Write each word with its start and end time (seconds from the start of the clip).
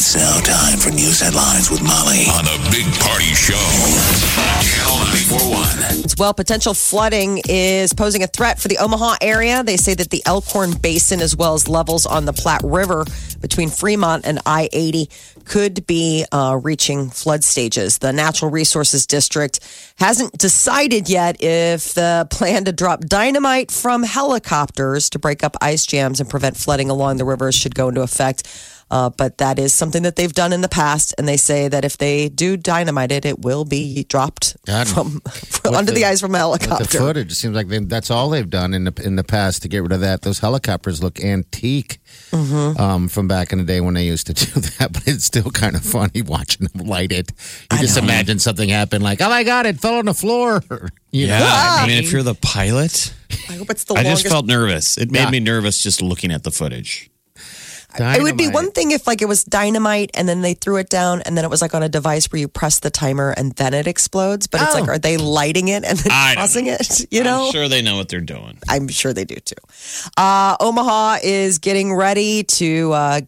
It's 0.00 0.16
now 0.16 0.40
time 0.40 0.78
for 0.78 0.88
news 0.88 1.20
headlines 1.20 1.70
with 1.70 1.82
Molly 1.82 2.24
on 2.32 2.46
a 2.46 2.70
big 2.70 2.86
party 3.00 3.34
show 3.34 3.52
on 3.52 4.64
Channel 4.64 4.96
941. 5.12 6.14
Well, 6.16 6.32
potential 6.32 6.72
flooding 6.72 7.42
is 7.46 7.92
posing 7.92 8.22
a 8.22 8.26
threat 8.26 8.58
for 8.58 8.68
the 8.68 8.78
Omaha 8.78 9.16
area. 9.20 9.62
They 9.62 9.76
say 9.76 9.92
that 9.92 10.08
the 10.08 10.22
Elkhorn 10.24 10.72
Basin, 10.72 11.20
as 11.20 11.36
well 11.36 11.52
as 11.52 11.68
levels 11.68 12.06
on 12.06 12.24
the 12.24 12.32
Platte 12.32 12.62
River 12.64 13.04
between 13.42 13.68
Fremont 13.68 14.24
and 14.24 14.40
I 14.46 14.70
80, 14.72 15.10
could 15.44 15.86
be 15.86 16.24
uh, 16.32 16.58
reaching 16.62 17.10
flood 17.10 17.44
stages. 17.44 17.98
The 17.98 18.14
Natural 18.14 18.50
Resources 18.50 19.06
District 19.06 19.60
hasn't 19.96 20.32
decided 20.38 21.10
yet 21.10 21.42
if 21.42 21.92
the 21.92 22.26
plan 22.30 22.64
to 22.64 22.72
drop 22.72 23.00
dynamite 23.00 23.70
from 23.70 24.02
helicopters 24.02 25.10
to 25.10 25.18
break 25.18 25.44
up 25.44 25.58
ice 25.60 25.84
jams 25.84 26.20
and 26.20 26.30
prevent 26.30 26.56
flooding 26.56 26.88
along 26.88 27.18
the 27.18 27.26
rivers 27.26 27.54
should 27.54 27.74
go 27.74 27.90
into 27.90 28.00
effect. 28.00 28.48
Uh, 28.90 29.08
but 29.10 29.38
that 29.38 29.58
is 29.58 29.72
something 29.72 30.02
that 30.02 30.16
they've 30.16 30.32
done 30.32 30.52
in 30.52 30.60
the 30.62 30.68
past, 30.68 31.14
and 31.16 31.28
they 31.28 31.36
say 31.36 31.68
that 31.68 31.84
if 31.84 31.96
they 31.98 32.28
do 32.28 32.56
dynamite 32.56 33.12
it, 33.12 33.24
it 33.24 33.38
will 33.40 33.64
be 33.64 34.04
dropped 34.04 34.56
God. 34.66 34.88
from, 34.88 35.20
from 35.30 35.74
under 35.74 35.92
the, 35.92 36.00
the- 36.00 36.04
ice 36.06 36.20
from 36.20 36.34
a 36.34 36.48
With 36.50 36.62
helicopter. 36.62 36.84
the 36.84 36.98
footage, 36.98 37.32
it 37.32 37.34
seems 37.36 37.54
like 37.54 37.68
they, 37.68 37.78
that's 37.78 38.10
all 38.10 38.30
they've 38.30 38.50
done 38.50 38.74
in 38.74 38.84
the 38.84 39.02
in 39.04 39.16
the 39.16 39.24
past 39.24 39.62
to 39.62 39.68
get 39.68 39.82
rid 39.82 39.92
of 39.92 40.00
that. 40.00 40.22
Those 40.22 40.40
helicopters 40.40 41.02
look 41.02 41.20
antique 41.22 41.98
Mm-hmm. 42.32 42.80
um, 42.80 43.08
from 43.08 43.28
back 43.28 43.52
in 43.52 43.58
the 43.58 43.64
day 43.64 43.80
when 43.80 43.94
they 43.94 44.04
used 44.04 44.26
to 44.28 44.32
do 44.34 44.46
that, 44.60 44.92
but 44.92 45.06
it's 45.06 45.24
still 45.24 45.50
kind 45.50 45.76
of 45.76 45.82
funny 45.84 46.22
watching 46.26 46.66
them 46.66 46.86
light 46.86 47.12
it. 47.12 47.30
You 47.72 47.78
just 47.78 47.96
imagine 47.98 48.38
something 48.38 48.68
happen 48.68 49.02
like, 49.02 49.20
"Oh 49.20 49.28
my 49.28 49.42
god, 49.44 49.66
it 49.66 49.80
fell 49.80 49.94
on 49.94 50.06
the 50.06 50.14
floor." 50.14 50.62
You 51.12 51.26
know? 51.26 51.38
Yeah, 51.38 51.48
I 51.80 51.86
mean, 51.86 52.02
if 52.02 52.12
you're 52.12 52.22
the 52.22 52.34
pilot, 52.34 53.12
I 53.48 53.54
hope 53.54 53.70
it's 53.70 53.84
the 53.84 53.94
I 53.94 54.02
longest. 54.02 54.22
just 54.24 54.32
felt 54.32 54.46
nervous. 54.46 54.96
It 54.98 55.10
made 55.10 55.20
Yeah. 55.24 55.30
me 55.30 55.40
nervous 55.40 55.82
just 55.82 56.02
looking 56.02 56.30
at 56.32 56.42
the 56.44 56.50
footage. 56.50 57.10
It 57.98 58.22
would 58.22 58.36
be 58.36 58.48
one 58.48 58.70
thing 58.70 58.90
if 58.92 59.06
like 59.06 59.22
it 59.22 59.26
was 59.28 59.42
dynamite 59.44 60.10
and 60.14 60.28
then 60.28 60.42
they 60.42 60.54
threw 60.54 60.76
it 60.76 60.88
down 60.88 61.22
and 61.22 61.36
then 61.36 61.44
it 61.44 61.50
was 61.50 61.60
like 61.62 61.74
on 61.74 61.82
a 61.82 61.88
device 61.88 62.30
where 62.30 62.38
you 62.40 62.48
press 62.48 62.80
the 62.80 62.90
timer 62.90 63.30
and 63.36 63.52
then 63.52 63.74
it 63.74 63.86
explodes. 63.86 64.46
But 64.46 64.62
it's 64.62 64.74
Oh. 64.74 64.80
like, 64.80 64.88
are 64.88 64.98
they 64.98 65.16
lighting 65.16 65.68
it 65.68 65.84
and 65.84 65.98
then 65.98 66.12
I 66.12 66.34
don't 66.34 66.42
tossing 66.42 66.66
it? 66.66 67.06
You 67.10 67.24
know, 67.24 67.46
I'm 67.46 67.52
sure 67.52 67.68
they 67.68 67.82
know 67.82 67.96
what 67.96 68.08
they're 68.08 68.20
doing. 68.20 68.58
I'm 68.68 68.88
sure 68.88 69.12
they 69.12 69.24
do 69.24 69.36
too. 69.36 69.56
Uh, 70.16 70.56
Omaha 70.60 71.18
is 71.22 71.58
getting 71.58 71.94
ready 71.94 72.44
to 72.44 72.92
uh, 72.92 73.20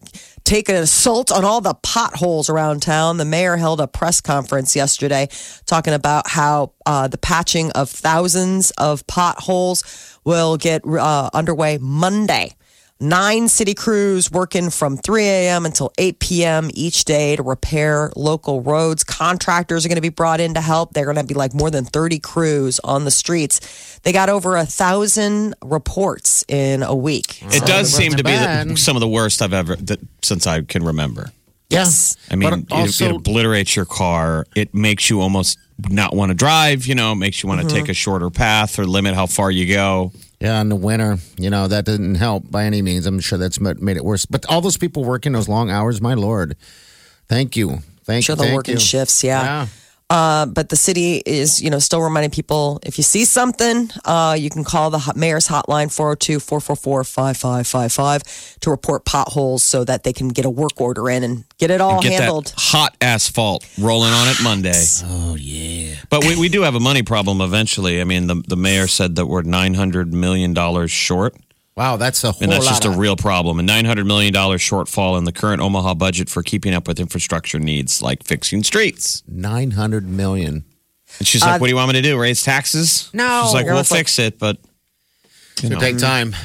take 0.45 0.69
an 0.69 0.75
assault 0.75 1.31
on 1.31 1.43
all 1.43 1.59
the 1.61 1.73
potholes 1.73 2.49
around 2.49 2.81
town. 2.81 3.17
The 3.17 3.25
mayor 3.25 3.57
held 3.57 3.81
a 3.81 3.87
press 3.87 4.21
conference 4.21 4.75
yesterday 4.75 5.27
talking 5.65 5.93
about 5.93 6.29
how 6.29 6.71
uh, 6.85 7.07
the 7.07 7.17
patching 7.17 7.71
of 7.71 7.89
thousands 7.89 8.71
of 8.71 9.05
potholes 9.07 9.83
will 10.23 10.57
get 10.57 10.85
uh, 10.85 11.29
underway 11.33 11.77
Monday. 11.79 12.55
Nine 12.99 13.49
city 13.49 13.73
crews 13.73 14.31
working 14.31 14.69
from 14.69 14.95
3 14.97 15.23
a.m. 15.25 15.65
until 15.65 15.91
8 15.97 16.19
p.m. 16.19 16.69
each 16.73 17.03
day 17.03 17.35
to 17.35 17.43
repair 17.43 18.11
local 18.15 18.61
roads. 18.61 19.03
Contractors 19.03 19.85
are 19.85 19.89
going 19.89 19.97
to 19.97 20.01
be 20.01 20.07
brought 20.09 20.39
in 20.39 20.53
to 20.53 20.61
help. 20.61 20.93
They're 20.93 21.03
going 21.05 21.17
to 21.17 21.23
be 21.25 21.33
like 21.33 21.53
more 21.53 21.69
than 21.69 21.83
30 21.83 22.19
crews 22.19 22.79
on 22.81 23.03
the 23.03 23.11
streets. 23.11 23.99
They 24.03 24.13
got 24.13 24.29
over 24.29 24.55
a 24.55 24.65
thousand 24.65 25.55
reports 25.61 26.45
in 26.47 26.81
a 26.81 26.95
week. 26.95 27.41
It 27.47 27.65
does 27.65 27.91
seem 27.91 28.13
to 28.13 28.23
be 28.23 28.31
the, 28.31 28.75
some 28.77 28.95
of 28.95 29.01
the 29.01 29.09
worst 29.09 29.41
I've 29.41 29.53
ever 29.53 29.75
that, 29.75 29.99
since 30.21 30.47
I 30.47 30.61
can 30.61 30.85
remember. 30.85 31.31
Yes. 31.69 32.15
I 32.31 32.35
mean, 32.35 32.65
But 32.69 32.85
it, 32.85 33.01
it 33.01 33.11
obliterates 33.11 33.75
your 33.75 33.85
car. 33.85 34.45
It 34.55 34.73
makes 34.73 35.09
you 35.09 35.19
almost 35.19 35.57
not 35.89 36.15
want 36.15 36.29
to 36.29 36.35
drive. 36.35 36.85
You 36.85 36.95
know, 36.95 37.15
makes 37.15 37.43
you 37.43 37.49
want 37.49 37.59
to 37.61 37.67
Mm-hmm. 37.67 37.75
take 37.75 37.89
a 37.89 37.93
shorter 37.93 38.29
path 38.29 38.77
or 38.79 38.85
limit 38.85 39.15
how 39.15 39.25
far 39.25 39.51
you 39.51 39.65
go. 39.73 40.13
Yeah, 40.43 40.59
in 40.59 40.67
the 40.67 40.75
winter, 40.75 41.19
you 41.37 41.49
know, 41.49 41.69
that 41.69 41.85
didn't 41.85 42.15
help 42.15 42.51
by 42.51 42.65
any 42.65 42.81
means. 42.81 43.05
I'm 43.05 43.21
sure 43.21 43.37
that's 43.37 43.61
made 43.61 43.95
it 43.95 44.03
worse. 44.03 44.25
But 44.25 44.45
all 44.47 44.59
those 44.59 44.75
people 44.75 45.05
working 45.05 45.31
those 45.31 45.47
long 45.47 45.69
hours, 45.71 46.01
my 46.01 46.15
lord, 46.15 46.57
thank 47.29 47.55
you. 47.55 47.79
Thank 48.03 48.25
Sure, 48.25 48.33
you. 48.33 48.37
they'll 48.37 48.45
thank 48.47 48.55
work 48.57 48.67
in 48.67 48.73
you. 48.73 48.79
shifts, 48.81 49.23
yeah. 49.23 49.41
Yeah. 49.41 49.67
Uh, 50.13 50.45
but 50.45 50.69
the 50.69 50.75
city 50.75 51.23
is, 51.25 51.59
you 51.59 51.71
know, 51.71 51.79
still 51.79 51.99
reminding 51.99 52.29
people 52.29 52.79
if 52.83 52.99
you 52.99 53.03
see 53.03 53.25
something, 53.25 53.89
uh, 54.05 54.37
you 54.39 54.47
can 54.47 54.63
call 54.63 54.91
the 54.91 55.13
mayor's 55.15 55.47
hotline 55.47 55.91
402 55.91 56.39
444 56.39 57.03
5555 57.03 58.59
to 58.59 58.69
report 58.69 59.05
potholes 59.05 59.63
so 59.63 59.83
that 59.83 60.03
they 60.03 60.13
can 60.13 60.27
get 60.27 60.45
a 60.45 60.51
work 60.51 60.79
order 60.79 61.09
in 61.09 61.23
and 61.23 61.45
get 61.57 61.71
it 61.71 61.81
all 61.81 61.99
Get 61.99 62.21
handled. 62.21 62.45
that 62.45 62.59
hot 62.59 62.95
asphalt 63.01 63.67
rolling 63.79 64.11
on 64.11 64.27
it 64.27 64.37
Monday. 64.43 64.83
Oh, 65.05 65.35
yeah. 65.35 65.95
But 66.11 66.23
we, 66.25 66.39
we 66.39 66.47
do 66.47 66.61
have 66.61 66.75
a 66.75 66.79
money 66.79 67.01
problem 67.01 67.41
eventually. 67.41 67.99
I 67.99 68.03
mean, 68.03 68.27
the, 68.27 68.35
the 68.47 68.55
mayor 68.55 68.85
said 68.85 69.15
that 69.15 69.25
we're 69.25 69.41
$900 69.41 70.11
million 70.11 70.53
short. 70.87 71.35
Wow, 71.75 71.97
that's 71.97 72.23
a 72.23 72.31
whole 72.31 72.43
And 72.43 72.51
that's 72.51 72.65
lot 72.65 72.71
just 72.71 72.85
a 72.85 72.91
real 72.91 73.15
problem. 73.15 73.59
A 73.59 73.63
$900 73.63 74.05
million 74.05 74.33
shortfall 74.33 75.17
in 75.17 75.23
the 75.23 75.31
current 75.31 75.59
Omaha 75.61 75.95
budget 75.95 76.29
for 76.29 76.43
keeping 76.43 76.73
up 76.73 76.87
with 76.87 76.99
infrastructure 76.99 77.57
needs 77.59 78.01
like 78.01 78.23
fixing 78.23 78.61
streets. 78.63 79.23
900 79.27 80.07
million. 80.07 80.65
And 81.19 81.27
she's 81.27 81.41
like, 81.41 81.59
What 81.59 81.67
do 81.67 81.71
you 81.71 81.75
want 81.75 81.89
me 81.89 81.93
to 81.93 82.01
do? 82.01 82.19
Raise 82.19 82.43
taxes? 82.43 83.09
No. 83.13 83.43
She's 83.45 83.53
like, 83.53 83.65
We'll 83.65 83.73
almost 83.75 83.91
like- 83.91 83.99
fix 83.99 84.19
it, 84.19 84.37
but. 84.39 84.57
You 85.61 85.69
know. 85.69 85.77
It'll 85.77 85.87
take 85.91 85.97
time. 85.99 86.35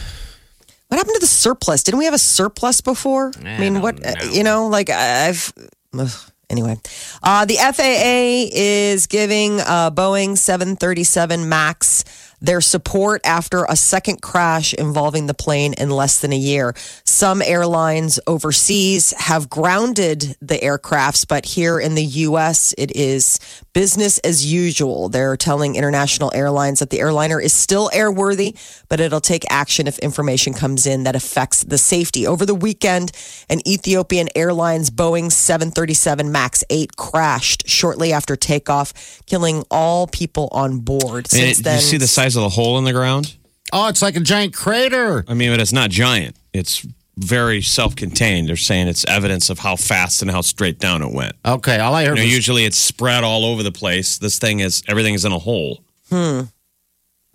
What 0.88 0.97
happened 0.97 1.15
to 1.17 1.21
the 1.21 1.27
surplus? 1.27 1.83
Didn't 1.83 1.99
we 1.99 2.05
have 2.06 2.15
a 2.15 2.19
surplus 2.19 2.81
before? 2.81 3.33
I 3.44 3.59
mean, 3.59 3.83
what, 3.83 4.05
uh, 4.06 4.15
you 4.33 4.43
know, 4.43 4.69
like 4.69 4.88
I've. 4.91 5.53
ugh, 5.99 6.11
Anyway, 6.50 6.77
uh, 7.22 7.44
the 7.44 7.56
FAA 7.56 8.49
is 8.56 9.06
giving 9.06 9.61
uh, 9.61 9.91
Boeing 9.91 10.37
737 10.38 11.47
MAX 11.47 12.05
their 12.41 12.60
support 12.60 13.21
after 13.25 13.65
a 13.65 13.76
second 13.76 14.22
crash 14.22 14.75
involving 14.75 15.26
the 15.26 15.34
plane 15.34 15.75
in 15.75 15.91
less 15.91 16.21
than 16.21 16.32
a 16.32 16.37
year. 16.37 16.75
Some 17.04 17.43
airlines 17.43 18.21
overseas 18.26 19.12
have 19.19 19.50
grounded 19.50 20.37
the 20.41 20.59
aircrafts, 20.59 21.26
but 21.26 21.44
here 21.44 21.78
in 21.78 21.94
the 21.94 22.04
U.S., 22.04 22.75
it 22.78 22.94
is 22.97 23.38
business 23.78 24.19
as 24.19 24.44
usual. 24.44 25.09
They're 25.09 25.37
telling 25.37 25.77
international 25.77 26.33
airlines 26.34 26.81
that 26.81 26.91
the 26.91 26.99
airliner 26.99 27.41
is 27.41 27.53
still 27.53 27.89
airworthy, 27.91 28.59
but 28.89 28.99
it'll 28.99 29.21
take 29.21 29.44
action 29.50 29.87
if 29.87 30.00
information 30.00 30.53
comes 30.53 30.84
in 30.84 31.05
that 31.05 31.15
affects 31.15 31.62
the 31.62 31.78
safety. 31.78 32.27
Over 32.27 32.44
the 32.44 32.56
weekend, 32.56 33.12
an 33.49 33.61
Ethiopian 33.69 34.31
Airlines 34.34 34.91
Boeing 34.91 35.31
737 35.31 36.33
MAX 36.33 36.65
8 36.69 36.97
crashed 36.97 37.69
shortly 37.69 38.12
after 38.12 38.34
takeoff, 38.34 38.93
killing 39.27 39.62
all 39.71 40.09
people 40.09 40.49
on 40.50 40.81
board. 40.81 41.28
I 41.33 41.37
mean, 41.37 41.44
Since 41.44 41.61
it- 41.61 41.62
then, 41.62 41.77
you 41.77 41.83
see 41.83 41.99
the 41.99 42.09
size 42.09 42.34
of 42.34 42.43
the 42.43 42.49
hole 42.49 42.78
in 42.78 42.84
the 42.84 42.93
ground? 42.93 43.37
Oh, 43.72 43.87
it's 43.87 44.03
like 44.03 44.17
a 44.17 44.21
giant 44.21 44.55
crater. 44.55 45.25
I 45.28 45.34
mean, 45.34 45.50
but 45.53 45.61
it's 45.61 45.72
not 45.72 45.91
giant. 45.91 46.34
It's 46.53 46.84
very 47.19 47.61
self-contained. 47.62 48.49
They're 48.49 48.56
saying 48.56 48.89
it's 48.89 49.05
evidence 49.06 49.51
of 49.51 49.59
how 49.59 49.77
fast 49.77 50.23
and 50.23 50.31
how 50.31 50.41
straight 50.41 50.79
down 50.79 51.03
it 51.03 51.12
went. 51.12 51.34
Okay, 51.45 51.79
all 51.79 51.95
I 51.95 52.03
You 52.03 52.09
heard 52.11 52.17
know, 52.17 52.23
was 52.23 52.33
usually 52.33 52.65
it's 52.65 52.79
spread 52.79 53.25
all 53.25 53.45
over 53.45 53.62
the 53.62 53.73
place. 53.73 54.19
This 54.19 54.39
thing 54.39 54.61
is 54.61 54.83
everything 54.89 55.15
is 55.15 55.25
in 55.25 55.33
a 55.33 55.39
hole. 55.39 55.83
Hmm. 56.11 56.43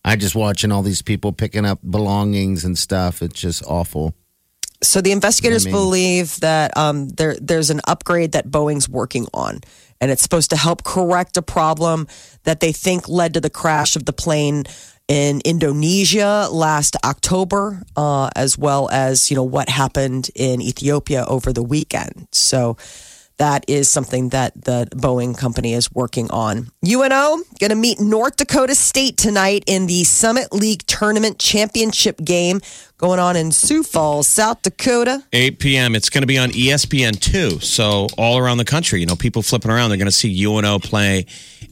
I 0.06 0.16
just 0.16 0.36
watching 0.36 0.72
all 0.72 0.82
these 0.84 1.02
people 1.02 1.32
picking 1.32 1.66
up 1.66 1.80
belongings 1.90 2.66
and 2.66 2.78
stuff. 2.78 3.22
It's 3.22 3.40
just 3.40 3.64
awful. 3.66 4.14
So 4.82 5.00
the 5.00 5.12
investigators 5.14 5.66
I 5.66 5.70
mean- 5.70 5.76
believe 5.76 6.40
that 6.42 6.76
um, 6.76 7.08
there 7.10 7.38
there's 7.40 7.70
an 7.70 7.80
upgrade 7.88 8.34
that 8.34 8.48
Boeing's 8.48 8.90
working 8.90 9.28
on, 9.34 9.62
and 10.02 10.12
it's 10.12 10.22
supposed 10.22 10.50
to 10.50 10.58
help 10.58 10.84
correct 10.84 11.38
a 11.38 11.42
problem 11.42 12.08
that 12.44 12.60
they 12.60 12.74
think 12.74 13.08
led 13.08 13.34
to 13.36 13.40
the 13.40 13.50
crash 13.50 13.96
of 13.96 14.04
the 14.04 14.12
plane 14.12 14.66
in 15.08 15.42
Indonesia 15.46 16.48
last 16.52 16.96
October, 17.04 17.84
uh, 17.96 18.30
as 18.36 18.58
well 18.58 18.90
as 18.92 19.30
you 19.30 19.36
know 19.36 19.44
what 19.44 19.70
happened 19.70 20.30
in 20.36 20.62
Ethiopia 20.62 21.26
over 21.28 21.54
the 21.54 21.64
weekend. 21.64 22.28
So. 22.32 22.78
That 23.38 23.66
is 23.68 23.90
something 23.90 24.30
that 24.30 24.54
the 24.54 24.88
Boeing 24.92 25.36
company 25.36 25.74
is 25.74 25.92
working 25.92 26.30
on. 26.30 26.70
UNO 26.86 27.42
going 27.60 27.72
to 27.72 27.76
meet 27.76 28.00
North 28.00 28.38
Dakota 28.38 28.76
State 28.76 29.18
tonight 29.18 29.64
in 29.66 29.88
the 29.88 30.04
Summit 30.04 30.54
League 30.54 30.86
Tournament 30.86 31.40
Championship 31.40 32.24
game 32.24 32.62
going 33.04 33.20
on 33.20 33.36
in 33.36 33.52
Sioux 33.52 33.84
Falls, 33.84 34.30
South 34.30 34.62
Dakota. 34.62 35.22
8 35.34 35.60
p.m. 35.60 35.94
It's 35.94 36.10
going 36.10 36.22
to 36.22 36.28
be 36.28 36.38
on 36.38 36.52
E 36.52 36.70
ESPN 36.70 37.20
too. 37.20 37.60
So 37.60 38.08
all 38.18 38.38
around 38.38 38.60
the 38.60 38.66
country, 38.66 39.02
you 39.02 39.06
know, 39.06 39.18
people 39.18 39.42
flipping 39.42 39.70
around, 39.72 39.90
they're 39.90 39.98
going 39.98 40.06
to 40.06 40.12
see 40.12 40.46
UNO 40.46 40.80
play 40.80 41.26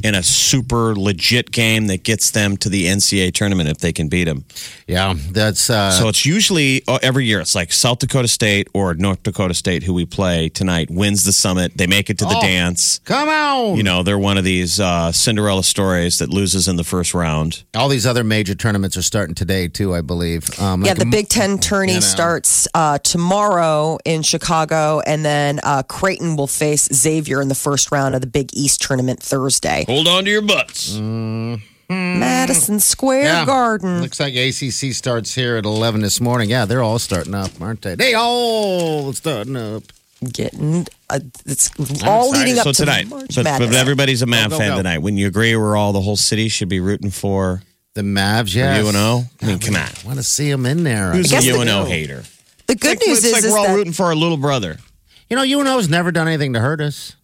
in 0.04 0.16
a 0.16 0.24
super 0.24 0.94
legit 0.96 1.52
game 1.52 1.88
that 1.88 2.04
gets 2.04 2.32
them 2.32 2.58
to 2.58 2.68
the 2.70 2.88
NCAA 2.88 3.34
tournament 3.34 3.70
if 3.70 3.78
they 3.78 3.94
can 3.94 4.08
beat 4.10 4.24
them. 4.26 4.44
Yeah, 4.88 5.14
that's 5.32 5.70
uh, 5.70 5.92
So 5.92 6.10
it's 6.10 6.26
usually 6.26 6.82
uh, 6.88 6.98
every 7.04 7.26
year. 7.26 7.40
It's 7.40 7.54
like 7.56 7.72
South 7.72 8.00
Dakota 8.00 8.28
State 8.28 8.68
or 8.74 8.94
North 8.96 9.22
Dakota 9.24 9.54
State, 9.54 9.84
who 9.84 9.94
we 9.94 10.06
play 10.06 10.50
tonight, 10.50 10.90
wins 10.92 11.24
the 11.24 11.32
summit. 11.32 11.78
They 11.78 11.88
make 11.88 12.10
it 12.10 12.18
to 12.18 12.26
the 12.26 12.36
Oh. 12.36 12.42
dance. 12.42 13.00
come 13.06 13.30
on. 13.30 13.78
You 13.78 13.84
know, 13.84 14.02
they're 14.04 14.18
one 14.20 14.38
of 14.38 14.44
these 14.44 14.80
uh, 14.82 15.12
Cinderella 15.14 15.64
stories 15.64 16.18
that 16.18 16.30
loses 16.30 16.68
in 16.68 16.76
the 16.78 16.84
first 16.84 17.14
round. 17.14 17.64
all 17.76 17.88
these 17.88 18.06
other 18.08 18.24
major 18.24 18.56
tournaments 18.56 18.98
are 18.98 19.02
starting 19.04 19.36
today 19.36 19.68
too, 19.70 19.94
I 19.96 20.02
believe. 20.02 20.60
Um, 20.60 20.82
Yeah, 20.84 20.92
like 20.94 20.98
the 21.00 21.06
a- 21.08 21.12
Big 21.22 21.30
Ten 21.30 21.60
tourney 21.60 21.92
you 21.94 21.98
know. 22.00 22.02
starts 22.02 22.68
uh, 22.74 22.98
tomorrow 22.98 24.00
in 24.06 24.24
Chicago, 24.24 25.02
and 25.06 25.24
then 25.24 25.60
uh, 25.62 25.84
Creighton 25.84 26.36
will 26.36 26.48
face 26.48 26.90
Xavier 26.92 27.42
in 27.42 27.48
the 27.48 27.54
first 27.54 27.92
round 27.92 28.16
of 28.16 28.22
the 28.22 28.28
Big 28.28 28.50
East 28.54 28.82
tournament 28.82 29.22
Thursday. 29.22 29.86
Hold 29.88 30.08
on 30.08 30.24
to 30.26 30.32
your 30.32 30.42
butts. 30.42 30.98
Madison 31.90 32.80
Square 32.80 33.24
Yeah. 33.26 33.46
Garden. 33.46 34.02
Looks 34.02 34.20
like 34.20 34.34
ACC 34.34 34.96
starts 34.96 35.36
here 35.36 35.58
at 35.58 35.66
11 35.66 36.02
this 36.02 36.20
morning. 36.20 36.50
Yeah, 36.50 36.66
they're 36.66 36.82
all 36.82 36.98
starting 36.98 37.36
up, 37.36 37.52
aren't 37.62 37.84
they? 37.84 37.94
They 37.94 38.16
all 38.16 39.14
starting 39.14 39.56
up. 39.58 39.84
Getting 40.24 40.88
uh, 41.10 41.20
it's 41.46 41.70
all 42.04 42.30
excited. 42.30 42.32
leading 42.32 42.58
up 42.60 42.64
So 42.64 42.72
to 42.72 42.80
tonight, 42.80 43.08
March 43.10 43.36
but, 43.36 43.44
Madness. 43.44 43.70
but 43.70 43.76
everybody's 43.78 44.22
a 44.24 44.26
Mav 44.28 44.50
go, 44.52 44.58
fan 44.58 44.70
go. 44.72 44.78
tonight. 44.78 45.00
When 45.00 45.18
you 45.18 45.28
agree, 45.28 45.56
we're 45.56 45.76
all 45.76 45.94
the 45.94 46.02
whole 46.02 46.16
city 46.18 46.48
should 46.48 46.70
be 46.70 46.80
rooting 46.80 47.12
for 47.12 47.62
The 47.94 48.02
Mavs, 48.02 48.56
yeah. 48.56 48.80
UNO. 48.82 49.24
I 49.42 49.46
mean, 49.46 49.60
come 49.60 49.76
on. 49.76 49.90
want 50.06 50.18
to 50.18 50.24
see 50.24 50.50
them 50.50 50.66
in 50.66 50.84
there. 50.84 51.12
Who's 51.12 51.30
guess 51.30 51.46
a 51.46 51.52
the- 51.52 51.60
UNO 51.60 51.86
hater? 51.86 52.24
the 52.68 52.76
good 52.76 52.94
It's 52.94 53.02
like- 53.02 53.08
news 53.08 53.18
it's 53.18 53.26
is, 53.28 53.34
like 53.34 53.44
is 53.44 53.52
we're 53.52 53.58
all 53.58 53.68
that 53.68 53.76
rooting 53.76 53.94
for 53.94 54.06
our 54.06 54.16
little 54.16 54.38
brother. 54.38 54.78
You 55.30 55.36
know, 55.36 55.44
UNO's 55.44 55.90
never 55.90 56.12
done 56.12 56.28
anything 56.28 56.54
to 56.54 56.60
hurt 56.60 56.80
us. 56.82 57.16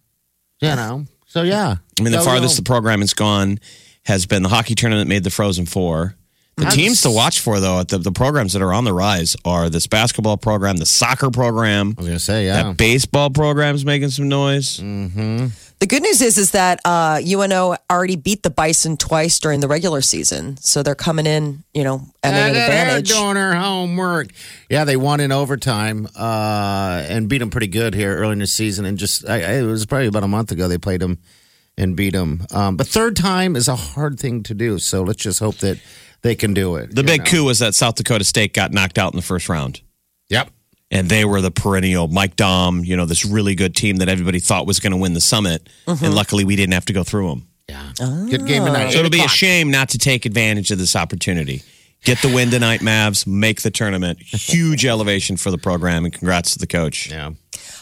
You 0.60 0.74
know, 0.74 1.06
so 1.26 1.42
yeah. 1.42 1.76
I 1.98 2.02
mean, 2.02 2.12
the 2.12 2.20
farthest 2.20 2.56
the 2.56 2.62
program 2.62 3.00
has 3.00 3.14
gone 3.14 3.60
has 4.04 4.26
been 4.26 4.42
the 4.42 4.48
hockey 4.48 4.74
tournament 4.74 5.08
made 5.08 5.22
the 5.24 5.30
Frozen 5.30 5.66
Four. 5.66 6.16
The 6.56 6.64
teams 6.64 7.02
to 7.02 7.10
watch 7.12 7.38
for, 7.38 7.60
though, 7.60 7.84
the, 7.84 7.98
the 7.98 8.10
programs 8.10 8.52
that 8.54 8.62
are 8.62 8.72
on 8.72 8.82
the 8.82 8.92
rise 8.92 9.36
are 9.44 9.70
this 9.70 9.86
basketball 9.86 10.36
program, 10.36 10.76
the 10.78 10.86
soccer 10.86 11.30
program, 11.30 11.94
I 11.96 12.00
was 12.00 12.08
gonna 12.08 12.18
say, 12.18 12.46
yeah. 12.46 12.64
that 12.64 12.76
baseball 12.76 13.30
program's 13.30 13.84
making 13.84 14.10
some 14.10 14.28
noise. 14.28 14.78
Mm-hmm. 14.80 15.46
The 15.80 15.86
good 15.86 16.02
news 16.02 16.20
is 16.20 16.38
is 16.38 16.50
that 16.52 16.80
uh, 16.84 17.20
UNO 17.24 17.76
already 17.90 18.16
beat 18.16 18.42
the 18.42 18.50
Bison 18.50 18.96
twice 18.96 19.38
during 19.38 19.60
the 19.60 19.68
regular 19.68 20.00
season, 20.00 20.56
so 20.58 20.82
they're 20.82 20.94
coming 20.94 21.26
in, 21.26 21.62
you 21.72 21.84
know, 21.84 22.02
at 22.22 22.34
an 22.34 22.52
Look 22.52 22.56
at 22.62 22.70
her 22.70 22.78
advantage. 22.96 23.08
doing 23.10 23.36
her 23.36 23.54
homework. 23.54 24.28
Yeah, 24.68 24.84
they 24.84 24.96
won 24.96 25.20
in 25.20 25.30
overtime 25.32 26.08
uh, 26.16 27.04
and 27.08 27.28
beat 27.28 27.38
them 27.38 27.50
pretty 27.50 27.68
good 27.68 27.94
here 27.94 28.16
early 28.16 28.32
in 28.32 28.38
the 28.40 28.46
season. 28.46 28.84
And 28.84 28.98
just, 28.98 29.28
I, 29.28 29.36
I- 29.36 29.52
it 29.58 29.62
was 29.62 29.86
probably 29.86 30.08
about 30.08 30.24
a 30.24 30.28
month 30.28 30.50
ago 30.52 30.66
they 30.68 30.78
played 30.78 31.00
them 31.00 31.18
and 31.76 31.94
beat 31.96 32.12
them. 32.12 32.44
Um, 32.52 32.76
but 32.76 32.88
third 32.88 33.14
time 33.14 33.54
is 33.54 33.68
a 33.68 33.76
hard 33.76 34.18
thing 34.18 34.42
to 34.44 34.54
do. 34.54 34.78
So 34.80 35.02
let's 35.02 35.22
just 35.22 35.38
hope 35.38 35.58
that 35.58 35.78
they 36.22 36.34
can 36.34 36.54
do 36.54 36.74
it. 36.74 36.92
The 36.92 37.04
big 37.04 37.20
know. 37.20 37.30
coup 37.30 37.44
was 37.44 37.60
that 37.60 37.76
South 37.76 37.94
Dakota 37.94 38.24
State 38.24 38.52
got 38.52 38.72
knocked 38.72 38.98
out 38.98 39.12
in 39.12 39.16
the 39.16 39.22
first 39.22 39.48
round. 39.48 39.80
Yep. 40.28 40.50
And 40.90 41.08
they 41.08 41.24
were 41.24 41.40
the 41.40 41.50
perennial 41.50 42.08
Mike 42.08 42.36
Dom, 42.36 42.84
you 42.84 42.96
know, 42.96 43.04
this 43.04 43.24
really 43.24 43.54
good 43.54 43.74
team 43.74 43.96
that 43.96 44.08
everybody 44.08 44.40
thought 44.40 44.66
was 44.66 44.80
going 44.80 44.92
to 44.92 44.96
win 44.96 45.14
the 45.14 45.20
summit. 45.20 45.68
Mm-hmm. 45.86 46.04
And 46.04 46.14
luckily, 46.14 46.44
we 46.44 46.56
didn't 46.56 46.74
have 46.74 46.86
to 46.86 46.92
go 46.92 47.04
through 47.04 47.28
them. 47.28 47.48
Yeah. 47.68 47.92
Ah. 48.00 48.26
Good 48.30 48.46
game 48.46 48.64
tonight. 48.64 48.90
So 48.90 48.98
it'll 48.98 49.10
be 49.10 49.24
a 49.24 49.28
shame 49.28 49.70
not 49.70 49.90
to 49.90 49.98
take 49.98 50.24
advantage 50.24 50.70
of 50.70 50.78
this 50.78 50.96
opportunity. 50.96 51.62
Get 52.04 52.22
the 52.22 52.32
win 52.32 52.50
tonight, 52.50 52.80
Mavs. 52.80 53.26
Make 53.26 53.62
the 53.62 53.70
tournament. 53.70 54.20
Huge 54.20 54.86
elevation 54.86 55.36
for 55.36 55.50
the 55.50 55.58
program, 55.58 56.04
and 56.04 56.14
congrats 56.14 56.52
to 56.52 56.58
the 56.58 56.66
coach. 56.66 57.10
Yeah. 57.10 57.32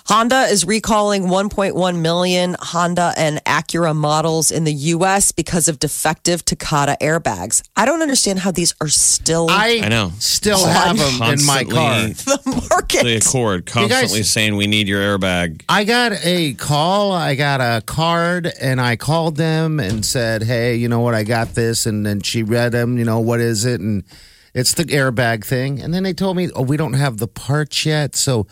Honda 0.06 0.42
is 0.42 0.64
recalling 0.64 1.24
1.1 1.24 2.00
million 2.00 2.56
Honda 2.60 3.12
and 3.16 3.42
Acura 3.44 3.94
models 3.94 4.50
in 4.50 4.64
the 4.64 4.72
U.S. 4.72 5.32
because 5.32 5.68
of 5.68 5.78
defective 5.78 6.44
Takata 6.44 6.96
airbags. 7.00 7.62
I 7.76 7.84
don't 7.86 8.02
understand 8.02 8.38
how 8.40 8.50
these 8.50 8.74
are 8.80 8.88
still 8.88 9.48
I, 9.50 9.80
I 9.82 9.88
know. 9.88 10.12
still 10.18 10.64
have 10.64 10.96
them 10.96 11.22
in 11.32 11.44
my 11.44 11.64
car. 11.64 12.08
The 12.26 12.66
market. 12.70 13.04
The 13.04 13.16
Accord 13.16 13.66
constantly 13.66 14.18
guys- 14.20 14.30
saying 14.30 14.56
we 14.56 14.66
need 14.66 14.88
your 14.88 15.00
airbag. 15.00 15.62
I 15.68 15.84
got 15.84 16.12
a 16.24 16.54
call, 16.54 17.12
I 17.12 17.34
got 17.34 17.60
a 17.60 17.82
card, 17.84 18.50
and 18.60 18.80
I 18.80 18.96
called 18.96 19.36
them 19.36 19.80
and 19.80 20.04
said, 20.04 20.42
"Hey, 20.42 20.76
you 20.76 20.88
know 20.88 21.00
what? 21.00 21.14
I 21.14 21.22
got 21.24 21.54
this." 21.54 21.86
And 21.86 22.04
then 22.06 22.20
she 22.20 22.42
read 22.42 22.72
them. 22.72 22.98
You 22.98 23.04
know 23.04 23.20
what 23.20 23.40
is 23.40 23.64
it? 23.64 23.80
And 23.80 24.04
it's 24.54 24.74
the 24.74 24.84
airbag 24.84 25.44
thing. 25.44 25.80
And 25.80 25.92
then 25.94 26.02
they 26.02 26.12
told 26.14 26.36
me, 26.36 26.50
"Oh, 26.54 26.62
we 26.62 26.76
don't 26.76 26.94
have 26.94 27.18
the 27.18 27.28
parts 27.28 27.84
yet." 27.86 28.16
So 28.16 28.46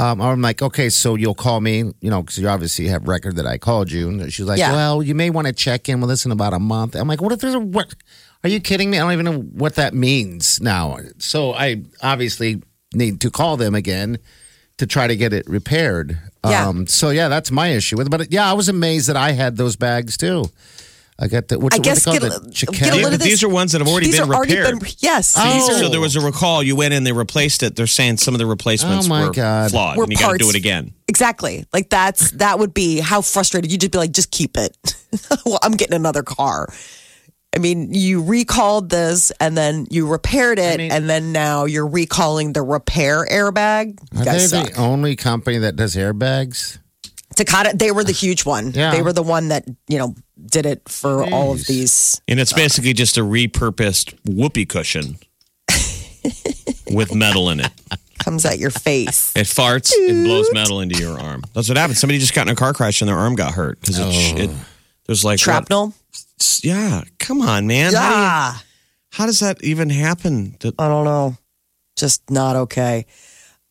um, 0.00 0.20
I'm 0.20 0.40
like, 0.40 0.62
"Okay, 0.62 0.88
so 0.88 1.14
you'll 1.14 1.34
call 1.34 1.60
me, 1.60 1.78
you 2.00 2.10
know, 2.10 2.22
because 2.22 2.38
you 2.38 2.48
obviously 2.48 2.88
have 2.88 3.06
record 3.06 3.36
that 3.36 3.46
I 3.46 3.58
called 3.58 3.92
you." 3.92 4.08
And 4.08 4.32
she's 4.32 4.46
like, 4.46 4.58
Yeah. 4.58 4.72
"Well, 4.72 5.02
you 5.02 5.14
may 5.14 5.30
want 5.30 5.46
to 5.46 5.52
check 5.52 5.88
in 5.88 6.00
with 6.00 6.10
us 6.10 6.24
in 6.24 6.32
about 6.32 6.52
a 6.54 6.58
month." 6.58 6.94
I'm 6.94 7.08
like, 7.08 7.20
"What 7.20 7.32
if 7.32 7.40
there's 7.40 7.54
a 7.54 7.60
what? 7.60 7.94
Are 8.42 8.48
you 8.48 8.60
kidding 8.60 8.90
me? 8.90 8.98
I 8.98 9.02
don't 9.02 9.12
even 9.12 9.24
know 9.26 9.38
what 9.40 9.74
that 9.74 9.92
means 9.94 10.60
now." 10.60 10.98
So 11.18 11.52
I 11.52 11.82
obviously 12.02 12.62
need 12.94 13.20
to 13.20 13.30
call 13.30 13.56
them 13.56 13.74
again 13.74 14.18
to 14.78 14.86
try 14.86 15.06
to 15.06 15.14
get 15.16 15.32
it 15.32 15.46
repaired. 15.46 16.18
Yeah. 16.44 16.68
Um, 16.68 16.86
so 16.86 17.10
yeah, 17.10 17.28
that's 17.28 17.50
my 17.50 17.68
issue 17.68 17.98
with 17.98 18.06
it. 18.06 18.10
But 18.10 18.32
yeah, 18.32 18.50
I 18.50 18.54
was 18.54 18.68
amazed 18.70 19.08
that 19.08 19.16
I 19.16 19.32
had 19.32 19.56
those 19.58 19.76
bags 19.76 20.16
too. 20.16 20.46
I 21.22 21.28
got 21.28 21.48
the. 21.48 21.58
What's, 21.58 21.76
I 21.76 21.78
guess 21.80 22.06
what 22.06 22.14
get, 22.14 22.22
they 22.22 22.28
a- 22.28 22.30
call 22.30 22.38
it? 22.40 22.44
get 22.46 22.54
Chicken? 22.54 22.74
a 22.74 22.78
Yeah, 22.86 22.92
little 22.94 23.10
but 23.10 23.14
of 23.16 23.20
these 23.22 23.42
are 23.42 23.48
ones 23.48 23.72
that 23.72 23.80
have 23.80 23.88
already 23.88 24.06
These 24.06 24.20
been 24.20 24.30
are 24.30 24.34
already 24.34 24.56
repaired. 24.56 24.80
been- 24.80 24.88
yes, 25.00 25.34
Oh. 25.38 25.52
these 25.52 25.68
are 25.68 25.78
So 25.82 25.88
there 25.90 26.00
was 26.00 26.16
a 26.16 26.20
recall. 26.20 26.62
You 26.62 26.76
went 26.76 26.94
in, 26.94 27.04
they 27.04 27.12
replaced 27.12 27.62
it. 27.62 27.76
They're 27.76 27.86
saying 27.86 28.16
some 28.18 28.34
of 28.34 28.38
the 28.38 28.46
replacements 28.46 29.06
Oh, 29.06 29.08
my 29.10 29.26
were 29.26 29.32
God. 29.32 29.70
flawed. 29.70 29.96
Were 29.98 30.04
and 30.04 30.12
you 30.12 30.18
got 30.18 30.32
to 30.32 30.38
do 30.38 30.48
it 30.48 30.56
again. 30.56 30.94
Exactly. 31.08 31.66
Like 31.72 31.90
that's 31.90 32.30
that 32.32 32.58
would 32.58 32.72
be 32.72 33.00
how 33.00 33.20
frustrated 33.20 33.70
you'd 33.70 33.80
just 33.82 33.92
be 33.92 33.98
like, 33.98 34.12
just 34.12 34.30
keep 34.30 34.56
it. 34.56 34.76
well, 35.44 35.58
I'm 35.62 35.72
getting 35.72 35.94
another 35.94 36.22
car. 36.22 36.68
I 37.54 37.58
mean, 37.58 37.92
you 37.92 38.22
recalled 38.22 38.90
this 38.90 39.32
and 39.40 39.56
then 39.58 39.88
you 39.90 40.06
repaired 40.06 40.58
it, 40.60 40.78
mean- 40.78 40.92
and 40.92 41.10
then 41.10 41.32
now 41.32 41.64
you're 41.64 41.86
recalling 41.88 42.52
the 42.52 42.62
repair 42.62 43.26
airbag. 43.26 43.98
You 44.14 44.20
Are 44.20 44.24
they 44.24 44.30
guys 44.30 44.50
the 44.52 44.72
only 44.78 45.16
company 45.16 45.58
that 45.58 45.74
does 45.76 45.96
airbags? 45.96 46.78
Takata, 47.36 47.72
they 47.76 47.90
were 47.90 48.04
the 48.04 48.12
huge 48.12 48.44
one. 48.44 48.72
Yeah. 48.72 48.90
They 48.92 49.02
were 49.02 49.12
the 49.12 49.22
one 49.22 49.48
that 49.48 49.64
you 49.88 49.98
know 49.98 50.14
did 50.46 50.66
it 50.66 50.88
for 50.88 51.24
all 51.32 51.52
of 51.52 51.66
these. 51.66 52.20
And 52.28 52.38
it's 52.40 52.52
basically 52.52 52.92
just 52.92 53.16
a 53.18 53.22
repurposed 53.22 54.14
whoopee 54.28 54.66
cushion 54.66 55.16
with 56.90 57.14
metal 57.14 57.50
in 57.50 57.60
it. 57.60 57.70
Comes 58.18 58.44
at 58.44 58.58
your 58.58 58.70
face. 58.70 59.34
It 59.34 59.46
farts 59.46 59.92
and 60.08 60.24
blows 60.24 60.52
metal 60.52 60.80
into 60.80 60.98
your 61.00 61.18
arm. 61.18 61.42
That's 61.54 61.68
what 61.68 61.78
happened. 61.78 61.96
Somebody 61.96 62.18
just 62.18 62.34
got 62.34 62.46
in 62.46 62.52
a 62.52 62.56
car 62.56 62.74
crash 62.74 63.00
and 63.00 63.08
their 63.08 63.16
arm 63.16 63.34
got 63.34 63.54
hurt 63.54 63.80
because 63.80 63.98
it, 63.98 64.38
it 64.40 64.50
there's 65.06 65.24
like 65.24 65.38
Shrapnel. 65.38 65.86
what- 65.88 66.60
yeah, 66.62 67.02
come 67.18 67.40
on, 67.42 67.66
man. 67.66 67.92
How, 67.94 68.08
do 68.10 68.14
you- 68.16 68.22
Yeah. 68.22 68.54
how 69.12 69.26
does 69.26 69.40
that 69.40 69.62
even 69.64 69.88
happen? 69.90 70.56
To- 70.60 70.74
I 70.78 70.88
don't 70.88 71.04
know. 71.04 71.36
Just 71.96 72.30
not 72.30 72.56
okay. 72.56 73.06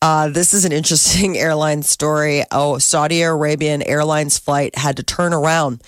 Uh, 0.02 0.28
this 0.28 0.54
is 0.54 0.64
an 0.64 0.72
interesting 0.72 1.36
airline 1.38 1.82
story. 1.82 2.42
Oh, 2.50 2.78
Saudi 2.78 3.22
Arabian 3.22 3.82
Airlines 3.82 4.38
flight 4.38 4.76
had 4.76 4.96
to 4.96 5.02
turn 5.02 5.32
around. 5.32 5.82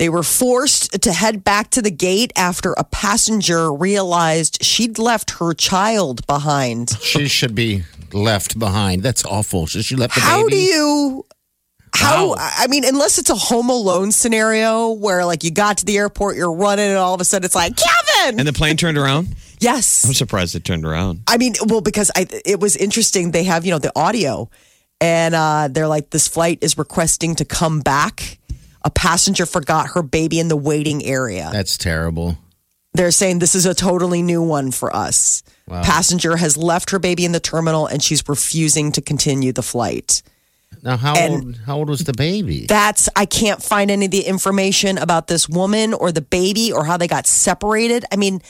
They 0.00 0.08
were 0.08 0.22
forced 0.22 1.02
to 1.02 1.12
head 1.12 1.44
back 1.44 1.68
to 1.72 1.82
the 1.82 1.90
gate 1.90 2.32
after 2.34 2.72
a 2.72 2.84
passenger 2.84 3.70
realized 3.70 4.64
she'd 4.64 4.98
left 4.98 5.32
her 5.32 5.52
child 5.52 6.26
behind. 6.26 6.96
She 7.02 7.28
should 7.28 7.54
be 7.54 7.82
left 8.10 8.58
behind. 8.58 9.02
That's 9.02 9.26
awful. 9.26 9.66
She, 9.66 9.82
she 9.82 9.96
left 9.96 10.14
the 10.14 10.22
How 10.22 10.44
baby. 10.44 10.50
do 10.52 10.56
you? 10.56 11.26
How? 11.94 12.28
Wow. 12.30 12.34
I 12.38 12.66
mean, 12.68 12.86
unless 12.86 13.18
it's 13.18 13.28
a 13.28 13.34
Home 13.34 13.68
Alone 13.68 14.10
scenario 14.10 14.90
where, 14.92 15.26
like, 15.26 15.44
you 15.44 15.50
got 15.50 15.76
to 15.78 15.84
the 15.84 15.98
airport, 15.98 16.34
you're 16.34 16.50
running, 16.50 16.88
and 16.88 16.96
all 16.96 17.12
of 17.12 17.20
a 17.20 17.24
sudden 17.26 17.44
it's 17.44 17.54
like 17.54 17.74
Kevin. 17.76 18.38
and 18.38 18.48
the 18.48 18.54
plane 18.54 18.78
turned 18.78 18.96
around. 18.96 19.36
yes, 19.60 20.06
I'm 20.06 20.14
surprised 20.14 20.54
it 20.54 20.64
turned 20.64 20.86
around. 20.86 21.24
I 21.26 21.36
mean, 21.36 21.52
well, 21.66 21.82
because 21.82 22.10
I, 22.16 22.26
it 22.46 22.58
was 22.58 22.74
interesting. 22.74 23.32
They 23.32 23.44
have, 23.44 23.66
you 23.66 23.70
know, 23.70 23.78
the 23.78 23.92
audio, 23.94 24.48
and 24.98 25.34
uh, 25.34 25.68
they're 25.70 25.88
like, 25.88 26.08
this 26.08 26.26
flight 26.26 26.58
is 26.62 26.78
requesting 26.78 27.34
to 27.34 27.44
come 27.44 27.80
back. 27.80 28.38
A 28.82 28.90
passenger 28.90 29.46
forgot 29.46 29.88
her 29.94 30.02
baby 30.02 30.38
in 30.40 30.48
the 30.48 30.56
waiting 30.56 31.04
area. 31.04 31.50
That's 31.52 31.76
terrible. 31.76 32.38
They're 32.94 33.10
saying 33.12 33.38
this 33.38 33.54
is 33.54 33.66
a 33.66 33.74
totally 33.74 34.22
new 34.22 34.42
one 34.42 34.70
for 34.72 34.94
us. 34.94 35.42
Passenger 35.68 36.36
has 36.36 36.56
left 36.56 36.90
her 36.90 36.98
baby 36.98 37.24
in 37.24 37.30
the 37.32 37.38
terminal, 37.38 37.86
and 37.86 38.02
she's 38.02 38.28
refusing 38.28 38.90
to 38.92 39.00
continue 39.00 39.52
the 39.52 39.62
flight. 39.62 40.22
Now, 40.82 40.96
how 40.96 41.14
And- 41.14 41.32
old? 41.44 41.58
How 41.66 41.76
old 41.76 41.88
was 41.90 42.04
the 42.04 42.12
baby? 42.12 42.66
That's 42.66 43.08
I 43.14 43.26
can't 43.26 43.62
find 43.62 43.90
any 43.90 44.06
of 44.06 44.10
the 44.10 44.22
information 44.22 44.98
about 44.98 45.28
this 45.28 45.48
woman 45.48 45.94
or 45.94 46.10
the 46.10 46.22
baby 46.22 46.72
or 46.72 46.84
how 46.84 46.96
they 46.96 47.06
got 47.06 47.26
separated. 47.26 48.04
I 48.10 48.16
mean, 48.16 48.40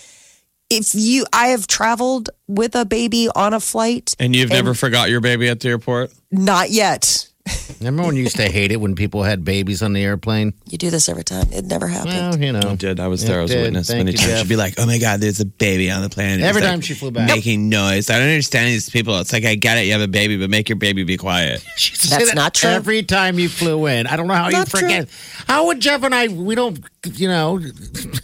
if 0.70 0.94
you, 0.94 1.26
I 1.32 1.48
have 1.48 1.66
traveled 1.66 2.30
with 2.46 2.76
a 2.76 2.84
baby 2.84 3.28
on 3.34 3.52
a 3.52 3.60
flight. 3.60 4.14
And 4.18 4.34
you've 4.36 4.50
never 4.50 4.72
forgot 4.74 5.10
your 5.10 5.20
baby 5.20 5.48
at 5.48 5.60
the 5.60 5.68
airport? 5.70 6.12
Not 6.30 6.70
yet. 6.70 7.28
Remember 7.80 8.02
when 8.02 8.14
you 8.16 8.22
used 8.24 8.36
to 8.36 8.48
hate 8.50 8.70
it 8.72 8.76
when 8.80 8.94
people 8.94 9.22
had 9.22 9.44
babies 9.44 9.82
on 9.82 9.94
the 9.94 10.02
airplane? 10.04 10.52
You 10.68 10.76
do 10.76 10.90
this 10.90 11.08
every 11.08 11.24
time. 11.24 11.46
It 11.50 11.64
never 11.64 11.86
happened. 11.88 12.12
Well, 12.14 12.38
you 12.38 12.52
know. 12.52 12.60
I 12.72 12.74
did. 12.74 13.00
I 13.00 13.08
was 13.08 13.24
there. 13.24 13.38
I 13.38 13.42
was 13.42 13.50
a 13.50 13.54
did. 13.54 13.62
witness. 13.62 13.86
Thank 13.88 13.98
Many 14.00 14.12
you, 14.12 14.18
times 14.18 14.28
Jeff. 14.30 14.38
she'd 14.40 14.48
be 14.50 14.56
like, 14.56 14.74
"Oh 14.78 14.84
my 14.86 14.98
God, 14.98 15.20
there's 15.20 15.40
a 15.40 15.46
baby 15.46 15.90
on 15.90 16.02
the 16.02 16.10
plane." 16.10 16.40
Every 16.42 16.60
It's 16.60 16.68
time 16.68 16.78
like 16.80 16.84
she 16.84 16.94
flew 16.94 17.10
back. 17.10 17.28
making 17.28 17.68
noise. 17.70 18.10
I 18.10 18.18
don't 18.18 18.28
understand 18.28 18.68
these 18.68 18.90
people. 18.90 19.18
It's 19.20 19.32
like 19.32 19.44
I 19.46 19.54
get 19.54 19.78
it. 19.78 19.86
You 19.86 19.92
have 19.92 20.02
a 20.02 20.08
baby, 20.08 20.36
but 20.36 20.50
make 20.50 20.68
your 20.68 20.76
baby 20.76 21.04
be 21.04 21.16
quiet. 21.16 21.64
She 21.76 21.92
used 21.92 22.10
That's 22.10 22.28
say 22.28 22.34
not 22.34 22.52
true. 22.52 22.68
Every 22.70 23.02
time 23.02 23.38
you 23.38 23.48
flew 23.48 23.86
in, 23.86 24.06
I 24.06 24.16
don't 24.16 24.26
know 24.28 24.34
how 24.34 24.46
you 24.48 24.52
Not 24.52 24.68
true. 24.68 24.80
forget. 24.80 25.08
How 25.48 25.66
would 25.66 25.80
Jeff 25.80 26.02
and 26.02 26.14
I? 26.14 26.28
We 26.28 26.54
don't. 26.54 26.78
You 27.06 27.28
know, 27.28 27.58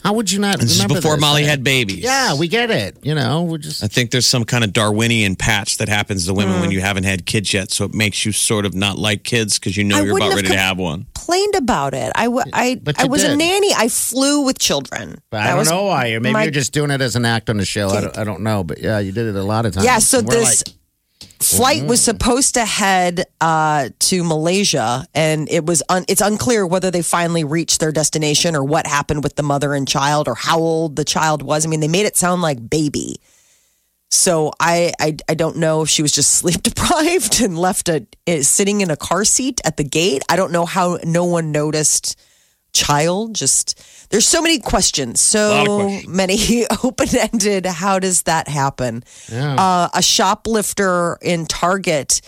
how 0.04 0.12
would 0.12 0.30
you 0.30 0.38
not? 0.38 0.58
This 0.60 0.78
is 0.78 0.84
before 0.84 1.12
this? 1.12 1.20
Molly 1.20 1.44
had 1.44 1.64
babies. 1.64 2.00
Yeah, 2.04 2.34
we 2.34 2.46
get 2.46 2.70
it. 2.70 2.98
You 3.02 3.14
know, 3.14 3.42
we're 3.44 3.56
just. 3.56 3.82
I 3.82 3.86
think 3.86 4.10
there's 4.10 4.26
some 4.26 4.44
kind 4.44 4.64
of 4.64 4.74
Darwinian 4.74 5.34
patch 5.34 5.78
that 5.78 5.88
happens 5.88 6.26
to 6.26 6.34
women 6.34 6.56
Hmm. 6.56 6.60
when 6.60 6.70
you 6.72 6.82
haven't 6.82 7.04
had 7.04 7.24
kids 7.24 7.54
yet, 7.54 7.70
so 7.70 7.86
it 7.86 7.94
makes 7.94 8.26
you 8.26 8.32
sort 8.32 8.66
of 8.66 8.74
not 8.74 8.98
like 8.98 9.24
kids 9.24 9.58
because 9.58 9.78
you 9.78 9.84
know 9.84 9.96
I 9.96 10.02
you're 10.02 10.16
about 10.18 10.34
ready 10.34 10.48
to 10.48 10.58
have 10.58 10.76
one. 10.76 11.06
Complained 11.14 11.54
about 11.54 11.94
it. 11.94 12.12
I, 12.14 12.24
w- 12.26 12.44
I, 12.52 12.78
But 12.82 13.00
I 13.00 13.04
you 13.04 13.08
was 13.08 13.24
a 13.24 13.34
nanny. 13.34 13.72
I 13.74 13.88
flew 13.88 14.42
with 14.42 14.58
children. 14.58 15.22
But 15.30 15.38
That 15.38 15.52
I 15.54 15.56
don't 15.56 15.68
know 15.70 15.84
why. 15.84 16.10
Maybe 16.18 16.32
my- 16.34 16.42
you're 16.42 16.50
just 16.52 16.72
doing 16.74 16.90
it 16.90 17.00
as 17.00 17.16
an 17.16 17.24
act 17.24 17.48
on 17.48 17.56
the 17.56 17.64
show. 17.64 17.88
I 17.88 18.00
don't, 18.02 18.18
I 18.18 18.24
don't 18.24 18.42
know. 18.42 18.62
But 18.62 18.82
yeah, 18.82 18.98
you 18.98 19.10
did 19.10 19.26
it 19.26 19.36
a 19.36 19.42
lot 19.42 19.64
of 19.64 19.72
times. 19.72 19.86
Yeah, 19.86 19.98
so 20.00 20.18
And 20.18 20.28
this 20.28 20.66
like, 20.68 20.75
flight 21.40 21.84
was 21.84 22.00
supposed 22.02 22.54
to 22.54 22.64
head 22.64 23.24
uh, 23.40 23.90
to 23.98 24.24
Malaysia, 24.24 25.06
and 25.14 25.48
it 25.50 25.64
was 25.64 25.82
un- 25.88 26.04
it's 26.08 26.20
unclear 26.20 26.66
whether 26.66 26.90
they 26.90 27.02
finally 27.02 27.44
reached 27.44 27.80
their 27.80 27.92
destination 27.92 28.56
or 28.56 28.64
what 28.64 28.86
happened 28.86 29.22
with 29.22 29.36
the 29.36 29.42
mother 29.42 29.74
and 29.74 29.86
child 29.86 30.28
or 30.28 30.34
how 30.34 30.58
old 30.58 30.96
the 30.96 31.04
child 31.04 31.42
was. 31.42 31.64
I 31.64 31.68
mean, 31.68 31.80
they 31.80 31.88
made 31.88 32.06
it 32.06 32.16
sound 32.16 32.42
like 32.42 32.68
baby. 32.68 33.16
So 34.10 34.52
I 34.60 34.92
I, 35.00 35.16
I 35.28 35.34
don't 35.34 35.56
know 35.56 35.82
if 35.82 35.88
she 35.88 36.02
was 36.02 36.12
just 36.12 36.32
sleep 36.38 36.62
deprived 36.62 37.40
and 37.40 37.58
left 37.58 37.88
a 37.88 38.06
sitting 38.42 38.80
in 38.80 38.90
a 38.90 38.96
car 38.96 39.24
seat 39.24 39.60
at 39.64 39.76
the 39.76 39.84
gate. 39.84 40.22
I 40.28 40.36
don't 40.36 40.52
know 40.52 40.66
how 40.66 40.98
no 41.04 41.24
one 41.24 41.52
noticed 41.52 42.18
child 42.76 43.34
just 43.34 43.80
there's 44.10 44.26
so 44.26 44.42
many 44.42 44.58
questions 44.58 45.20
so 45.20 45.64
questions. 45.64 46.08
many 46.08 46.66
open-ended 46.84 47.64
how 47.66 47.98
does 47.98 48.22
that 48.22 48.48
happen 48.48 49.02
uh, 49.32 49.88
a 49.94 50.02
shoplifter 50.02 51.16
in 51.22 51.46
target 51.46 52.20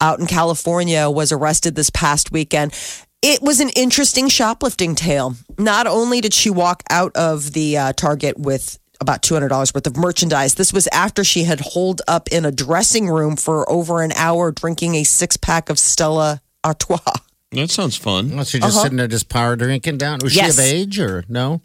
out 0.00 0.20
in 0.20 0.26
california 0.26 1.10
was 1.10 1.32
arrested 1.32 1.74
this 1.74 1.90
past 1.90 2.30
weekend 2.32 2.72
it 3.20 3.42
was 3.42 3.58
an 3.58 3.70
interesting 3.70 4.28
shoplifting 4.28 4.94
tale 4.94 5.34
not 5.58 5.86
only 5.86 6.20
did 6.20 6.32
she 6.32 6.50
walk 6.50 6.82
out 6.90 7.10
of 7.16 7.52
the 7.52 7.76
uh, 7.76 7.92
target 7.94 8.38
with 8.38 8.78
about 9.00 9.22
$200 9.22 9.74
worth 9.74 9.86
of 9.86 9.96
merchandise. 9.96 10.54
This 10.54 10.72
was 10.72 10.88
after 10.88 11.22
she 11.22 11.44
had 11.44 11.60
holed 11.60 12.02
up 12.08 12.28
in 12.32 12.44
a 12.44 12.50
dressing 12.50 13.08
room 13.08 13.36
for 13.36 13.70
over 13.70 14.02
an 14.02 14.10
hour 14.12 14.50
drinking 14.50 14.96
a 14.96 15.04
six 15.04 15.36
pack 15.36 15.70
of 15.70 15.78
Stella 15.78 16.40
Artois. 16.64 16.98
That 17.52 17.70
sounds 17.70 17.96
fun. 17.96 18.36
Was 18.36 18.50
she 18.50 18.58
just 18.60 18.80
sitting 18.82 18.96
there, 18.98 19.08
just 19.08 19.28
power 19.28 19.56
drinking 19.56 19.98
down? 19.98 20.18
Was 20.22 20.36
Uh-huh. 20.36 20.46
Yes. 20.46 20.56
she 20.56 20.62
of 20.62 20.74
age 20.74 20.98
or 21.00 21.24
no? 21.28 21.62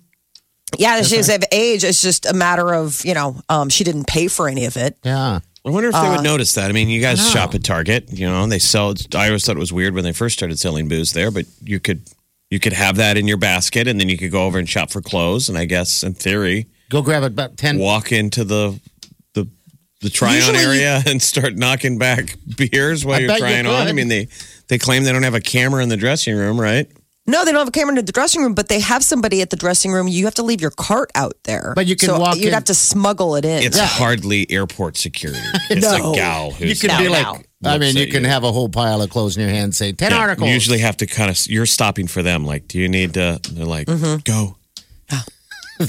Yeah, 0.79 1.01
she's 1.03 1.29
of 1.29 1.43
age. 1.51 1.83
It's 1.83 2.01
just 2.01 2.25
a 2.25 2.33
matter 2.33 2.73
of, 2.73 3.03
you 3.05 3.13
know, 3.13 3.39
um, 3.49 3.69
she 3.69 3.83
didn't 3.83 4.07
pay 4.07 4.27
for 4.27 4.47
any 4.47 4.65
of 4.65 4.75
it. 4.77 4.97
Yeah. 5.03 5.39
I 5.65 5.69
wonder 5.69 5.89
if 5.89 5.93
they 5.93 5.99
Uh, 5.99 6.15
would 6.15 6.23
notice 6.23 6.53
that. 6.53 6.69
I 6.69 6.73
mean, 6.73 6.89
you 6.89 6.99
guys 7.01 7.29
shop 7.31 7.53
at 7.55 7.63
Target, 7.63 8.09
you 8.11 8.25
know, 8.27 8.43
and 8.43 8.51
they 8.51 8.59
sell. 8.59 8.93
I 9.15 9.27
always 9.27 9.45
thought 9.45 9.55
it 9.55 9.59
was 9.59 9.71
weird 9.71 9.93
when 9.93 10.03
they 10.03 10.11
first 10.11 10.37
started 10.37 10.59
selling 10.59 10.87
booze 10.89 11.13
there, 11.13 11.31
but 11.31 11.45
you 11.63 11.79
could 11.79 12.01
you 12.49 12.59
could 12.59 12.73
have 12.73 12.97
that 12.97 13.17
in 13.17 13.27
your 13.27 13.37
basket, 13.37 13.87
and 13.87 13.99
then 13.99 14.09
you 14.09 14.17
could 14.17 14.29
go 14.31 14.43
over 14.45 14.59
and 14.59 14.67
shop 14.69 14.91
for 14.91 15.01
clothes. 15.01 15.47
And 15.49 15.57
I 15.57 15.65
guess 15.65 16.03
in 16.03 16.13
theory, 16.15 16.67
Go 16.89 17.01
grab 17.01 17.23
about 17.23 17.55
10. 17.57 17.77
walk 17.77 18.11
into 18.11 18.43
the 18.43 18.77
the 19.35 19.47
the 20.01 20.09
try 20.09 20.31
on 20.31 20.35
Usually- 20.53 20.57
area 20.59 21.01
and 21.07 21.21
start 21.21 21.55
knocking 21.55 21.97
back 21.97 22.35
beers 22.57 23.05
while 23.05 23.15
I 23.15 23.19
you're 23.19 23.27
bet 23.29 23.37
you 23.39 23.45
trying 23.45 23.65
on. 23.67 23.87
I 23.87 23.93
mean, 23.93 24.09
they 24.09 24.27
they 24.67 24.77
claim 24.77 25.03
they 25.03 25.11
don't 25.11 25.23
have 25.23 25.35
a 25.35 25.41
camera 25.41 25.81
in 25.83 25.89
the 25.89 25.97
dressing 25.97 26.35
room, 26.35 26.59
right? 26.59 26.89
No, 27.25 27.45
they 27.45 27.51
don't 27.51 27.59
have 27.59 27.69
a 27.69 27.71
camera 27.71 27.97
in 27.97 28.05
the 28.05 28.11
dressing 28.11 28.41
room, 28.41 28.53
but 28.53 28.67
they 28.67 28.81
have 28.81 29.01
somebody 29.01 29.41
at 29.41 29.49
the 29.49 29.55
dressing 29.55 29.93
room. 29.93 30.09
You 30.09 30.25
have 30.25 30.33
to 30.35 30.43
leave 30.43 30.59
your 30.59 30.71
cart 30.71 31.09
out 31.15 31.35
there. 31.45 31.71
But 31.73 31.85
you 31.85 31.95
can 31.95 32.07
so 32.09 32.19
walk 32.19 32.35
You'd 32.35 32.47
in- 32.47 32.53
have 32.53 32.65
to 32.65 32.73
smuggle 32.75 33.35
it 33.37 33.45
in. 33.45 33.63
It's 33.63 33.79
hardly 33.79 34.45
airport 34.51 34.97
security. 34.97 35.39
It's 35.69 35.81
No. 35.89 36.11
a 36.11 36.15
gal 36.15 36.51
who's 36.51 36.69
You 36.69 36.89
can 36.89 36.97
No, 36.97 37.03
be 37.07 37.13
no. 37.23 37.31
like, 37.31 37.47
I 37.65 37.77
mean, 37.77 37.95
you 37.95 38.07
can 38.11 38.23
you. 38.23 38.29
have 38.29 38.43
a 38.43 38.51
whole 38.51 38.67
pile 38.67 39.01
of 39.01 39.09
clothes 39.09 39.37
in 39.37 39.41
your 39.43 39.51
hand, 39.51 39.73
say 39.73 39.93
10 39.93 40.11
Yeah, 40.11 40.17
articles. 40.17 40.47
You 40.49 40.53
usually 40.53 40.79
have 40.79 40.97
to 40.97 41.05
kind 41.05 41.31
of 41.31 41.39
you're 41.47 41.65
stopping 41.65 42.07
for 42.07 42.21
them. 42.21 42.45
Like, 42.45 42.67
do 42.67 42.77
you 42.77 42.89
need 42.89 43.13
to? 43.13 43.39
They're 43.51 43.65
like, 43.65 43.87
Mm-hmm. 43.87 44.17
go. 44.25 44.57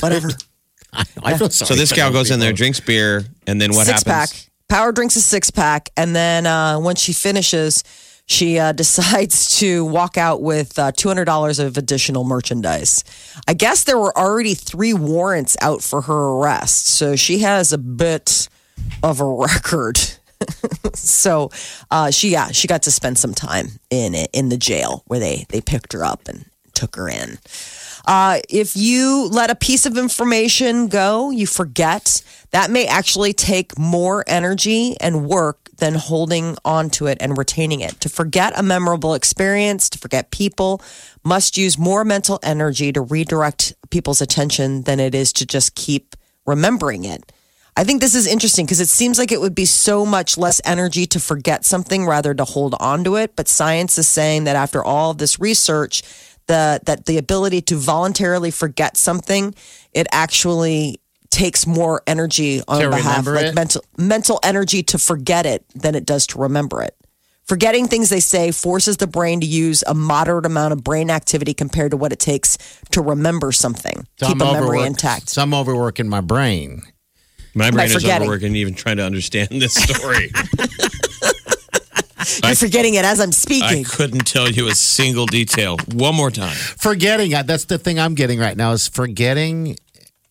Whatever. 0.00 0.28
I 0.92 1.36
feel 1.36 1.50
sorry 1.50 1.66
So 1.68 1.74
this 1.74 1.90
for 1.90 1.96
gal 1.96 2.10
those 2.12 2.28
goes 2.28 2.30
in 2.30 2.38
there, 2.40 2.50
people. 2.50 2.58
drinks 2.58 2.80
beer, 2.80 3.24
and 3.48 3.60
then 3.60 3.72
what 3.72 3.86
six 3.86 4.04
happens? 4.04 4.32
pack. 4.44 4.50
Power 4.68 4.92
drinks 4.92 5.16
a 5.16 5.20
six 5.20 5.50
pack, 5.50 5.90
and 5.96 6.14
then 6.14 6.46
uh, 6.46 6.78
when 6.78 6.94
she 6.96 7.12
finishes, 7.12 7.82
she 8.26 8.58
uh, 8.58 8.72
decides 8.84 9.58
to 9.58 9.84
walk 9.84 10.16
out 10.16 10.42
with 10.42 10.78
uh, 10.78 10.92
two 10.92 11.08
hundred 11.08 11.24
dollars 11.26 11.58
of 11.58 11.76
additional 11.76 12.24
merchandise. 12.24 13.04
I 13.46 13.54
guess 13.54 13.84
there 13.84 13.98
were 13.98 14.16
already 14.16 14.54
three 14.54 14.94
warrants 14.94 15.56
out 15.60 15.82
for 15.82 16.02
her 16.02 16.28
arrest, 16.30 16.86
so 16.86 17.16
she 17.16 17.40
has 17.40 17.72
a 17.72 17.78
bit 17.78 18.48
of 19.02 19.20
a 19.20 19.26
record. 19.34 19.98
so 20.94 21.50
uh, 21.90 22.10
she 22.10 22.30
yeah 22.30 22.48
she 22.48 22.68
got 22.68 22.82
to 22.82 22.90
spend 22.90 23.18
some 23.18 23.34
time 23.34 23.68
in 23.90 24.14
it 24.14 24.30
in 24.32 24.48
the 24.48 24.56
jail 24.56 25.02
where 25.06 25.20
they 25.20 25.46
they 25.48 25.60
picked 25.60 25.92
her 25.92 26.04
up 26.04 26.28
and 26.28 26.44
took 26.74 26.96
her 26.96 27.08
in. 27.08 27.38
Uh, 28.06 28.40
if 28.50 28.76
you 28.76 29.28
let 29.28 29.50
a 29.50 29.54
piece 29.54 29.86
of 29.86 29.96
information 29.96 30.88
go, 30.88 31.30
you 31.30 31.46
forget. 31.46 32.22
That 32.50 32.70
may 32.70 32.86
actually 32.86 33.32
take 33.32 33.78
more 33.78 34.24
energy 34.26 34.94
and 35.00 35.26
work 35.26 35.63
than 35.78 35.94
holding 35.94 36.56
on 36.64 36.90
to 36.90 37.06
it 37.06 37.18
and 37.20 37.36
retaining 37.36 37.80
it. 37.80 38.00
To 38.00 38.08
forget 38.08 38.52
a 38.58 38.62
memorable 38.62 39.14
experience, 39.14 39.88
to 39.90 39.98
forget 39.98 40.30
people, 40.30 40.80
must 41.22 41.56
use 41.56 41.78
more 41.78 42.04
mental 42.04 42.38
energy 42.42 42.92
to 42.92 43.00
redirect 43.00 43.74
people's 43.90 44.20
attention 44.20 44.82
than 44.82 45.00
it 45.00 45.14
is 45.14 45.32
to 45.34 45.46
just 45.46 45.74
keep 45.74 46.16
remembering 46.46 47.04
it. 47.04 47.32
I 47.76 47.82
think 47.82 48.00
this 48.00 48.14
is 48.14 48.26
interesting 48.28 48.66
because 48.66 48.80
it 48.80 48.88
seems 48.88 49.18
like 49.18 49.32
it 49.32 49.40
would 49.40 49.54
be 49.54 49.64
so 49.64 50.06
much 50.06 50.38
less 50.38 50.60
energy 50.64 51.06
to 51.06 51.18
forget 51.18 51.64
something 51.64 52.06
rather 52.06 52.32
to 52.32 52.44
hold 52.44 52.76
on 52.78 53.02
to 53.04 53.16
it. 53.16 53.34
But 53.34 53.48
science 53.48 53.98
is 53.98 54.06
saying 54.06 54.44
that 54.44 54.54
after 54.54 54.84
all 54.84 55.10
of 55.10 55.18
this 55.18 55.40
research, 55.40 56.02
the, 56.46 56.80
that 56.84 57.06
the 57.06 57.18
ability 57.18 57.62
to 57.62 57.76
voluntarily 57.76 58.52
forget 58.52 58.96
something, 58.96 59.54
it 59.92 60.06
actually 60.12 61.00
takes 61.34 61.66
more 61.66 62.00
energy 62.06 62.62
on 62.68 62.80
To 62.80 62.88
behalf, 62.90 63.26
like 63.26 63.46
it? 63.46 63.54
mental 63.54 63.82
mental 63.98 64.38
energy 64.42 64.82
to 64.84 64.98
forget 64.98 65.44
it 65.44 65.64
than 65.74 65.94
it 65.94 66.06
does 66.06 66.26
to 66.28 66.38
remember 66.38 66.80
it. 66.82 66.94
Forgetting 67.44 67.88
things 67.88 68.08
they 68.08 68.20
say 68.20 68.52
forces 68.52 68.96
the 68.96 69.06
brain 69.06 69.40
to 69.40 69.46
use 69.46 69.84
a 69.86 69.92
moderate 69.92 70.46
amount 70.46 70.72
of 70.72 70.82
brain 70.82 71.10
activity 71.10 71.52
compared 71.52 71.90
to 71.90 71.96
what 71.98 72.12
it 72.12 72.18
takes 72.18 72.56
to 72.92 73.02
remember 73.02 73.52
something. 73.52 74.06
So 74.18 74.28
Keep 74.28 74.40
I'm 74.40 74.48
a 74.48 74.52
memory 74.52 74.82
intact. 74.82 75.28
So 75.28 75.42
I'm 75.42 75.52
overworking 75.52 76.08
my 76.08 76.22
brain. 76.22 76.82
My 77.54 77.70
brain 77.70 77.86
is 77.90 78.04
overworking, 78.04 78.56
even 78.56 78.74
trying 78.74 78.96
to 78.96 79.04
understand 79.04 79.48
this 79.50 79.74
story. 79.74 80.30
You're 82.42 82.54
forgetting 82.54 82.94
it 82.94 83.04
as 83.04 83.20
I'm 83.20 83.32
speaking. 83.32 83.80
I 83.80 83.88
couldn't 83.88 84.26
tell 84.26 84.48
you 84.50 84.68
a 84.68 84.74
single 84.74 85.26
detail. 85.26 85.76
One 85.92 86.14
more 86.14 86.30
time. 86.30 86.54
Forgetting, 86.56 87.34
uh, 87.34 87.42
that's 87.42 87.66
the 87.66 87.78
thing 87.78 87.98
I'm 88.00 88.14
getting 88.14 88.38
right 88.38 88.56
now 88.56 88.72
is 88.72 88.88
forgetting. 88.88 89.76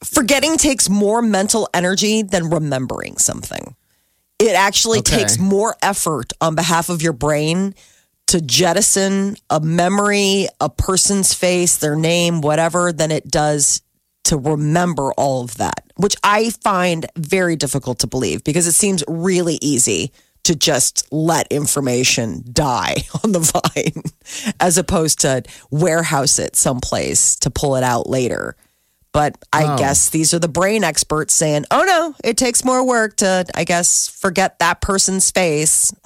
Forgetting 0.03 0.57
takes 0.57 0.89
more 0.89 1.22
mental 1.22 1.69
energy 1.74 2.22
than 2.22 2.50
remembering 2.50 3.17
something. 3.17 3.75
It 4.39 4.55
actually 4.55 5.00
Okay. 5.00 5.17
takes 5.19 5.38
more 5.39 5.75
effort 5.81 6.33
on 6.41 6.55
behalf 6.55 6.89
of 6.89 7.01
your 7.01 7.13
brain 7.13 7.75
to 8.27 8.41
jettison 8.41 9.38
a 9.50 9.60
memory, 9.60 10.48
a 10.60 10.69
person's 10.69 11.33
face, 11.33 11.77
their 11.77 11.95
name, 11.95 12.41
whatever, 12.41 12.91
than 12.91 13.12
it 13.12 13.29
does 13.29 13.81
to 14.25 14.38
remember 14.38 15.12
all 15.13 15.43
of 15.43 15.55
that, 15.57 15.83
which 15.98 16.15
I 16.24 16.50
find 16.50 17.05
very 17.17 17.55
difficult 17.55 18.00
to 18.00 18.07
believe 18.07 18.43
because 18.43 18.67
it 18.67 18.72
seems 18.72 19.03
really 19.07 19.60
easy 19.62 20.12
to 20.45 20.55
just 20.55 21.05
let 21.12 21.48
information 21.51 22.43
die 22.51 22.95
on 23.24 23.31
the 23.33 23.39
vine 23.39 24.03
as 24.60 24.77
opposed 24.77 25.19
to 25.22 25.43
warehouse 25.72 26.39
it 26.39 26.55
someplace 26.55 27.36
to 27.38 27.50
pull 27.50 27.75
it 27.75 27.83
out 27.83 28.10
later. 28.10 28.55
But 29.13 29.38
I 29.53 29.77
guess 29.77 30.10
these 30.10 30.34
are 30.34 30.39
the 30.39 30.48
brain 30.48 30.84
experts 30.84 31.36
saying, 31.36 31.65
oh 31.70 31.84
no, 31.86 32.15
it 32.24 32.36
takes 32.36 32.65
more 32.65 32.84
work 32.84 33.17
to, 33.17 33.46
I 33.53 33.63
guess, 33.63 34.08
forget 34.08 34.58
that 34.58 34.82
person's 34.82 35.29
face. 35.29 35.93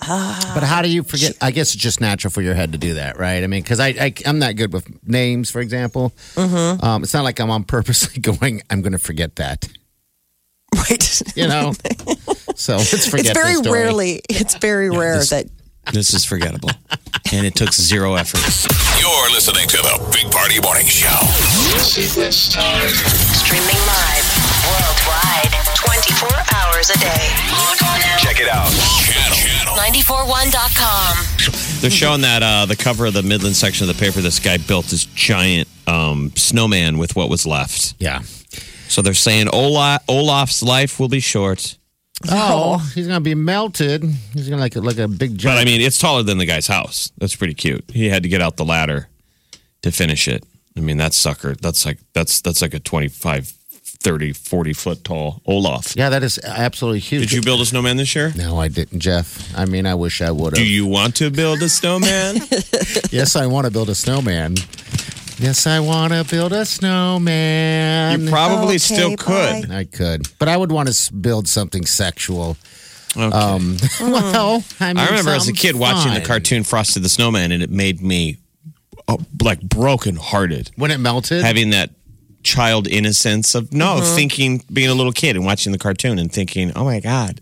But 0.58 0.64
how 0.64 0.82
do 0.82 0.90
you 0.90 1.04
forget? 1.04 1.38
I 1.42 1.52
guess 1.52 1.74
it's 1.74 1.82
just 1.82 2.02
natural 2.02 2.32
for 2.32 2.42
your 2.42 2.54
head 2.54 2.74
to 2.74 2.78
do 2.78 2.96
that, 2.96 3.18
right? 3.18 3.44
I 3.44 3.48
mean, 3.48 3.62
because 3.64 3.80
I, 3.80 3.88
I 3.90 4.14
I'm 4.26 4.40
not 4.40 4.56
good 4.58 4.74
with 4.74 4.88
names, 5.08 5.50
for 5.50 5.62
example. 5.62 6.12
Mm-hmm. 6.36 6.84
Um, 6.84 7.04
it's 7.04 7.14
not 7.14 7.24
like 7.24 7.40
I'm 7.40 7.50
on 7.50 7.64
purposely 7.64 8.20
going. 8.22 8.62
I'm 8.70 8.82
going 8.82 8.92
to 8.92 8.98
forget 9.00 9.38
that, 9.38 9.68
Right. 10.76 11.22
you 11.38 11.48
know. 11.48 11.74
so 12.56 12.76
let's 12.78 13.08
forget. 13.08 13.28
it's 13.28 13.40
very 13.40 13.62
rarely, 13.62 14.22
it's 14.30 14.56
very 14.58 14.90
rare 14.90 15.20
this- 15.20 15.30
that 15.30 15.46
This 15.94 16.14
is 16.14 16.26
forgettable. 16.26 16.70
and 17.34 17.46
it 17.46 17.56
took 17.56 17.74
zero 17.74 18.16
effort. 18.16 18.40
You're 19.00 19.32
listening 19.32 19.68
to 19.70 19.78
the 19.78 20.10
Big 20.14 20.32
Party 20.32 20.60
Morning 20.62 20.86
Show. 20.86 21.18
Streaming 22.48 23.82
live 23.88 24.26
Worldwide, 24.68 25.52
24 25.76 26.30
hours 26.56 26.90
a 26.90 26.98
day. 27.00 27.30
Log 27.52 27.82
on 27.84 28.00
now. 28.00 28.18
Check 28.18 28.40
it 28.40 28.48
out. 28.50 28.70
Channel. 29.04 29.76
941.com. 29.76 31.82
They're 31.82 31.90
showing 31.92 32.22
that 32.22 32.42
uh, 32.44 32.66
the 32.66 32.76
cover 32.76 33.06
of 33.06 33.14
the 33.14 33.24
Midland 33.24 33.56
section 33.56 33.88
of 33.90 33.96
the 33.96 34.00
paper. 34.04 34.20
This 34.22 34.40
guy 34.40 34.58
built 34.58 34.86
this 34.88 35.06
giant 35.06 35.68
um, 35.88 36.32
snowman 36.36 36.98
with 36.98 37.16
what 37.16 37.30
was 37.30 37.46
left. 37.46 37.94
Yeah. 38.00 38.22
So 38.90 39.02
they're 39.02 39.14
saying 39.14 39.48
Ola- 39.50 40.00
Olaf's 40.08 40.64
life 40.64 41.00
will 41.00 41.10
be 41.10 41.20
short. 41.20 41.78
Oh. 42.30 42.78
oh, 42.80 42.92
he's 42.96 43.08
gonna 43.08 43.22
be 43.22 43.36
melted. 43.36 44.04
He's 44.34 44.50
gonna 44.50 44.62
like 44.62 44.76
like 44.76 44.98
a 44.98 45.08
big 45.08 45.42
But. 45.42 45.58
I 45.58 45.66
mean, 45.66 45.82
it's 45.82 45.98
taller 46.00 46.24
than 46.24 46.38
the 46.38 46.46
guy's 46.46 46.68
house. 46.68 47.12
That's 47.18 47.36
pretty 47.36 47.54
cute. 47.54 47.86
He 47.92 48.10
had 48.10 48.24
to 48.24 48.30
get 48.30 48.42
out 48.42 48.58
the 48.58 48.66
ladder 48.66 49.08
to 49.82 49.92
finish 49.92 50.28
it. 50.28 50.44
I 50.76 50.80
mean, 50.80 50.98
that 50.98 51.14
sucker, 51.14 51.56
that's 51.56 51.86
like 51.86 52.00
that's 52.14 52.42
that's 52.42 52.62
like 52.62 52.74
a 52.74 52.80
25, 52.80 53.48
30, 53.48 54.34
40 54.34 54.74
foot 54.74 55.04
tall 55.04 55.42
Olaf. 55.46 55.96
yeah, 55.96 56.10
that 56.10 56.22
is 56.24 56.40
absolutely 56.44 57.00
huge. 57.00 57.22
Did 57.24 57.32
you 57.34 57.42
build 57.42 57.62
a 57.62 57.66
snowman 57.66 57.98
this 57.98 58.16
year? 58.16 58.32
No, 58.36 58.60
I 58.60 58.68
didn't, 58.68 59.00
Jeff. 59.00 59.56
I 59.58 59.66
mean, 59.66 59.86
I 59.88 59.96
wish 59.96 60.22
I 60.22 60.30
would 60.30 60.56
have. 60.56 60.64
Do 60.64 60.66
you 60.66 60.86
want 60.86 61.16
to 61.18 61.32
build 61.32 61.62
a 61.64 61.70
snowman? 61.70 62.36
yes, 63.12 63.36
I 63.36 63.48
want 63.48 63.66
to 63.66 63.72
build 63.72 63.90
a 63.90 63.96
snowman. 63.96 64.56
Yes, 65.40 65.68
I 65.68 65.80
want 65.80 66.14
to 66.14 66.24
build 66.24 66.52
a 66.54 66.66
snowman. 66.66 68.22
you 68.22 68.30
probably 68.30 68.76
Okay, 68.76 68.78
still 68.80 69.10
bye. 69.12 69.16
could. 69.62 69.72
I 69.72 69.84
could, 69.86 70.28
but 70.40 70.48
I 70.48 70.58
would 70.58 70.72
want 70.72 70.92
to 70.92 71.14
build 71.14 71.48
something 71.48 71.86
sexual. 71.86 72.58
Okay. 73.16 73.36
Um, 73.36 73.78
well, 74.02 74.64
I, 74.80 74.88
mean, 74.94 74.98
I 74.98 75.06
remember 75.08 75.32
as 75.32 75.44
a 75.44 75.46
something 75.46 75.56
kid 75.56 75.76
watching 75.76 76.14
the 76.14 76.22
cartoon 76.22 76.64
Frosty 76.64 77.00
the 77.00 77.10
Snowman, 77.10 77.52
and 77.52 77.62
it 77.64 77.70
made 77.70 78.02
me 78.02 78.38
uh, 79.08 79.18
like 79.42 79.62
brokenhearted. 79.62 80.72
when 80.76 80.92
it 80.92 81.00
melted. 81.00 81.44
Having 81.44 81.70
that 81.72 81.92
child 82.44 82.88
innocence 82.88 83.56
of 83.56 83.74
no 83.74 83.96
Mm-hmm. 83.98 84.16
thinking, 84.16 84.64
being 84.72 84.90
a 84.90 84.94
little 84.94 85.12
kid 85.12 85.36
and 85.36 85.46
watching 85.46 85.72
the 85.72 85.78
cartoon 85.78 86.18
and 86.20 86.32
thinking, 86.32 86.72
"Oh 86.76 86.84
my 86.84 87.00
god, 87.00 87.42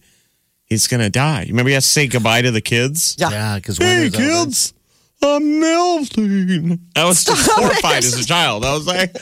he's 0.65 0.87
gonna 0.87 1.09
die." 1.09 1.41
You 1.43 1.49
remember 1.49 1.69
you 1.69 1.75
have 1.75 1.83
to 1.83 1.89
say 1.89 2.07
goodbye 2.07 2.41
to 2.41 2.51
the 2.51 2.61
kids. 2.61 3.15
Yeah. 3.17 3.55
because 3.57 3.79
yeah, 3.79 4.03
because 4.03 4.17
Hey 4.19 4.25
kids, 4.45 4.73
I'm 5.21 5.59
melting. 5.59 6.79
I 6.95 7.05
was 7.05 7.23
just 7.23 7.49
horrified 7.51 8.03
as 8.03 8.19
a 8.19 8.25
child. 8.25 8.63
I 8.65 8.73
was 8.73 8.85
like, 8.87 9.15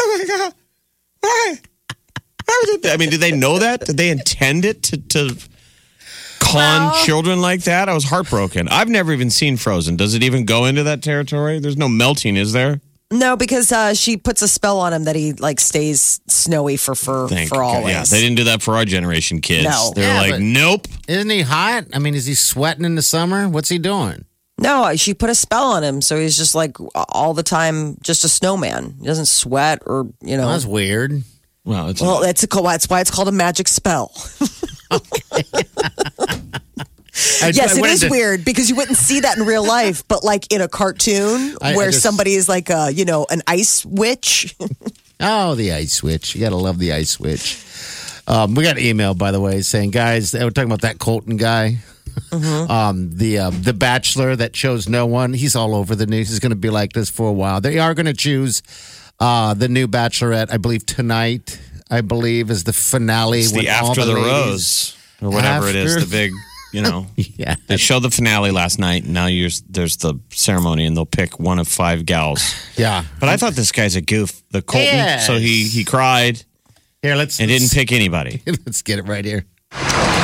"Oh 0.00 0.18
my 0.18 0.24
god, 0.26 0.54
why? 1.20 1.54
Why 2.44 2.62
did 2.66 2.82
they? 2.82 2.92
I 2.92 2.96
mean, 2.96 3.10
did 3.10 3.20
they 3.20 3.32
know 3.32 3.58
that? 3.58 3.80
Did 3.86 3.96
they 3.96 4.10
intend 4.10 4.64
it 4.64 4.82
to 4.84 4.96
to 4.98 5.36
con 6.40 6.94
children 7.04 7.40
like 7.40 7.62
that? 7.64 7.88
I 7.88 7.94
was 7.94 8.04
heartbroken. 8.04 8.68
I've 8.68 8.88
never 8.88 9.12
even 9.12 9.30
seen 9.30 9.56
Frozen. 9.56 9.96
Does 9.96 10.14
it 10.14 10.22
even 10.22 10.44
go 10.44 10.64
into 10.66 10.82
that 10.84 11.02
territory? 11.02 11.58
There's 11.60 11.76
no 11.76 11.88
melting, 11.88 12.36
is 12.36 12.52
there? 12.52 12.80
No, 13.10 13.36
because 13.36 13.72
uh, 13.72 13.94
she 13.94 14.18
puts 14.18 14.42
a 14.42 14.48
spell 14.48 14.80
on 14.80 14.92
him 14.92 15.04
that 15.04 15.16
he 15.16 15.32
like 15.32 15.60
stays 15.60 16.20
snowy 16.26 16.76
for 16.76 16.94
for, 16.94 17.26
Thank 17.28 17.48
for 17.48 17.54
God. 17.56 17.76
always. 17.76 17.94
Yeah, 17.94 18.04
they 18.04 18.20
didn't 18.20 18.36
do 18.36 18.44
that 18.44 18.60
for 18.60 18.76
our 18.76 18.84
generation 18.84 19.40
kids. 19.40 19.64
No. 19.64 19.92
They're 19.94 20.12
Yeah, 20.26 20.32
like, 20.32 20.42
nope. 20.42 20.86
Isn't 21.08 21.30
he 21.30 21.40
hot? 21.40 21.86
I 21.94 22.00
mean, 22.00 22.14
is 22.14 22.26
he 22.26 22.34
sweating 22.34 22.84
in 22.84 22.96
the 22.96 23.02
summer? 23.02 23.48
What's 23.48 23.70
he 23.70 23.78
doing? 23.78 24.26
No, 24.60 24.94
she 24.96 25.14
put 25.14 25.30
a 25.30 25.34
spell 25.34 25.72
on 25.72 25.84
him, 25.84 26.00
so 26.02 26.18
he's 26.18 26.36
just 26.36 26.54
like 26.54 26.76
all 26.94 27.32
the 27.34 27.42
time, 27.44 27.96
just 28.02 28.24
a 28.24 28.28
snowman. 28.28 28.96
He 29.00 29.06
doesn't 29.06 29.26
sweat 29.26 29.80
or 29.86 30.08
you 30.20 30.36
know. 30.36 30.48
That's 30.48 30.66
weird. 30.66 31.22
Well, 31.64 31.88
it's 31.88 32.00
well, 32.00 32.20
that's 32.20 32.42
a, 32.42 32.46
that's 32.46 32.88
why 32.90 33.00
it's 33.00 33.10
called 33.10 33.28
a 33.28 33.32
magic 33.32 33.68
spell. 33.68 34.12
I- 37.40 37.50
yes, 37.52 37.74
I 37.74 37.78
it 37.78 37.80
wanted 37.80 37.92
is 37.92 38.00
to- 38.00 38.08
weird 38.10 38.44
because 38.44 38.68
you 38.70 38.76
wouldn't 38.76 38.96
see 38.98 39.20
that 39.20 39.36
in 39.38 39.44
real 39.44 39.66
life, 39.66 40.06
but 40.08 40.22
like 40.24 40.52
in 40.52 40.60
a 40.60 40.68
cartoon 40.68 41.56
I- 41.60 41.72
I 41.72 41.76
where 41.76 41.90
just- 41.90 42.02
somebody 42.02 42.34
is 42.34 42.48
like 42.48 42.70
a 42.70 42.90
you 42.92 43.04
know 43.04 43.26
an 43.30 43.42
ice 43.46 43.84
witch. 43.84 44.54
Oh, 45.20 45.56
the 45.56 45.72
ice 45.72 46.00
witch! 46.00 46.36
You 46.36 46.42
got 46.42 46.50
to 46.50 46.56
love 46.56 46.78
the 46.78 46.92
ice 46.92 47.18
witch. 47.18 47.60
Um, 48.28 48.54
we 48.54 48.62
got 48.62 48.78
an 48.78 48.84
email, 48.84 49.14
by 49.14 49.32
the 49.32 49.40
way, 49.40 49.62
saying, 49.62 49.90
guys, 49.90 50.32
we're 50.32 50.50
talking 50.50 50.68
about 50.70 50.82
that 50.82 51.00
Colton 51.00 51.36
guy. 51.36 51.78
Um, 52.32 53.10
the 53.12 53.38
uh, 53.38 53.50
the 53.50 53.72
bachelor 53.72 54.36
that 54.36 54.52
chose 54.52 54.88
no 54.88 55.06
one. 55.06 55.32
He's 55.32 55.54
all 55.56 55.74
over 55.74 55.94
the 55.94 56.06
news. 56.06 56.28
He's 56.28 56.38
going 56.40 56.50
to 56.50 56.56
be 56.56 56.70
like 56.70 56.92
this 56.92 57.08
for 57.10 57.28
a 57.28 57.32
while. 57.32 57.60
They 57.60 57.78
are 57.78 57.94
going 57.94 58.06
to 58.06 58.14
choose 58.14 58.62
uh, 59.20 59.54
the 59.54 59.68
new 59.68 59.88
bachelorette, 59.88 60.52
I 60.52 60.56
believe, 60.58 60.84
tonight. 60.86 61.60
I 61.90 62.02
believe 62.02 62.50
is 62.50 62.64
the 62.64 62.72
finale. 62.72 63.40
It's 63.40 63.52
when 63.52 63.64
the 63.64 63.70
all 63.70 63.90
after 63.90 64.04
the, 64.04 64.12
ladies- 64.12 64.26
rose 64.30 64.96
or 65.22 65.30
whatever 65.30 65.68
it 65.68 65.74
is. 65.76 65.94
The 65.96 66.06
big, 66.10 66.32
you 66.72 66.82
know. 66.82 67.06
Yeah. 67.16 67.54
They 67.68 67.76
showed 67.78 68.00
the 68.02 68.10
finale 68.10 68.50
last 68.50 68.78
night. 68.78 69.04
And 69.04 69.14
now 69.14 69.26
you're, 69.26 69.50
there's 69.70 69.96
the 69.98 70.14
ceremony, 70.30 70.84
and 70.86 70.96
they'll 70.96 71.06
pick 71.06 71.38
one 71.40 71.58
of 71.58 71.66
five 71.68 72.04
gals. 72.04 72.42
Yeah. 72.76 73.04
But 73.20 73.28
I 73.28 73.36
thought 73.36 73.54
this 73.54 73.72
guy's 73.72 73.96
a 73.96 74.00
goof, 74.02 74.42
the 74.50 74.60
Colton. 74.60 74.86
Yes. 74.86 75.26
So 75.26 75.36
he 75.38 75.64
he 75.68 75.84
cried 75.84 76.42
Here, 77.00 77.14
let's. 77.16 77.38
and 77.40 77.48
didn't 77.48 77.70
pick 77.70 77.90
anybody. 77.92 78.42
Let's 78.46 78.82
get 78.82 78.98
it 78.98 79.06
right 79.06 79.24
here. 79.24 79.46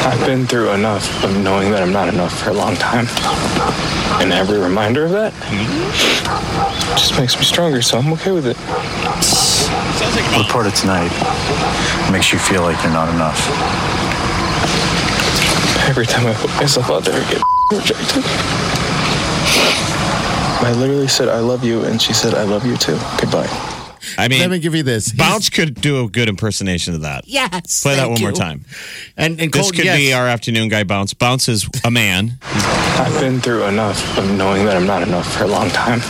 I've 0.06 0.20
been 0.26 0.46
through 0.46 0.70
enough 0.73 1.25
of 1.25 1.34
knowing 1.42 1.70
that 1.70 1.82
I'm 1.82 1.92
not 1.92 2.12
enough 2.12 2.38
for 2.42 2.50
a 2.50 2.52
long 2.52 2.76
time. 2.76 3.06
And 4.20 4.32
every 4.32 4.58
reminder 4.58 5.06
of 5.06 5.12
that 5.12 5.32
just 6.99 7.18
makes 7.18 7.37
me 7.37 7.42
stronger, 7.44 7.80
so 7.80 7.99
I'm 7.99 8.12
okay 8.12 8.30
with 8.30 8.46
it. 8.46 8.58
Report 10.37 10.66
it 10.66 10.74
tonight. 10.74 11.11
Makes 12.12 12.33
you 12.33 12.38
feel 12.38 12.62
like 12.62 12.81
you're 12.83 12.92
not 12.92 13.09
enough. 13.09 13.40
Every 15.88 16.07
time 16.07 16.26
I 16.26 16.35
put 16.35 16.50
myself 16.57 16.90
out 16.90 17.05
there, 17.05 17.14
I 17.14 17.31
get 17.33 17.42
rejected. 17.72 18.24
I 20.66 20.72
literally 20.76 21.09
said, 21.09 21.28
I 21.28 21.40
love 21.40 21.64
you, 21.64 21.85
and 21.85 22.00
she 22.00 22.12
said, 22.12 22.35
I 22.35 22.44
love 22.44 22.66
you 22.66 22.76
too. 22.76 22.98
Goodbye. 23.18 23.73
I 24.18 24.28
mean, 24.28 24.40
Let 24.40 24.50
me 24.50 24.58
give 24.58 24.74
you 24.74 24.82
this. 24.82 25.12
Bounce 25.12 25.50
could 25.50 25.74
do 25.80 26.04
a 26.04 26.08
good 26.08 26.28
impersonation 26.28 26.94
of 26.94 27.00
that. 27.02 27.26
Yes. 27.26 27.82
Play 27.82 27.96
that 27.96 28.02
thank 28.06 28.12
one 28.12 28.22
more 28.22 28.32
time. 28.32 28.64
And, 29.16 29.40
and 29.40 29.52
This 29.52 29.62
Colton, 29.62 29.84
could 29.84 29.96
be 29.96 30.12
our 30.12 30.26
afternoon 30.26 30.68
guy, 30.68 30.84
Bounce. 30.84 31.14
Bounce 31.14 31.48
is 31.48 31.68
a 31.84 31.90
man. 31.90 32.38
I've 32.42 33.18
been 33.20 33.40
through 33.40 33.64
enough 33.64 34.16
of 34.18 34.30
knowing 34.32 34.64
that 34.66 34.76
I'm 34.76 34.86
not 34.86 35.02
enough 35.02 35.36
for 35.36 35.44
a 35.44 35.48
long 35.48 35.68
time. 35.70 36.00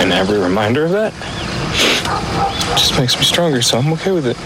And 0.00 0.12
every 0.12 0.38
reminder 0.38 0.84
of 0.84 0.90
that 0.92 1.12
just 2.76 2.98
makes 2.98 3.16
me 3.16 3.22
stronger, 3.24 3.62
so 3.62 3.78
I'm 3.78 3.92
okay 3.94 4.12
with 4.12 4.26
it. 4.26 4.36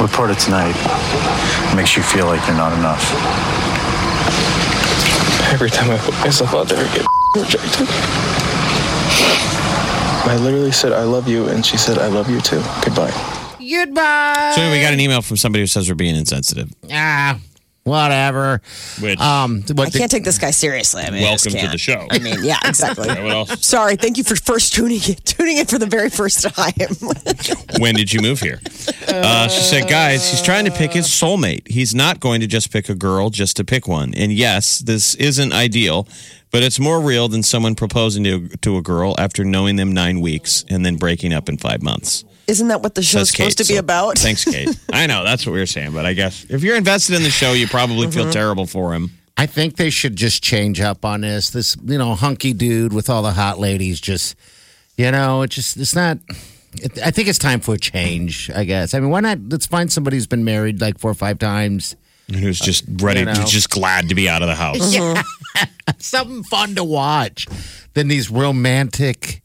Report 0.00 0.30
it 0.30 0.38
tonight. 0.38 0.74
Makes 1.76 1.96
you 1.96 2.02
feel 2.02 2.26
like 2.26 2.44
you're 2.46 2.56
not 2.56 2.72
enough. 2.72 3.02
Every 5.52 5.70
time 5.70 5.90
I 5.90 5.98
put 5.98 6.14
myself 6.20 6.54
out 6.54 6.68
there, 6.68 6.84
I 6.84 6.94
get 6.96 7.06
rejected. 7.36 7.88
I 10.26 10.36
literally 10.36 10.72
said, 10.72 10.92
I 10.92 11.04
love 11.04 11.28
you, 11.28 11.46
and 11.48 11.64
she 11.64 11.76
said, 11.76 11.98
I 11.98 12.06
love 12.08 12.30
you 12.30 12.40
too. 12.40 12.62
Goodbye. 12.82 13.12
Goodbye. 13.58 14.52
So 14.54 14.70
we 14.70 14.80
got 14.80 14.92
an 14.92 15.00
email 15.00 15.22
from 15.22 15.36
somebody 15.36 15.62
who 15.62 15.66
says 15.66 15.88
we're 15.88 15.94
being 15.94 16.16
insensitive. 16.16 16.72
Ah, 16.90 17.38
whatever. 17.84 18.60
Which 19.00 19.20
Um, 19.20 19.62
what 19.74 19.88
I 19.88 19.90
can't 19.98 20.10
take 20.10 20.24
this 20.24 20.38
guy 20.38 20.50
seriously. 20.50 21.02
I 21.02 21.10
mean, 21.10 21.22
I 21.22 21.26
welcome 21.30 21.52
to 21.52 21.58
can't. 21.58 21.72
the 21.72 21.78
show. 21.78 22.06
I 22.10 22.18
mean, 22.18 22.38
yeah, 22.42 22.58
exactly. 22.64 23.06
What 23.08 23.18
else? 23.18 23.64
Sorry, 23.66 23.96
thank 23.96 24.18
you 24.18 24.24
for 24.24 24.36
first 24.36 24.74
tuning 24.74 25.00
in, 25.06 25.14
tuning 25.24 25.58
in 25.58 25.66
for 25.66 25.78
the 25.78 25.86
very 25.86 26.10
first 26.10 26.42
time. 26.42 26.72
when 27.78 27.94
did 27.94 28.12
you 28.12 28.20
move 28.20 28.40
here? 28.40 28.60
Uh, 29.08 29.48
she 29.48 29.60
said, 29.60 29.88
guys, 29.88 30.28
he's 30.30 30.42
trying 30.42 30.64
to 30.64 30.70
pick 30.70 30.92
his 30.92 31.06
soulmate. 31.06 31.68
He's 31.68 31.94
not 31.94 32.20
going 32.20 32.40
to 32.40 32.46
just 32.46 32.72
pick 32.72 32.88
a 32.88 32.94
girl 32.94 33.30
just 33.30 33.56
to 33.58 33.64
pick 33.64 33.86
one. 33.86 34.14
And 34.14 34.32
yes, 34.32 34.78
this 34.80 35.14
isn't 35.16 35.52
ideal, 35.52 36.08
but 36.50 36.62
it's 36.62 36.80
more 36.80 37.00
real 37.00 37.28
than 37.28 37.42
someone 37.42 37.74
proposing 37.74 38.24
to, 38.24 38.48
to 38.48 38.76
a 38.78 38.82
girl 38.82 39.14
after 39.18 39.44
knowing 39.44 39.76
them 39.76 39.92
nine 39.92 40.20
weeks 40.20 40.64
and 40.68 40.84
then 40.84 40.96
breaking 40.96 41.32
up 41.32 41.48
in 41.48 41.58
five 41.58 41.82
months. 41.82 42.24
Isn't 42.46 42.68
that 42.68 42.82
what 42.82 42.94
the 42.94 43.02
show's 43.02 43.30
Kate. 43.30 43.44
supposed 43.52 43.58
to 43.58 43.64
be 43.72 43.76
about? 43.78 44.18
Thanks, 44.18 44.44
Kate. 44.44 44.68
I 44.92 45.06
know 45.06 45.24
that's 45.24 45.46
what 45.46 45.52
we 45.52 45.58
were 45.60 45.66
saying, 45.66 45.92
but 45.92 46.04
I 46.06 46.12
guess 46.12 46.44
if 46.50 46.62
you're 46.62 46.76
invested 46.76 47.16
in 47.16 47.22
the 47.22 47.30
show, 47.30 47.52
you 47.52 47.66
probably 47.66 48.06
Mm-hmm. 48.06 48.10
feel 48.20 48.30
terrible 48.30 48.66
for 48.66 48.92
him. 48.94 49.10
I 49.36 49.46
think 49.46 49.76
they 49.76 49.90
should 49.90 50.14
just 50.16 50.42
change 50.42 50.80
up 50.80 51.04
on 51.04 51.22
this. 51.22 51.50
This, 51.50 51.76
you 51.84 51.98
know, 51.98 52.14
hunky 52.14 52.52
dude 52.52 52.92
with 52.92 53.08
all 53.10 53.22
the 53.22 53.32
hot 53.32 53.58
ladies. 53.58 54.00
Just, 54.00 54.36
you 54.96 55.10
know, 55.10 55.42
it 55.42 55.50
just 55.50 55.76
it's 55.76 55.94
not. 55.94 56.18
It, 56.74 56.98
I 57.04 57.10
think 57.10 57.28
it's 57.28 57.38
time 57.38 57.60
for 57.60 57.74
a 57.74 57.78
change. 57.78 58.50
I 58.54 58.64
guess. 58.64 58.94
I 58.94 59.00
mean, 59.00 59.10
why 59.10 59.20
not? 59.20 59.38
Let's 59.48 59.66
find 59.66 59.90
somebody 59.90 60.16
who's 60.18 60.26
been 60.28 60.44
married 60.44 60.80
like 60.80 60.98
four 60.98 61.10
or 61.10 61.14
five 61.14 61.38
times. 61.38 61.96
Who's 62.32 62.58
just 62.60 62.84
ready, 63.02 63.20
you 63.20 63.26
know. 63.26 63.32
who's 63.32 63.50
just 63.50 63.70
glad 63.70 64.08
to 64.08 64.14
be 64.14 64.28
out 64.28 64.42
of 64.42 64.48
the 64.48 64.54
house. 64.54 64.94
Yeah. 64.94 65.22
Something 65.98 66.42
fun 66.44 66.74
to 66.76 66.84
watch 66.84 67.46
than 67.94 68.08
these 68.08 68.30
romantic, 68.30 69.42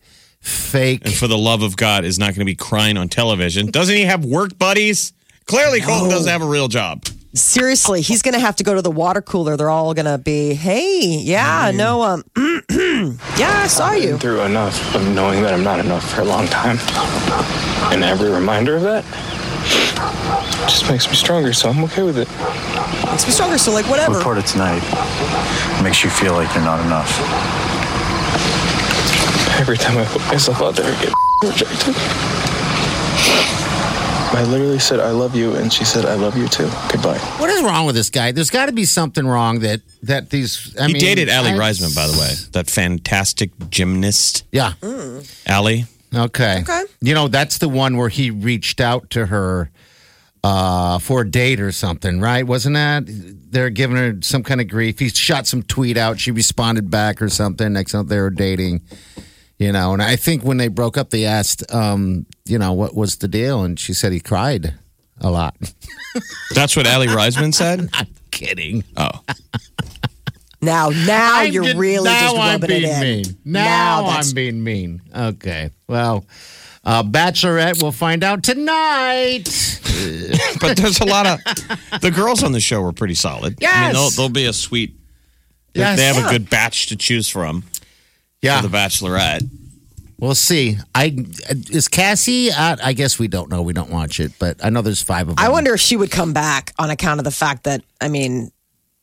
fake. 0.49 1.05
And 1.05 1.13
for 1.13 1.27
the 1.27 1.37
love 1.37 1.61
of 1.61 1.77
God, 1.77 2.05
is 2.05 2.19
not 2.19 2.27
going 2.27 2.39
to 2.39 2.45
be 2.45 2.55
crying 2.55 2.97
on 2.97 3.09
television. 3.09 3.67
Doesn't 3.67 3.95
he 3.95 4.03
have 4.03 4.25
work 4.25 4.57
buddies? 4.57 5.13
Clearly, 5.45 5.81
Colton 5.81 6.09
doesn't 6.09 6.31
have 6.31 6.41
a 6.41 6.47
real 6.47 6.67
job. 6.67 7.05
Seriously, 7.33 8.01
he's 8.01 8.21
going 8.21 8.33
to 8.33 8.39
have 8.39 8.55
to 8.55 8.63
go 8.63 8.73
to 8.73 8.81
the 8.81 8.91
water 8.91 9.21
cooler. 9.21 9.55
They're 9.55 9.69
all 9.69 9.93
going 9.93 10.05
to 10.05 10.17
be, 10.17 10.53
hey, 10.55 10.99
yeah, 11.21 11.71
no, 11.73 12.01
um, 12.01 12.23
yeah, 12.37 13.61
I 13.63 13.67
saw 13.67 13.87
I've 13.89 14.03
you. 14.03 14.09
been 14.11 14.19
through 14.19 14.41
enough 14.41 14.95
of 14.95 15.07
knowing 15.09 15.43
that 15.43 15.53
I'm 15.53 15.63
not 15.63 15.79
enough 15.79 16.11
for 16.11 16.21
a 16.21 16.25
long 16.25 16.47
time. 16.47 16.77
And 17.91 18.03
every 18.03 18.31
reminder 18.31 18.75
of 18.75 18.81
that 18.81 19.05
just 20.67 20.89
makes 20.89 21.07
me 21.07 21.15
stronger, 21.15 21.53
so 21.53 21.69
I'm 21.69 21.83
okay 21.85 22.03
with 22.03 22.17
it. 22.17 22.27
Makes 23.11 23.25
me 23.25 23.31
stronger, 23.31 23.57
so 23.57 23.71
like 23.71 23.87
whatever. 23.89 24.17
Report 24.17 24.37
it 24.37 24.45
tonight. 24.45 24.81
Makes 25.83 26.03
you 26.03 26.09
feel 26.09 26.33
like 26.33 26.53
you're 26.53 26.63
not 26.63 26.83
enough. 26.85 27.09
Every 29.59 29.77
time 29.77 29.97
I 29.97 30.05
put 30.05 30.21
myself 30.27 30.61
out 30.61 30.75
there, 30.75 30.85
I 30.85 31.01
get 31.03 31.13
rejected. 31.43 31.95
I 34.31 34.43
literally 34.47 34.79
said, 34.79 34.99
I 34.99 35.11
love 35.11 35.35
you. 35.35 35.55
And 35.55 35.71
she 35.73 35.83
said, 35.83 36.05
I 36.05 36.13
love 36.15 36.37
you 36.37 36.47
too. 36.47 36.69
Goodbye. 36.91 37.17
What 37.39 37.49
is 37.49 37.63
wrong 37.63 37.85
with 37.85 37.95
this 37.95 38.09
guy? 38.09 38.31
There's 38.31 38.49
got 38.51 38.67
to 38.67 38.71
be 38.71 38.85
something 38.85 39.25
wrong 39.27 39.59
that 39.59 39.81
that 40.03 40.29
these. 40.29 40.75
I 40.79 40.87
he 40.87 40.93
mean, 40.93 41.01
dated 41.01 41.29
Aly 41.29 41.51
I- 41.51 41.53
Raisman, 41.57 41.95
by 41.95 42.07
the 42.07 42.13
way, 42.17 42.33
that 42.53 42.69
fantastic 42.69 43.51
gymnast. 43.69 44.45
Yeah. 44.51 44.73
Aly. 45.49 45.85
Okay. 46.15 46.61
Okay. 46.61 46.83
You 47.01 47.13
know, 47.13 47.27
that's 47.27 47.57
the 47.57 47.69
one 47.69 47.97
where 47.97 48.09
he 48.09 48.31
reached 48.31 48.79
out 48.79 49.09
to 49.11 49.25
her 49.27 49.69
uh, 50.43 50.99
for 50.99 51.21
a 51.21 51.29
date 51.29 51.59
or 51.59 51.71
something, 51.71 52.21
right? 52.21 52.45
Wasn't 52.47 52.75
that? 52.75 53.03
They're 53.07 53.69
giving 53.69 53.97
her 53.97 54.17
some 54.21 54.43
kind 54.43 54.61
of 54.61 54.67
grief. 54.69 54.99
He 54.99 55.09
shot 55.09 55.47
some 55.47 55.63
tweet 55.63 55.97
out. 55.97 56.19
She 56.19 56.31
responded 56.31 56.89
back 56.89 57.21
or 57.21 57.29
something. 57.29 57.73
Next 57.73 57.93
month 57.93 58.09
they 58.09 58.19
were 58.19 58.29
dating. 58.29 58.81
You 59.59 59.71
know, 59.73 59.91
and 59.93 60.01
I 60.01 60.15
think 60.15 60.43
when 60.43 60.55
they 60.57 60.69
broke 60.69 60.97
up, 60.97 61.09
they 61.09 61.25
asked, 61.25 61.69
um, 61.73 62.25
you 62.45 62.57
know, 62.57 62.71
what 62.71 62.95
was 62.95 63.17
the 63.17 63.27
deal? 63.27 63.63
And 63.63 63.77
she 63.77 63.93
said 63.93 64.13
he 64.13 64.21
cried 64.21 64.73
a 65.19 65.29
lot. 65.29 65.55
That's 66.55 66.77
what 66.77 66.87
Aly 66.87 67.07
Raisman 67.07 67.53
said. 67.53 67.89
I'm 67.93 68.07
kidding. 68.31 68.83
Oh, 68.95 69.09
Now, 70.61 70.89
now 70.89 71.39
I'm 71.39 71.53
you're 71.53 71.63
just- 71.63 71.77
really 71.77 72.03
now 72.09 72.19
just 72.21 72.35
I'm 72.37 72.51
rubbing 72.61 72.71
it 72.71 72.81
being 72.81 72.93
in. 72.93 73.01
mean. 73.01 73.25
Now, 73.45 74.07
that's 74.07 74.29
I'm 74.29 74.35
being 74.35 74.61
mean. 74.63 75.01
Okay. 75.15 75.69
Well, 75.87 76.25
uh, 76.83 77.01
Bachelorette, 77.03 77.81
we'll 77.81 77.93
find 77.93 78.25
out 78.25 78.43
tonight. 78.43 79.45
but 80.59 80.75
there's 80.75 80.99
a 80.99 81.05
lot 81.05 81.25
of 81.27 81.39
the 82.01 82.11
girls 82.13 82.43
on 82.43 82.51
the 82.51 82.59
show 82.59 82.81
were 82.81 82.91
pretty 82.91 83.13
solid. 83.15 83.43
I 83.45 83.47
mean, 83.51 83.57
Yes. 83.61 83.93
they'll, 83.93 84.09
they'll 84.09 84.33
be 84.33 84.45
a 84.47 84.53
sweet. 84.53 84.95
Yes. 85.73 85.97
They 85.97 86.05
have 86.05 86.17
Yeah. 86.17 86.27
a 86.27 86.31
good 86.31 86.49
batch 86.49 86.87
to 86.87 86.97
choose 86.97 87.29
from 87.29 87.63
Yeah. 88.41 88.61
for 88.61 88.67
the 88.67 88.75
Bachelorette. 88.75 89.47
We'll 90.17 90.35
see. 90.35 90.77
I 90.93 91.15
is 91.69 91.87
Cassie. 91.87 92.51
I, 92.51 92.77
I 92.83 92.93
guess 92.93 93.17
we 93.17 93.29
don't 93.29 93.49
know. 93.49 93.61
We 93.61 93.71
don't 93.71 93.89
watch 93.89 94.19
it, 94.19 94.33
but 94.37 94.63
I 94.63 94.69
know 94.69 94.81
there's 94.81 95.01
five 95.01 95.29
of 95.29 95.37
them. 95.37 95.45
I 95.45 95.49
wonder 95.49 95.73
if 95.73 95.79
she 95.79 95.95
would 95.95 96.11
come 96.11 96.33
back 96.33 96.73
on 96.77 96.89
account 96.89 97.21
of 97.21 97.23
the 97.23 97.31
fact 97.31 97.63
that 97.63 97.83
I 98.01 98.09
mean, 98.09 98.51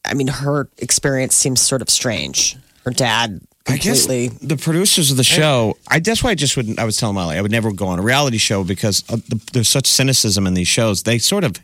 I 0.04 0.12
mean, 0.12 0.28
her 0.28 0.68
experience 0.76 1.34
seems 1.34 1.62
sort 1.62 1.80
of 1.80 1.88
strange. 1.88 2.56
Her 2.84 2.90
dad 2.90 3.40
I 3.68 3.78
guess 3.78 4.06
the 4.06 4.58
producers 4.60 5.10
of 5.10 5.16
the 5.16 5.24
show. 5.24 5.76
I 5.88 5.98
that's 5.98 6.22
why 6.22 6.30
I 6.30 6.34
just 6.34 6.56
wouldn't. 6.56 6.78
I 6.78 6.84
was 6.84 6.96
telling 6.96 7.14
Molly 7.14 7.36
I 7.36 7.42
would 7.42 7.50
never 7.50 7.72
go 7.72 7.86
on 7.88 7.98
a 7.98 8.02
reality 8.02 8.38
show 8.38 8.62
because 8.62 9.02
of 9.08 9.26
the, 9.28 9.40
there's 9.52 9.68
such 9.68 9.86
cynicism 9.86 10.46
in 10.46 10.54
these 10.54 10.68
shows. 10.68 11.02
They 11.02 11.18
sort 11.18 11.44
of 11.44 11.58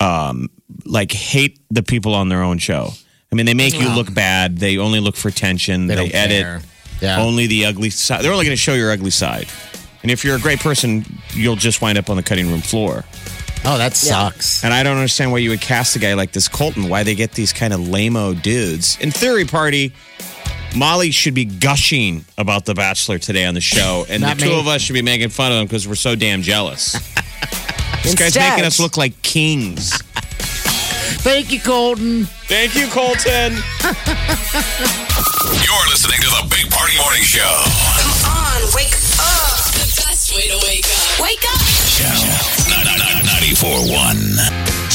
um 0.00 0.48
like 0.84 1.12
hate 1.12 1.60
the 1.70 1.82
people 1.82 2.14
on 2.14 2.28
their 2.28 2.42
own 2.42 2.58
show. 2.58 2.90
I 3.32 3.34
mean, 3.34 3.46
they 3.46 3.54
make 3.54 3.78
you 3.78 3.88
look 3.94 4.12
bad. 4.12 4.58
They 4.58 4.78
only 4.78 5.00
look 5.00 5.16
for 5.16 5.28
attention. 5.28 5.86
They 5.86 5.94
They, 5.94 6.02
don't 6.02 6.14
edit 6.14 6.42
care. 6.42 6.60
Yeah. 7.00 7.20
only 7.20 7.46
the 7.46 7.66
ugly 7.66 7.90
side. 7.90 8.22
They're 8.24 8.32
only 8.32 8.44
going 8.44 8.56
to 8.56 8.60
show 8.60 8.74
your 8.74 8.90
ugly 8.90 9.10
side. 9.10 9.48
And 10.02 10.10
if 10.10 10.24
you're 10.24 10.36
a 10.36 10.40
great 10.40 10.60
person, 10.60 11.04
you'll 11.34 11.56
just 11.56 11.80
wind 11.82 11.98
up 11.98 12.08
on 12.10 12.16
the 12.16 12.22
cutting 12.22 12.48
room 12.48 12.60
floor. 12.60 13.04
Oh, 13.64 13.78
that 13.78 13.94
sucks. 13.96 14.62
And 14.62 14.72
I 14.72 14.82
don't 14.84 14.96
understand 14.96 15.32
why 15.32 15.38
you 15.38 15.50
would 15.50 15.60
cast 15.60 15.96
a 15.96 15.98
guy 15.98 16.14
like 16.14 16.30
this 16.32 16.46
Colton. 16.46 16.88
Why 16.88 17.02
they 17.02 17.14
get 17.16 17.32
these 17.32 17.52
kind 17.52 17.72
of 17.72 17.88
lame-o 17.88 18.34
dudes? 18.34 18.96
In 19.00 19.10
theory, 19.10 19.44
party. 19.44 19.92
Molly 20.76 21.10
should 21.10 21.34
be 21.34 21.44
gushing 21.46 22.24
about 22.38 22.64
The 22.66 22.74
Bachelor 22.74 23.18
today 23.18 23.44
on 23.46 23.54
the 23.54 23.60
show, 23.60 24.04
and 24.10 24.22
the 24.22 24.26
Not 24.28 24.38
two 24.38 24.50
me. 24.50 24.60
of 24.60 24.68
us 24.68 24.82
should 24.82 24.92
be 24.92 25.02
making 25.02 25.30
fun 25.30 25.50
of 25.50 25.58
him 25.58 25.64
because 25.66 25.88
we're 25.88 25.94
so 25.96 26.14
damn 26.14 26.42
jealous. 26.42 26.92
this 28.02 28.14
guy's 28.14 28.26
Instead- 28.36 28.50
making 28.50 28.64
us 28.66 28.78
look 28.78 28.96
like 28.96 29.20
kings. 29.22 29.90
Thank 31.22 31.50
you, 31.50 31.60
Colton. 31.60 32.26
Thank 32.46 32.74
you, 32.76 32.86
Colton. 32.88 33.56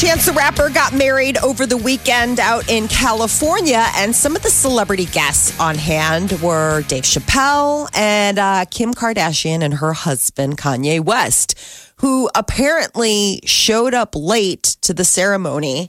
Chance 0.02 0.26
the 0.26 0.32
Rapper 0.32 0.68
got 0.68 0.92
married 0.92 1.38
over 1.44 1.64
the 1.64 1.76
weekend 1.76 2.40
out 2.40 2.68
in 2.68 2.88
California, 2.88 3.86
and 3.94 4.12
some 4.12 4.34
of 4.34 4.42
the 4.42 4.50
celebrity 4.50 5.04
guests 5.04 5.56
on 5.60 5.76
hand 5.76 6.32
were 6.42 6.82
Dave 6.88 7.04
Chappelle 7.04 7.88
and 7.94 8.36
uh, 8.36 8.64
Kim 8.64 8.94
Kardashian 8.94 9.62
and 9.62 9.74
her 9.74 9.92
husband, 9.92 10.58
Kanye 10.58 10.98
West, 10.98 11.56
who 11.98 12.28
apparently 12.34 13.42
showed 13.44 13.94
up 13.94 14.16
late 14.16 14.64
to 14.80 14.92
the 14.92 15.04
ceremony 15.04 15.88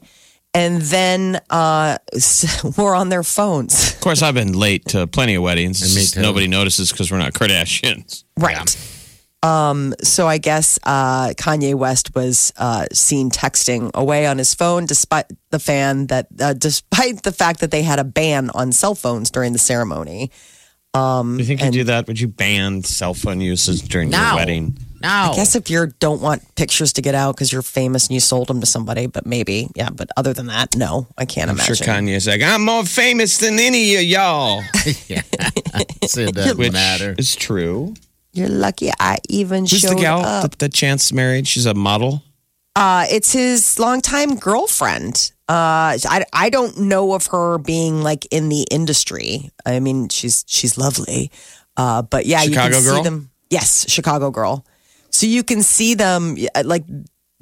and 0.54 0.84
then 0.84 1.42
uh, 1.50 1.98
were 2.78 2.94
on 2.94 3.10
their 3.10 3.24
phones. 3.24 3.94
Of 3.94 4.00
course, 4.00 4.22
I've 4.22 4.36
been 4.36 4.54
late 4.54 4.86
to 4.90 5.08
plenty 5.08 5.34
of 5.34 5.42
weddings. 5.42 5.96
Me 5.96 6.06
too. 6.06 6.22
Nobody 6.22 6.46
notices 6.46 6.92
because 6.92 7.12
we're 7.12 7.18
not 7.18 7.34
Kardashians. 7.34 8.26
Right. 8.38 9.03
Um, 9.44 9.94
so 10.02 10.26
I 10.28 10.38
guess 10.38 10.80
uh, 10.84 11.30
Kanye 11.32 11.76
West 11.76 12.16
was 12.16 12.54
uh, 12.58 12.86
seen 12.94 13.30
texting 13.30 13.92
away 13.94 14.26
on 14.26 14.38
his 14.38 14.54
phone, 14.56 14.86
despite 14.86 15.26
the 15.50 15.60
fan 15.60 16.08
that, 16.08 16.28
uh, 16.40 16.54
despite 16.54 17.24
the 17.24 17.32
fact 17.34 17.60
that 17.60 17.70
they 17.70 17.84
had 17.84 18.00
a 18.00 18.06
ban 18.06 18.50
on 18.56 18.72
cell 18.72 18.96
phones 18.96 19.30
during 19.30 19.52
the 19.52 19.60
ceremony. 19.60 20.32
Do 20.94 21.36
you 21.38 21.44
think 21.44 21.62
you 21.62 21.72
do 21.72 21.84
that? 21.86 22.08
Would 22.08 22.20
you 22.20 22.28
ban 22.28 22.84
cell 22.84 23.14
phone 23.16 23.42
usage 23.42 23.82
during 23.90 24.12
your 24.12 24.36
wedding? 24.36 24.78
No. 25.02 25.10
I 25.10 25.36
guess 25.36 25.56
if 25.56 25.70
you 25.70 25.88
don't 26.00 26.22
want 26.22 26.44
pictures 26.56 26.94
to 26.94 27.02
get 27.02 27.14
out 27.14 27.36
because 27.36 27.52
you're 27.52 27.62
famous 27.62 28.08
and 28.08 28.14
you 28.14 28.22
sold 28.22 28.48
them 28.48 28.62
to 28.62 28.66
somebody, 28.66 29.08
but 29.08 29.26
maybe, 29.26 29.68
yeah. 29.76 29.90
But 29.90 30.10
other 30.16 30.34
than 30.34 30.48
that, 30.48 30.78
no, 30.78 31.08
I 31.18 31.26
can't 31.26 31.50
I'm 31.50 31.58
sure 31.58 31.76
imagine. 31.76 32.06
Kanye's 32.06 32.28
like, 32.28 32.42
I'm 32.42 32.64
more 32.64 32.86
famous 32.86 33.38
than 33.40 33.60
any 33.60 33.96
of 33.96 34.04
y'all. 34.04 34.62
So 36.08 36.20
it 36.22 36.36
doesn't 36.36 36.58
Which 36.58 36.74
matter. 36.74 37.16
is 37.18 37.36
true. 37.36 37.96
You're 38.34 38.50
lucky 38.50 38.92
I 39.00 39.20
even 39.30 39.66
Who's 39.66 39.80
showed 39.82 39.98
the 39.98 40.02
gal 40.02 40.22
up. 40.22 40.42
that, 40.42 40.60
that 40.60 40.74
Chance 40.74 41.14
married? 41.14 41.48
She's 41.48 41.66
a 41.68 41.74
model. 41.74 42.24
Uh, 42.76 43.06
it's 43.10 43.32
his 43.32 43.78
longtime 43.78 44.36
girlfriend. 44.38 45.32
Uh, 45.48 45.94
I, 46.10 46.26
I 46.34 46.50
don't 46.50 46.80
know 46.80 47.14
of 47.14 47.28
her 47.28 47.60
being 47.60 48.02
like 48.02 48.26
in 48.32 48.50
the 48.50 48.66
industry. 48.72 49.52
I 49.66 49.80
mean, 49.80 50.10
she's 50.10 50.44
she's 50.48 50.78
lovely. 50.78 51.30
Uh, 51.78 52.02
but 52.02 52.26
yeah, 52.26 52.42
you 52.42 52.50
Chicago 52.50 52.76
can 52.76 52.84
girl? 52.84 52.96
see 52.98 53.04
them. 53.04 53.30
Yes, 53.52 53.86
Chicago 53.88 54.32
girl. 54.32 54.66
So 55.12 55.28
you 55.28 55.44
can 55.44 55.62
see 55.62 55.94
them 55.94 56.38
like 56.66 56.86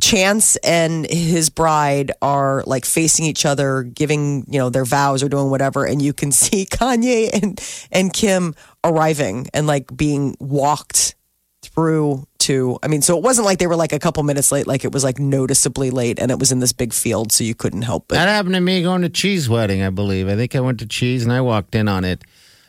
Chance 0.02 0.56
and 0.58 1.10
his 1.10 1.50
bride 1.50 2.12
are 2.22 2.64
like 2.66 2.86
facing 2.86 3.26
each 3.26 3.46
other, 3.46 3.84
giving 3.84 4.46
you 4.50 4.60
know 4.60 4.70
their 4.70 4.86
vows 4.86 5.24
or 5.24 5.30
doing 5.30 5.50
whatever, 5.50 5.86
and 5.86 6.02
you 6.02 6.14
can 6.14 6.32
see 6.42 6.66
Kanye 6.66 7.30
and 7.32 7.88
and 7.92 8.12
Kim 8.12 8.56
arriving 8.84 9.48
and 9.54 9.68
like 9.68 9.96
being 9.96 10.36
walked 10.40 11.16
through 11.64 12.28
to 12.40 12.78
I 12.82 12.88
mean 12.88 13.04
so 13.04 13.16
it 13.18 13.24
wasn't 13.24 13.46
like 13.46 13.60
they 13.60 13.68
were 13.68 13.76
like 13.76 13.94
a 13.94 14.00
couple 14.00 14.24
minutes 14.24 14.52
late 14.52 14.66
like 14.66 14.84
it 14.84 14.92
was 14.92 15.04
like 15.04 15.20
noticeably 15.20 15.92
late 15.92 16.20
and 16.20 16.32
it 16.32 16.40
was 16.40 16.52
in 16.52 16.60
this 16.60 16.74
big 16.74 16.92
field 16.92 17.32
so 17.32 17.44
you 17.44 17.54
couldn't 17.54 17.84
help 17.84 18.08
but 18.08 18.16
That 18.16 18.28
happened 18.28 18.56
to 18.56 18.62
me 18.62 18.82
going 18.82 19.04
to 19.04 19.10
Cheese 19.10 19.48
wedding, 19.48 19.84
I 19.84 19.92
believe. 19.92 20.28
I 20.28 20.36
think 20.36 20.56
I 20.56 20.60
went 20.60 20.80
to 20.80 20.88
Cheese 20.88 21.24
and 21.24 21.32
I 21.32 21.42
walked 21.42 21.76
in 21.76 21.88
on 21.88 22.04
it. 22.04 22.24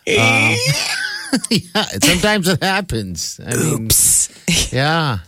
Um, 0.06 0.54
yeah, 1.50 1.84
sometimes 2.02 2.48
it 2.48 2.62
happens. 2.62 3.40
I 3.44 3.56
mean, 3.56 3.84
oops 3.86 4.28
yeah. 4.72 5.20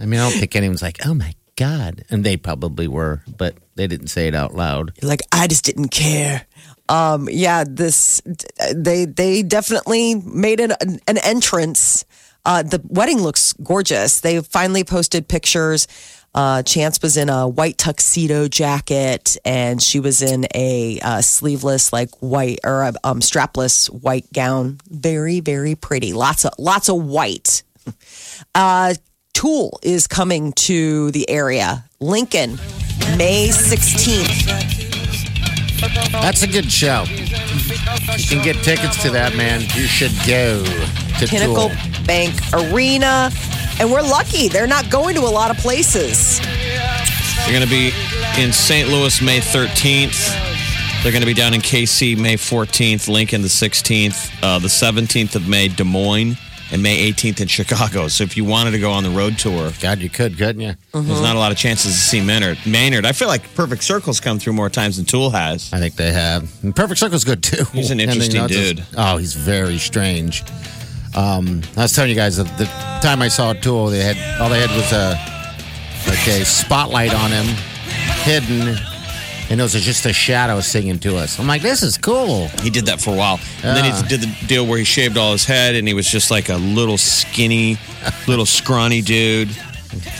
I 0.00 0.06
mean, 0.06 0.20
I 0.20 0.28
don't 0.28 0.38
think 0.38 0.56
anyone's 0.56 0.82
like, 0.82 1.04
oh 1.06 1.14
my 1.14 1.34
God. 1.56 2.04
And 2.10 2.24
they 2.24 2.36
probably 2.36 2.88
were, 2.88 3.22
but 3.36 3.56
they 3.76 3.86
didn't 3.86 4.08
say 4.08 4.26
it 4.28 4.34
out 4.34 4.54
loud. 4.54 4.92
like 5.02 5.20
I 5.32 5.46
just 5.46 5.64
didn't 5.64 5.88
care 5.88 6.46
um 6.90 7.28
yeah 7.32 7.64
this 7.66 8.20
they 8.74 9.06
they 9.06 9.42
definitely 9.42 10.14
made 10.16 10.60
an 10.60 10.72
an 11.08 11.16
entrance 11.18 12.04
uh 12.44 12.62
the 12.62 12.78
wedding 12.88 13.22
looks 13.22 13.54
gorgeous 13.54 14.20
they 14.20 14.40
finally 14.42 14.84
posted 14.84 15.26
pictures 15.26 15.86
uh, 16.34 16.64
Chance 16.64 17.00
was 17.00 17.16
in 17.16 17.28
a 17.28 17.46
white 17.46 17.78
tuxedo 17.78 18.48
jacket, 18.48 19.36
and 19.44 19.80
she 19.80 20.00
was 20.00 20.20
in 20.20 20.48
a 20.52 20.98
uh, 21.00 21.20
sleeveless, 21.20 21.92
like 21.92 22.10
white 22.18 22.58
or 22.64 22.82
a 22.82 22.92
um, 23.04 23.20
strapless 23.20 23.86
white 23.86 24.26
gown. 24.32 24.80
Very, 24.90 25.38
very 25.38 25.76
pretty. 25.76 26.12
Lots 26.12 26.44
of 26.44 26.50
lots 26.58 26.88
of 26.88 27.04
white. 27.04 27.62
Uh, 28.52 28.94
Tool 29.34 29.78
is 29.82 30.06
coming 30.06 30.52
to 30.52 31.10
the 31.10 31.28
area. 31.28 31.84
Lincoln, 32.00 32.56
May 33.18 33.48
16th. 33.48 34.72
That's 36.12 36.42
a 36.42 36.46
good 36.46 36.72
show. 36.72 37.04
You 38.16 38.24
can 38.26 38.42
get 38.42 38.56
tickets 38.64 39.02
to 39.02 39.10
that, 39.10 39.36
man. 39.36 39.60
You 39.60 39.86
should 39.86 40.12
go 40.26 40.64
to 41.18 41.26
Pinnacle 41.26 41.68
Tool. 41.68 42.04
Bank 42.06 42.32
Arena. 42.54 43.30
And 43.78 43.90
we're 43.90 44.02
lucky. 44.02 44.48
They're 44.48 44.66
not 44.66 44.88
going 44.88 45.14
to 45.16 45.22
a 45.22 45.28
lot 45.28 45.50
of 45.50 45.58
places. 45.58 46.40
They're 46.40 47.52
going 47.52 47.62
to 47.62 47.68
be 47.68 47.92
in 48.40 48.52
St. 48.52 48.88
Louis 48.88 49.20
May 49.20 49.40
13th. 49.40 50.30
They're 51.02 51.12
going 51.12 51.20
to 51.20 51.26
be 51.26 51.34
down 51.34 51.52
in 51.52 51.60
KC 51.60 52.16
May 52.16 52.36
14th, 52.36 53.08
Lincoln 53.08 53.42
the 53.42 53.48
16th, 53.48 54.32
uh, 54.42 54.58
the 54.58 54.68
17th 54.68 55.34
of 55.34 55.46
May, 55.46 55.68
Des 55.68 55.84
Moines, 55.84 56.38
and 56.72 56.82
May 56.82 57.12
18th 57.12 57.40
in 57.42 57.46
Chicago. 57.48 58.08
So 58.08 58.24
if 58.24 58.36
you 58.36 58.44
wanted 58.44 58.70
to 58.72 58.78
go 58.78 58.90
on 58.90 59.04
the 59.04 59.10
road 59.10 59.38
tour, 59.38 59.70
God, 59.80 59.98
you 60.00 60.08
could, 60.10 60.36
couldn't 60.38 60.60
you? 60.62 60.74
there's 60.92 61.20
not 61.20 61.36
a 61.36 61.38
lot 61.38 61.52
of 61.52 61.58
chances 61.58 61.92
to 61.92 61.98
see 61.98 62.20
Maynard. 62.20 62.58
Maynard, 62.66 63.04
I 63.06 63.12
feel 63.12 63.28
like 63.28 63.54
Perfect 63.54 63.82
Circle's 63.84 64.18
come 64.20 64.38
through 64.38 64.54
more 64.54 64.70
times 64.70 64.96
than 64.96 65.04
Tool 65.04 65.30
has. 65.30 65.72
I 65.72 65.78
think 65.78 65.94
they 65.96 66.12
have. 66.12 66.50
And 66.64 66.74
Perfect 66.74 66.98
Circle's 67.00 67.24
good 67.24 67.42
too. 67.42 67.64
He's 67.72 67.90
an 67.90 68.00
And, 68.00 68.08
you 68.14 68.14
interesting 68.22 68.38
know, 68.40 68.44
it's 68.46 68.54
just- 68.54 68.76
dude. 68.76 68.84
oh, 68.96 69.16
he's 69.18 69.34
very 69.34 69.78
strange. 69.78 70.42
Um, 71.14 71.62
I 71.76 71.82
was 71.82 71.92
telling 71.92 72.10
you 72.10 72.16
guys 72.16 72.38
that 72.38 72.58
the 72.58 72.64
time 73.06 73.22
I 73.22 73.28
saw 73.28 73.52
Tool, 73.52 73.86
they 73.86 74.02
had 74.02 74.40
all 74.40 74.48
they 74.48 74.60
had 74.60 74.70
was 74.70 74.92
a 74.92 75.10
like 76.08 76.26
a 76.26 76.44
spotlight 76.44 77.14
on 77.14 77.30
him, 77.30 77.46
hidden, 78.24 78.76
and 79.50 79.60
it 79.60 79.62
was 79.62 79.72
just 79.72 80.06
a 80.06 80.12
shadow 80.12 80.60
singing 80.60 80.98
to 81.00 81.16
us. 81.16 81.38
I'm 81.38 81.46
like, 81.46 81.62
this 81.62 81.82
is 81.82 81.98
cool. 81.98 82.48
He 82.62 82.70
did 82.70 82.86
that 82.86 83.00
for 83.00 83.14
a 83.14 83.16
while. 83.16 83.38
And 83.62 83.76
then 83.76 83.84
he 83.84 84.08
did 84.08 84.20
the 84.22 84.46
deal 84.46 84.66
where 84.66 84.78
he 84.78 84.84
shaved 84.84 85.16
all 85.16 85.32
his 85.32 85.44
head 85.44 85.74
and 85.74 85.86
he 85.86 85.94
was 85.94 86.10
just 86.10 86.30
like 86.30 86.48
a 86.48 86.56
little 86.56 86.98
skinny, 86.98 87.76
little 88.26 88.46
scrawny 88.46 89.00
dude. 89.02 89.50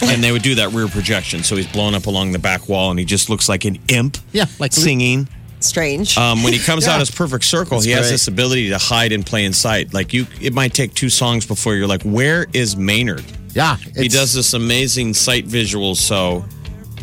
And 0.03 0.23
they 0.23 0.31
would 0.31 0.43
do 0.43 0.55
that 0.57 0.71
rear 0.73 0.87
projection. 0.89 1.43
So 1.43 1.57
he's 1.57 1.67
blown 1.67 1.95
up 1.95 2.07
along 2.07 2.33
the 2.33 2.39
back 2.39 2.69
wall 2.69 2.91
and 2.91 2.99
he 2.99 3.05
just 3.05 3.29
looks 3.29 3.49
like 3.49 3.65
an 3.65 3.79
imp 3.89 4.19
Yeah, 4.33 4.45
like 4.61 4.73
singing. 4.73 5.29
Strange. 5.61 6.17
Um, 6.19 6.43
when 6.43 6.53
he 6.53 6.59
comes 6.59 6.87
Yeah. 6.87 6.95
out 6.95 7.01
as 7.01 7.11
perfect 7.11 7.45
circle, 7.45 7.81
he 7.81 7.91
has 7.93 8.03
great. 8.03 8.11
this 8.11 8.29
ability 8.29 8.69
to 8.69 8.79
hide 8.79 9.13
and 9.13 9.25
play 9.25 9.41
in 9.47 9.51
plain 9.51 9.53
sight. 9.55 9.95
Like 9.95 10.13
you, 10.13 10.27
it 10.41 10.53
might 10.53 10.75
take 10.75 10.93
two 10.95 11.09
songs 11.09 11.47
before 11.47 11.75
you're 11.75 11.87
like, 11.87 12.03
"Where 12.03 12.47
is 12.53 12.77
Maynard?" 12.77 13.25
Yeah, 13.55 13.77
He 13.79 13.89
it's- 14.07 14.13
does 14.13 14.35
this 14.35 14.53
amazing 14.53 15.15
sight 15.15 15.47
visual. 15.47 15.95
so 15.95 16.45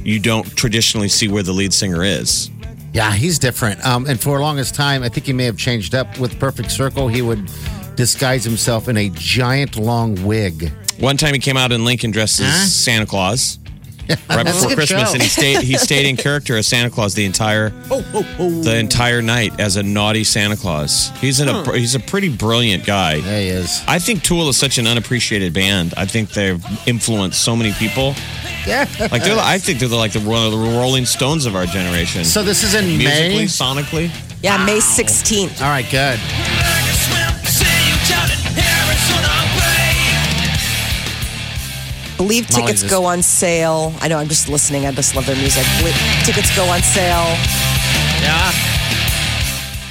you 0.03 0.19
don't 0.19 0.45
traditionally 0.55 1.07
see 1.09 1.27
where 1.27 1.43
the 1.43 1.53
lead 1.53 1.73
singer 1.73 2.03
is. 2.03 2.49
Yeah, 2.93 3.13
he's 3.13 3.39
different. 3.39 3.85
Um, 3.85 4.05
and 4.05 4.19
for 4.19 4.37
the 4.37 4.43
longest 4.43 4.75
time, 4.75 5.01
I 5.03 5.09
think 5.09 5.25
he 5.25 5.33
may 5.33 5.45
have 5.45 5.57
changed 5.57 5.95
up 5.95 6.19
with 6.19 6.37
Perfect 6.39 6.71
Circle. 6.71 7.07
He 7.07 7.21
would 7.21 7.49
disguise 7.95 8.43
himself 8.43 8.89
in 8.89 8.97
a 8.97 9.09
giant 9.13 9.77
long 9.77 10.21
wig. 10.25 10.71
One 10.99 11.17
time 11.17 11.33
he 11.33 11.39
came 11.39 11.55
out 11.57 11.71
in 11.71 11.85
Lincoln 11.85 12.11
dressed 12.11 12.39
as 12.41 12.47
Huh? 12.47 12.65
Santa 12.65 13.05
Claus. 13.05 13.59
Right 14.29 14.45
before 14.45 14.71
Christmas, 14.73 15.09
show. 15.09 15.13
and 15.13 15.21
he 15.21 15.29
stayed. 15.29 15.61
He 15.61 15.77
stayed 15.77 16.05
in 16.05 16.17
character 16.17 16.55
as 16.57 16.67
Santa 16.67 16.89
Claus 16.89 17.13
the 17.13 17.25
entire 17.25 17.69
the 17.69 18.75
entire 18.79 19.21
night 19.21 19.59
as 19.59 19.75
a 19.77 19.83
naughty 19.83 20.23
Santa 20.23 20.55
Claus. 20.55 21.09
He's 21.19 21.39
in 21.39 21.49
a 21.49 21.77
he's 21.77 21.95
a 21.95 21.99
pretty 21.99 22.29
brilliant 22.35 22.85
guy. 22.85 23.19
There 23.21 23.41
he 23.41 23.47
is. 23.47 23.83
I 23.87 23.99
think 23.99 24.23
Tool 24.23 24.49
is 24.49 24.57
such 24.57 24.77
an 24.77 24.87
unappreciated 24.87 25.53
band. 25.53 25.93
I 25.97 26.05
think 26.05 26.29
they've 26.31 26.63
influenced 26.87 27.41
so 27.43 27.55
many 27.55 27.71
people. 27.73 28.15
Yeah. 28.67 28.87
Like 28.99 29.23
they're, 29.23 29.37
I 29.39 29.57
think 29.57 29.79
they're 29.79 29.89
like 29.89 30.13
the 30.13 30.19
one 30.21 30.45
of 30.45 30.51
the 30.51 30.57
Rolling 30.57 31.05
Stones 31.05 31.45
of 31.45 31.55
our 31.55 31.65
generation. 31.65 32.23
So 32.25 32.43
this 32.43 32.63
is 32.63 32.75
in 32.75 32.85
musically, 32.97 33.29
May. 33.39 33.45
sonically. 33.45 34.11
yeah, 34.43 34.63
May 34.63 34.77
16th. 34.77 35.61
All 35.61 35.69
right, 35.69 35.89
good. 35.89 36.80
Believe 42.21 42.45
tickets 42.47 42.83
go 42.83 43.05
on 43.05 43.23
sale. 43.23 43.93
I 43.99 44.07
know, 44.07 44.17
I'm 44.19 44.27
just 44.27 44.47
listening. 44.47 44.85
I 44.85 44.91
just 44.91 45.15
love 45.15 45.25
their 45.25 45.35
music. 45.35 45.65
Believe- 45.79 45.95
Tickets 46.23 46.55
go 46.55 46.65
on 46.65 46.79
sale 46.83 47.25
Yeah. 48.21 48.51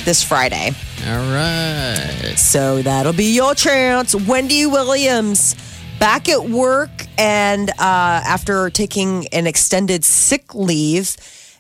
this 0.04 0.22
Friday. 0.22 0.70
All 1.08 1.18
right. 1.32 2.34
So 2.36 2.82
that'll 2.82 3.12
be 3.12 3.34
your 3.34 3.54
chance. 3.56 4.14
Wendy 4.14 4.64
Williams 4.66 5.56
back 5.98 6.28
at 6.28 6.48
work 6.48 6.90
and 7.18 7.70
uh, 7.70 7.74
after 7.80 8.70
taking 8.70 9.26
an 9.28 9.48
extended 9.48 10.04
sick 10.04 10.54
leave 10.54 11.16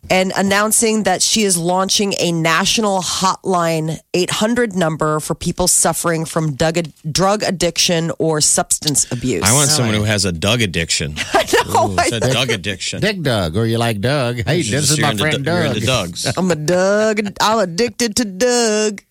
and 0.08 0.32
announcing 0.36 1.02
that 1.04 1.22
she 1.22 1.42
is 1.42 1.56
launching 1.58 2.14
a 2.18 2.32
national 2.32 3.00
hotline 3.02 3.98
800 4.14 4.74
number 4.74 5.20
for 5.20 5.34
people 5.34 5.68
suffering 5.68 6.24
from 6.24 6.54
drug, 6.54 6.78
drug 7.10 7.42
addiction 7.42 8.10
or 8.18 8.40
substance 8.40 9.10
abuse. 9.12 9.42
I 9.44 9.52
want 9.52 9.68
someone 9.70 9.94
who 9.94 10.04
has 10.04 10.24
a 10.24 10.32
Doug 10.32 10.62
addiction. 10.62 11.14
I 11.34 11.42
know. 11.66 11.94
It's 11.98 12.12
I 12.12 12.16
a 12.16 12.20
know. 12.20 12.32
Doug 12.32 12.50
addiction. 12.50 13.00
Dick 13.00 13.22
Doug, 13.22 13.56
or 13.56 13.66
you 13.66 13.78
like 13.78 14.00
Doug. 14.00 14.36
Hey, 14.46 14.56
You're 14.60 14.80
this 14.80 14.88
just- 14.88 14.90
is 14.92 14.98
you're 14.98 15.06
my 15.06 15.10
into 15.12 15.22
friend 15.22 15.44
Du- 15.44 15.52
you're 15.52 15.74
Doug. 15.74 15.82
Dougs. 16.10 16.32
I'm 16.36 16.50
a 16.50 16.56
Doug. 16.56 17.20
I'm 17.40 17.58
addicted 17.58 18.16
to 18.16 18.24
Doug. 18.24 19.02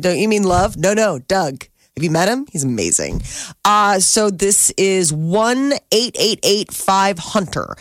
Don't 0.00 0.18
you 0.18 0.28
mean 0.28 0.42
love? 0.42 0.76
No, 0.76 0.92
no, 0.94 1.20
Doug. 1.20 1.64
Have 1.96 2.04
you 2.04 2.10
met 2.10 2.28
him? 2.28 2.46
He's 2.52 2.64
amazing. 2.64 3.22
Uh, 3.64 3.98
so 3.98 4.30
this 4.30 4.70
is 4.76 5.12
one 5.12 5.72
eight 5.90 6.14
eight 6.18 6.38
eight 6.42 6.72
five 6.72 7.18
Hunter. 7.18 7.76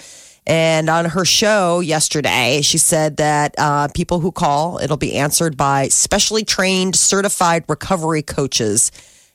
And 0.47 0.89
on 0.89 1.05
her 1.05 1.25
show 1.25 1.81
yesterday, 1.81 2.61
she 2.63 2.77
said 2.77 3.17
that 3.17 3.53
uh, 3.57 3.89
people 3.89 4.21
who 4.21 4.31
call, 4.31 4.79
it'll 4.81 4.95
be 4.95 5.15
answered 5.15 5.57
by 5.57 5.89
specially 5.89 6.45
trained, 6.45 6.95
certified 6.95 7.65
recovery 7.67 8.21
coaches 8.21 8.93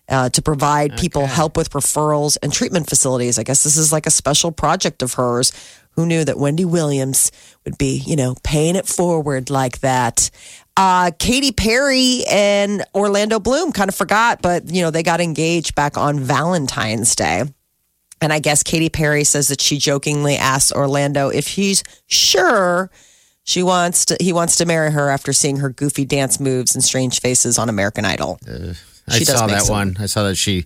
uh, 0.08 0.30
to 0.30 0.40
provide 0.40 0.96
people 0.96 1.26
help 1.26 1.54
with 1.56 1.70
referrals 1.72 2.38
and 2.42 2.50
treatment 2.50 2.88
facilities. 2.88 3.38
I 3.38 3.42
guess 3.42 3.62
this 3.62 3.76
is 3.76 3.92
like 3.92 4.06
a 4.06 4.10
special 4.10 4.52
project 4.52 5.02
of 5.02 5.14
hers. 5.14 5.52
Who 5.96 6.06
knew 6.06 6.24
that 6.24 6.38
Wendy 6.38 6.64
Williams 6.64 7.30
would 7.66 7.76
be, 7.76 8.02
you 8.06 8.16
know, 8.16 8.34
paying 8.42 8.76
it 8.76 8.86
forward 8.86 9.50
like 9.50 9.80
that? 9.80 10.30
Uh, 10.74 11.10
Katy 11.18 11.52
Perry 11.52 12.24
and 12.30 12.82
Orlando 12.94 13.38
Bloom 13.38 13.72
kind 13.72 13.90
of 13.90 13.94
forgot, 13.94 14.40
but, 14.40 14.72
you 14.72 14.80
know, 14.80 14.90
they 14.90 15.02
got 15.02 15.20
engaged 15.20 15.74
back 15.74 15.98
on 15.98 16.18
Valentine's 16.18 17.14
Day. 17.14 17.44
And 18.22 18.32
I 18.32 18.38
guess 18.38 18.62
Katy 18.62 18.88
Perry 18.88 19.24
says 19.24 19.48
that 19.48 19.60
she 19.60 19.76
jokingly 19.78 20.36
asks 20.36 20.72
Orlando 20.72 21.28
if 21.28 21.46
he's 21.48 21.82
sure 22.06 22.90
she 23.44 23.62
wants 23.62 24.04
to 24.06 24.16
he 24.20 24.32
wants 24.32 24.56
to 24.56 24.64
marry 24.64 24.92
her 24.92 25.10
after 25.10 25.32
seeing 25.32 25.56
her 25.58 25.68
goofy 25.68 26.04
dance 26.04 26.38
moves 26.40 26.74
and 26.74 26.82
strange 26.84 27.20
faces 27.20 27.58
on 27.58 27.68
American 27.68 28.04
Idol. 28.04 28.38
I 29.08 29.18
She 29.18 29.24
does 29.24 29.36
saw 29.38 29.46
that 29.48 29.62
some- 29.62 29.74
one. 29.74 29.96
I 29.98 30.06
saw 30.06 30.22
that 30.28 30.36
she 30.36 30.64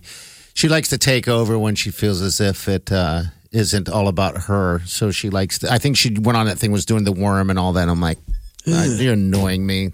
she 0.53 0.67
likes 0.67 0.89
to 0.89 0.97
take 0.97 1.27
over 1.27 1.57
when 1.57 1.75
she 1.75 1.89
feels 1.91 2.21
as 2.21 2.39
if 2.39 2.67
it 2.67 2.91
uh, 2.91 3.23
isn't 3.51 3.89
all 3.89 4.07
about 4.07 4.43
her. 4.43 4.81
So 4.85 5.11
she 5.11 5.29
likes. 5.29 5.59
To, 5.59 5.71
I 5.71 5.77
think 5.79 5.97
she 5.97 6.13
went 6.17 6.37
on 6.37 6.45
that 6.47 6.57
thing 6.59 6.71
was 6.71 6.85
doing 6.85 7.03
the 7.03 7.11
worm 7.11 7.49
and 7.49 7.57
all 7.59 7.73
that. 7.73 7.89
I'm 7.89 8.01
like, 8.01 8.17
"God, 8.65 8.89
you're 8.99 9.13
annoying 9.13 9.65
me. 9.65 9.91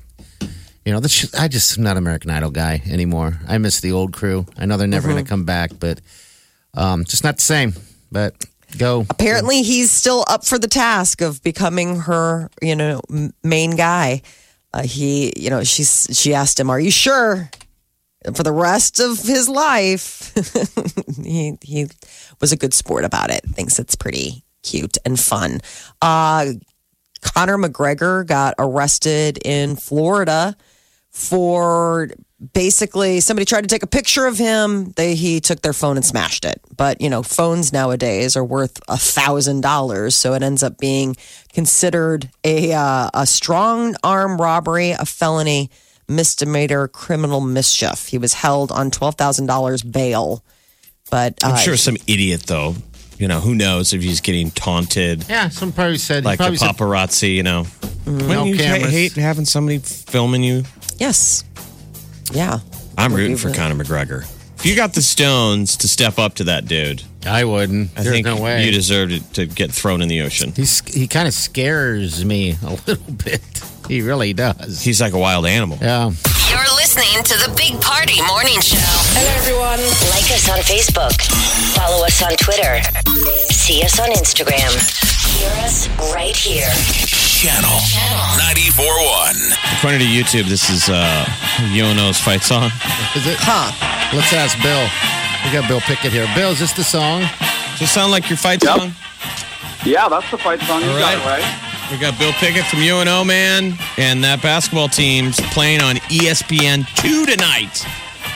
You 0.86 0.92
know, 0.92 1.00
this, 1.00 1.34
I 1.34 1.48
just 1.48 1.78
am 1.78 1.84
not 1.86 1.96
American 1.96 2.30
Idol 2.32 2.52
guy 2.52 2.82
anymore. 2.86 3.40
I 3.48 3.58
miss 3.58 3.80
the 3.80 3.94
old 3.94 4.12
crew. 4.12 4.46
I 4.58 4.66
know 4.66 4.76
they're 4.76 4.86
never 4.88 5.08
Mm-hmm. 5.08 5.16
going 5.16 5.26
to 5.26 5.30
come 5.30 5.46
back, 5.46 5.72
but 5.80 6.02
um, 6.74 7.06
just 7.06 7.24
not 7.24 7.36
the 7.36 7.42
same. 7.42 7.74
But 8.12 8.46
go. 8.78 9.06
Apparently, 9.10 9.64
he's 9.64 9.92
still 9.92 10.24
up 10.28 10.46
for 10.46 10.60
the 10.60 10.68
task 10.68 11.22
of 11.22 11.42
becoming 11.44 12.02
her, 12.02 12.50
you 12.62 12.76
know, 12.76 13.02
main 13.44 13.76
guy. 13.76 14.22
Uh, 14.74 14.84
he, 14.84 15.34
you 15.36 15.50
know, 15.50 15.64
she's 15.64 16.08
she 16.12 16.34
asked 16.34 16.60
him, 16.60 16.70
"Are 16.70 16.80
you 16.80 16.92
sure?" 16.92 17.50
For 18.36 18.44
the 18.44 18.54
rest 18.54 19.02
of 19.02 19.20
his 19.22 19.50
life, 19.50 20.34
he 21.24 21.58
he 21.62 21.88
was 22.40 22.52
a 22.52 22.58
good 22.58 22.74
sport 22.74 23.04
about 23.04 23.30
it. 23.30 23.44
Thinks 23.44 23.80
it's 23.80 23.96
pretty 23.96 24.44
cute 24.64 24.98
and 25.06 25.20
fun. 25.20 25.60
Uh, 26.02 26.54
Conor 27.22 27.58
McGregor 27.58 28.26
got 28.26 28.56
arrested 28.58 29.40
in 29.46 29.76
Florida 29.76 30.56
for 31.10 32.10
basically 32.54 33.20
somebody 33.22 33.46
tried 33.46 33.62
to 33.62 33.68
take 33.68 33.84
a 33.84 33.88
picture 33.88 34.26
of 34.26 34.38
him. 34.38 34.92
They 34.92 35.16
he 35.16 35.40
took 35.40 35.62
their 35.62 35.74
phone 35.74 35.96
and 35.98 36.06
smashed 36.06 36.44
it. 36.46 36.60
But 36.76 37.00
you 37.02 37.10
know, 37.10 37.24
phones 37.24 37.72
nowadays 37.72 38.36
are 38.36 38.44
worth 38.44 38.82
a 38.88 38.98
thousand 38.98 39.62
dollars, 39.62 40.16
so 40.16 40.34
it 40.34 40.44
ends 40.44 40.64
up 40.64 40.78
being 40.78 41.16
considered 41.54 42.30
a 42.44 42.74
uh, 42.74 43.10
a 43.14 43.26
strong 43.26 43.96
arm 44.04 44.40
robbery, 44.42 44.92
a 44.92 45.06
felony 45.06 45.70
misdemeanor 46.10 46.88
criminal 46.88 47.40
mischief. 47.42 48.08
He 48.08 48.18
was 48.18 48.34
held 48.34 48.72
on 48.72 48.92
twelve 48.92 49.16
thousand 49.16 49.46
dollars 49.46 49.84
bail. 49.84 50.44
But 51.10 51.44
uh, 51.44 51.50
I'm 51.50 51.58
sure 51.58 51.78
some 51.78 51.98
idiot 52.08 52.44
though. 52.48 52.76
You 53.20 53.28
know, 53.28 53.40
who 53.40 53.54
knows 53.56 53.94
if 53.94 54.02
he's 54.02 54.20
getting 54.20 54.50
taunted 54.52 55.30
Yeah, 55.30 55.48
some 55.50 55.72
probably 55.72 56.00
said 56.00 56.26
like 56.26 56.40
the 56.40 56.44
probably 56.46 56.58
said, 56.58 56.76
paparazzi. 56.76 57.36
You 57.36 57.44
know, 57.44 57.66
Mm-hmm. 58.04 58.28
no 58.28 58.44
you 58.44 58.58
cameras. 58.58 58.92
hate 58.92 59.14
having 59.14 59.46
somebody 59.46 59.78
filming 59.78 60.44
you. 60.44 60.64
yes, 60.98 61.46
yeah. 62.34 62.60
I'm 62.98 63.12
Would 63.14 63.20
rooting 63.20 63.38
for 63.38 63.48
really? 63.48 63.58
Conor 63.60 63.84
McGregor. 63.84 64.24
If 64.60 64.66
you 64.66 64.76
got 64.76 64.94
the 64.94 65.02
stones 65.02 65.76
to 65.78 65.88
step 65.88 66.18
up 66.20 66.36
to 66.36 66.46
that 66.46 66.66
dude, 66.68 67.04
I 67.26 67.44
wouldn't. 67.44 67.92
I 67.98 68.04
There's 68.04 68.14
think 68.16 68.26
no 68.26 68.40
way. 68.42 68.66
you 68.66 68.72
deserve 68.72 69.10
to, 69.10 69.34
to 69.34 69.46
get 69.46 69.72
thrown 69.72 70.02
in 70.02 70.08
the 70.08 70.22
ocean. 70.22 70.54
He's 70.56 70.80
he 70.88 71.08
kind 71.08 71.28
of 71.28 71.34
scares 71.34 72.24
me 72.24 72.56
a 72.66 72.72
little 72.88 73.14
bit. 73.14 73.42
He 73.90 74.02
really 74.02 74.32
does. 74.34 74.82
He's 74.82 75.02
like 75.02 75.12
a 75.14 75.20
wild 75.20 75.46
animal. 75.46 75.78
yeah. 75.82 76.12
You're 76.50 76.76
listening 76.76 77.24
to 77.24 77.34
the 77.50 77.54
Big 77.58 77.82
Party 77.82 78.22
Morning 78.28 78.60
Show. 78.62 78.78
Hello, 78.80 79.32
everyone. 79.42 79.80
Like 80.14 80.30
us 80.32 80.48
on 80.48 80.60
Facebook. 80.60 81.16
Follow 81.76 82.06
us 82.06 82.22
on 82.22 82.32
Twitter. 82.38 82.80
See 83.52 83.84
us 83.84 84.00
on 84.00 84.10
Instagram. 84.12 84.72
Hear 85.40 85.50
us 85.66 85.90
right 86.14 86.36
here. 86.36 86.70
Channel 87.44 87.76
94.1. 88.40 89.76
According 89.78 90.00
to 90.00 90.06
YouTube, 90.06 90.48
this 90.48 90.70
is 90.70 90.88
uh, 90.88 91.26
UNO's 91.76 92.18
fight 92.18 92.42
song. 92.42 92.72
Is 93.16 93.28
it? 93.28 93.36
Huh. 93.38 93.68
Let's 94.16 94.32
ask 94.32 94.56
Bill. 94.64 94.88
We 95.44 95.52
got 95.52 95.68
Bill 95.68 95.82
Pickett 95.82 96.14
here. 96.14 96.26
Bill, 96.36 96.52
is 96.52 96.60
this 96.60 96.72
the 96.72 96.86
song? 96.86 97.20
Does 97.74 97.82
it 97.82 97.88
sound 97.88 98.14
like 98.14 98.30
your 98.30 98.38
fight 98.38 98.64
Yep. 98.64 98.78
song? 98.78 98.92
Yeah, 99.84 100.08
that's 100.08 100.32
the 100.32 100.38
fight 100.38 100.62
song. 100.62 100.84
You 100.84 100.90
All 100.92 101.00
got 101.00 101.16
it 101.16 101.26
right. 101.26 101.42
right. 101.44 101.92
We 101.92 101.98
got 101.98 102.18
Bill 102.18 102.32
Pickett 102.34 102.64
from 102.68 102.80
UNO, 102.80 103.26
man, 103.26 103.78
and 103.98 104.24
that 104.24 104.42
basketball 104.42 104.88
team's 104.88 105.38
playing 105.52 105.82
on 105.82 105.98
E 106.10 106.20
ESPN 106.30 106.86
2 106.96 107.26
tonight. 107.26 107.86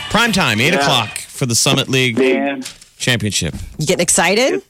Prime 0.10 0.34
time, 0.34 0.60
8 0.60 0.74
Yeah. 0.74 0.80
o'clock 0.82 1.17
for 1.20 1.46
the 1.46 1.56
Summit 1.56 1.88
League 1.88 2.17
Man, 2.17 2.62
Championship. 2.98 3.56
You 3.78 3.86
getting 3.88 4.04
excited? 4.04 4.62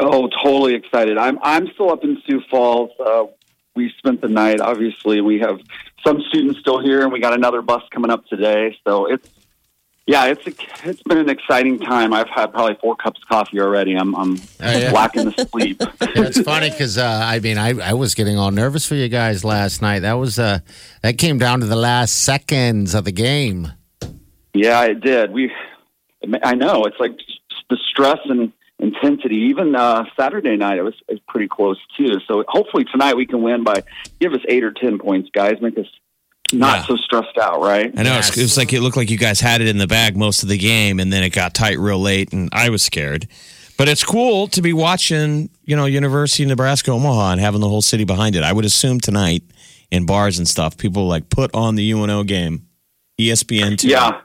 Oh, 0.00 0.28
totally 0.42 0.74
excited. 0.74 1.18
I'm 1.18 1.38
I'm 1.42 1.68
still 1.74 1.90
up 1.90 2.04
in 2.04 2.20
Sioux 2.26 2.42
Falls. 2.50 2.90
Uh, 2.98 3.24
we 3.74 3.92
spent 3.98 4.20
the 4.20 4.28
night. 4.28 4.60
Obviously, 4.60 5.20
we 5.20 5.40
have 5.40 5.60
some 6.04 6.20
students 6.28 6.60
still 6.60 6.80
here, 6.80 7.02
and 7.02 7.12
we 7.12 7.20
got 7.20 7.34
another 7.34 7.62
bus 7.62 7.82
coming 7.90 8.10
up 8.10 8.26
today. 8.26 8.76
So 8.86 9.06
it's 9.06 9.28
Yeah, 10.06 10.26
it's 10.26 10.46
a, 10.46 10.52
it's 10.88 11.02
been 11.02 11.18
an 11.18 11.30
exciting 11.30 11.78
time. 11.78 12.12
I've 12.12 12.28
had 12.28 12.52
probably 12.52 12.76
four 12.80 12.94
cups 12.94 13.20
of 13.22 13.28
coffee 13.28 13.60
already. 13.60 13.94
I'm 13.96 14.14
I'm 14.14 14.36
yeah. 14.60 14.90
lacking 14.92 15.24
the 15.26 15.48
sleep. 15.50 15.82
Yeah, 16.14 16.26
it's 16.26 16.40
funny 16.42 16.70
because 16.70 16.96
uh, 16.96 17.22
I 17.24 17.40
mean 17.40 17.58
I, 17.58 17.70
I 17.70 17.94
was 17.94 18.14
getting 18.14 18.38
all 18.38 18.52
nervous 18.52 18.86
for 18.86 18.94
you 18.94 19.08
guys 19.08 19.44
last 19.44 19.82
night. 19.82 20.00
That 20.00 20.12
was 20.12 20.38
uh 20.38 20.60
that 21.02 21.18
came 21.18 21.38
down 21.38 21.60
to 21.60 21.66
the 21.66 21.76
last 21.76 22.22
seconds 22.22 22.94
of 22.94 23.04
the 23.04 23.12
game. 23.12 23.72
Yeah, 24.52 24.84
it 24.84 25.00
did. 25.00 25.32
We, 25.32 25.50
I 26.42 26.54
know 26.54 26.84
it's 26.84 27.00
like 27.00 27.18
the 27.68 27.76
stress 27.90 28.20
and 28.26 28.52
intensity. 28.78 29.36
Even 29.50 29.74
uh, 29.74 30.04
Saturday 30.18 30.56
night, 30.56 30.78
it 30.78 30.82
was, 30.82 30.94
it 31.08 31.12
was 31.12 31.20
pretty 31.28 31.48
close 31.48 31.78
too. 31.96 32.18
So 32.26 32.44
hopefully 32.48 32.84
tonight 32.84 33.16
we 33.16 33.26
can 33.26 33.42
win 33.42 33.64
by 33.64 33.82
give 34.20 34.32
us 34.32 34.40
eight 34.48 34.64
or 34.64 34.72
ten 34.72 34.98
points, 34.98 35.30
guys. 35.32 35.54
Make 35.60 35.78
us 35.78 35.86
not 36.52 36.78
Yeah. 36.80 36.86
so 36.86 36.96
stressed 36.96 37.38
out, 37.40 37.60
right? 37.60 37.92
I 37.96 38.02
know 38.02 38.18
it's, 38.18 38.36
it 38.36 38.42
was 38.42 38.56
like 38.56 38.72
it 38.72 38.80
looked 38.80 38.96
like 38.96 39.10
you 39.10 39.18
guys 39.18 39.40
had 39.40 39.60
it 39.60 39.68
in 39.68 39.78
the 39.78 39.86
bag 39.86 40.16
most 40.16 40.42
of 40.42 40.48
the 40.48 40.58
game, 40.58 41.00
and 41.00 41.12
then 41.12 41.22
it 41.22 41.30
got 41.30 41.54
tight 41.54 41.78
real 41.78 41.98
late, 42.00 42.32
and 42.32 42.48
I 42.52 42.68
was 42.68 42.82
scared. 42.82 43.26
But 43.76 43.88
it's 43.88 44.04
cool 44.04 44.46
to 44.48 44.62
be 44.62 44.72
watching, 44.72 45.50
you 45.64 45.74
know, 45.74 45.86
University 45.86 46.44
of 46.44 46.48
Nebraska 46.50 46.92
Omaha 46.92 47.32
and 47.32 47.40
having 47.40 47.60
the 47.60 47.68
whole 47.68 47.82
city 47.82 48.04
behind 48.04 48.36
it. 48.36 48.44
I 48.44 48.52
would 48.52 48.64
assume 48.64 49.00
tonight 49.00 49.42
in 49.90 50.06
bars 50.06 50.38
and 50.38 50.46
stuff, 50.46 50.76
people 50.78 51.08
like 51.08 51.28
put 51.28 51.52
on 51.54 51.74
the 51.74 51.90
UNO 51.90 52.22
game, 52.22 52.66
ESPN 53.20 53.76
two. 53.78 53.88
Yeah. 53.88 54.20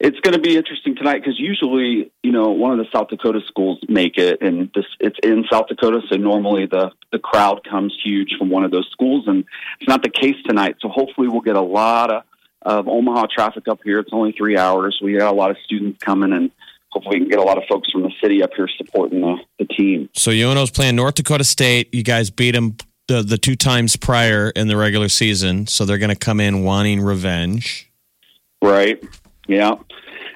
It's 0.00 0.18
going 0.20 0.34
to 0.34 0.40
be 0.40 0.56
interesting 0.56 0.96
tonight 0.96 1.18
because 1.18 1.38
usually, 1.38 2.12
you 2.22 2.32
know, 2.32 2.50
one 2.50 2.72
of 2.72 2.78
the 2.78 2.86
South 2.92 3.08
Dakota 3.08 3.40
schools 3.46 3.78
make 3.88 4.18
it, 4.18 4.42
and 4.42 4.70
this 4.74 4.84
it's 4.98 5.18
in 5.22 5.44
South 5.50 5.68
Dakota, 5.68 6.00
so 6.10 6.16
normally 6.16 6.66
the 6.66 6.90
the 7.12 7.18
crowd 7.18 7.62
comes 7.68 7.96
huge 8.04 8.34
from 8.36 8.50
one 8.50 8.64
of 8.64 8.72
those 8.72 8.88
schools, 8.90 9.24
and 9.28 9.44
it's 9.80 9.88
not 9.88 10.02
the 10.02 10.10
case 10.10 10.36
tonight. 10.46 10.76
So 10.80 10.88
hopefully, 10.88 11.28
we'll 11.28 11.42
get 11.42 11.56
a 11.56 11.62
lot 11.62 12.12
of 12.12 12.24
of 12.62 12.88
Omaha 12.88 13.26
traffic 13.34 13.68
up 13.68 13.80
here. 13.84 13.98
It's 14.00 14.10
only 14.12 14.32
three 14.32 14.56
hours. 14.56 14.98
We 15.02 15.16
got 15.16 15.32
a 15.32 15.36
lot 15.36 15.50
of 15.50 15.58
students 15.64 16.02
coming, 16.02 16.32
and 16.32 16.50
hopefully, 16.90 17.18
we 17.18 17.20
can 17.20 17.28
get 17.28 17.38
a 17.38 17.44
lot 17.44 17.58
of 17.58 17.64
folks 17.68 17.90
from 17.90 18.02
the 18.02 18.12
city 18.20 18.42
up 18.42 18.50
here 18.56 18.68
supporting 18.76 19.20
the 19.20 19.36
the 19.60 19.64
team. 19.66 20.10
So 20.14 20.32
UNO's 20.32 20.72
playing 20.72 20.96
North 20.96 21.14
Dakota 21.14 21.44
State. 21.44 21.94
You 21.94 22.02
guys 22.02 22.30
beat 22.30 22.52
them 22.52 22.76
the, 23.06 23.22
the 23.22 23.38
two 23.38 23.54
times 23.56 23.96
prior 23.96 24.50
in 24.50 24.68
the 24.68 24.76
regular 24.76 25.08
season, 25.08 25.66
so 25.66 25.84
they're 25.84 25.98
going 25.98 26.10
to 26.10 26.16
come 26.16 26.40
in 26.40 26.64
wanting 26.64 27.00
revenge. 27.00 27.90
Right. 28.62 29.02
Yeah. 29.46 29.74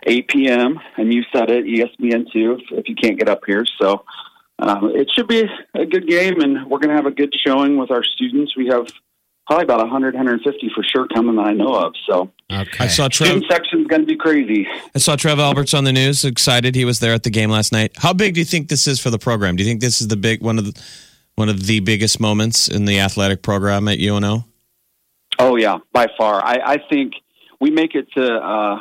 8 0.06 0.28
p.m. 0.28 0.78
And 0.96 1.12
you 1.12 1.22
said 1.32 1.50
it, 1.50 1.64
ESPN 1.64 2.30
two. 2.32 2.52
If, 2.60 2.78
if 2.78 2.88
you 2.88 2.94
can't 2.94 3.18
get 3.18 3.28
up 3.28 3.40
here, 3.46 3.64
so 3.80 4.04
um, 4.58 4.90
it 4.94 5.08
should 5.14 5.28
be 5.28 5.44
a 5.74 5.86
good 5.86 6.06
game, 6.08 6.40
and 6.40 6.66
we're 6.68 6.78
going 6.78 6.90
to 6.90 6.96
have 6.96 7.06
a 7.06 7.10
good 7.10 7.32
showing 7.46 7.76
with 7.76 7.90
our 7.90 8.04
students. 8.04 8.56
We 8.56 8.68
have 8.68 8.86
probably 9.46 9.64
about 9.64 9.80
100, 9.80 10.14
150 10.14 10.70
for 10.74 10.84
sure 10.84 11.06
coming 11.08 11.36
that 11.36 11.46
I 11.46 11.52
know 11.52 11.74
of. 11.74 11.94
So 12.08 12.30
Okay. 12.52 12.84
I 12.84 12.86
saw 12.86 13.08
Trev. 13.08 13.28
student 13.30 13.50
section's 13.50 13.86
going 13.88 14.02
to 14.02 14.06
be 14.06 14.16
crazy. 14.16 14.66
I 14.94 14.98
saw 14.98 15.16
Trev 15.16 15.38
Alberts 15.38 15.74
on 15.74 15.84
the 15.84 15.92
news. 15.92 16.24
Excited, 16.24 16.74
he 16.74 16.84
was 16.84 17.00
there 17.00 17.12
at 17.14 17.22
the 17.22 17.30
game 17.30 17.50
last 17.50 17.72
night. 17.72 17.92
How 17.96 18.12
big 18.12 18.34
do 18.34 18.40
you 18.40 18.46
think 18.46 18.68
this 18.68 18.86
is 18.86 19.00
for 19.00 19.10
the 19.10 19.18
program? 19.18 19.56
Do 19.56 19.62
you 19.62 19.68
think 19.68 19.80
this 19.80 20.00
is 20.00 20.08
the 20.08 20.16
big 20.16 20.42
one 20.42 20.58
of 20.58 20.64
the 20.66 20.82
one 21.34 21.48
of 21.48 21.66
the 21.66 21.80
biggest 21.80 22.18
moments 22.20 22.68
in 22.68 22.84
the 22.84 22.98
athletic 23.00 23.42
program 23.42 23.86
at 23.88 23.98
UNO? 24.00 24.44
Oh 25.38 25.56
yeah, 25.56 25.78
by 25.92 26.08
far. 26.18 26.44
I, 26.44 26.58
I 26.64 26.78
think 26.90 27.12
we 27.60 27.70
make 27.70 27.94
it 27.94 28.10
to 28.16 28.34
uh, 28.34 28.80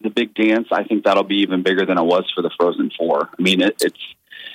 the 0.00 0.10
big 0.10 0.34
dance. 0.34 0.68
I 0.72 0.84
think 0.84 1.04
that'll 1.04 1.24
be 1.24 1.36
even 1.42 1.62
bigger 1.62 1.84
than 1.86 1.98
it 1.98 2.04
was 2.04 2.30
for 2.34 2.42
the 2.42 2.50
Frozen 2.58 2.92
Four. 2.98 3.28
I 3.38 3.42
mean, 3.42 3.60
it, 3.62 3.76
it's 3.80 3.98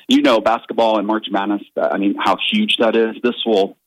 you 0.07 0.21
know 0.21 0.39
basketball 0.39 0.97
and 0.97 1.07
March 1.07 1.27
Madness. 1.29 1.63
Uh, 1.75 1.89
I 1.91 1.97
mean, 1.97 2.15
how 2.17 2.37
huge 2.51 2.77
that 2.77 2.95
is. 2.95 3.15
This 3.23 3.35
will 3.45 3.77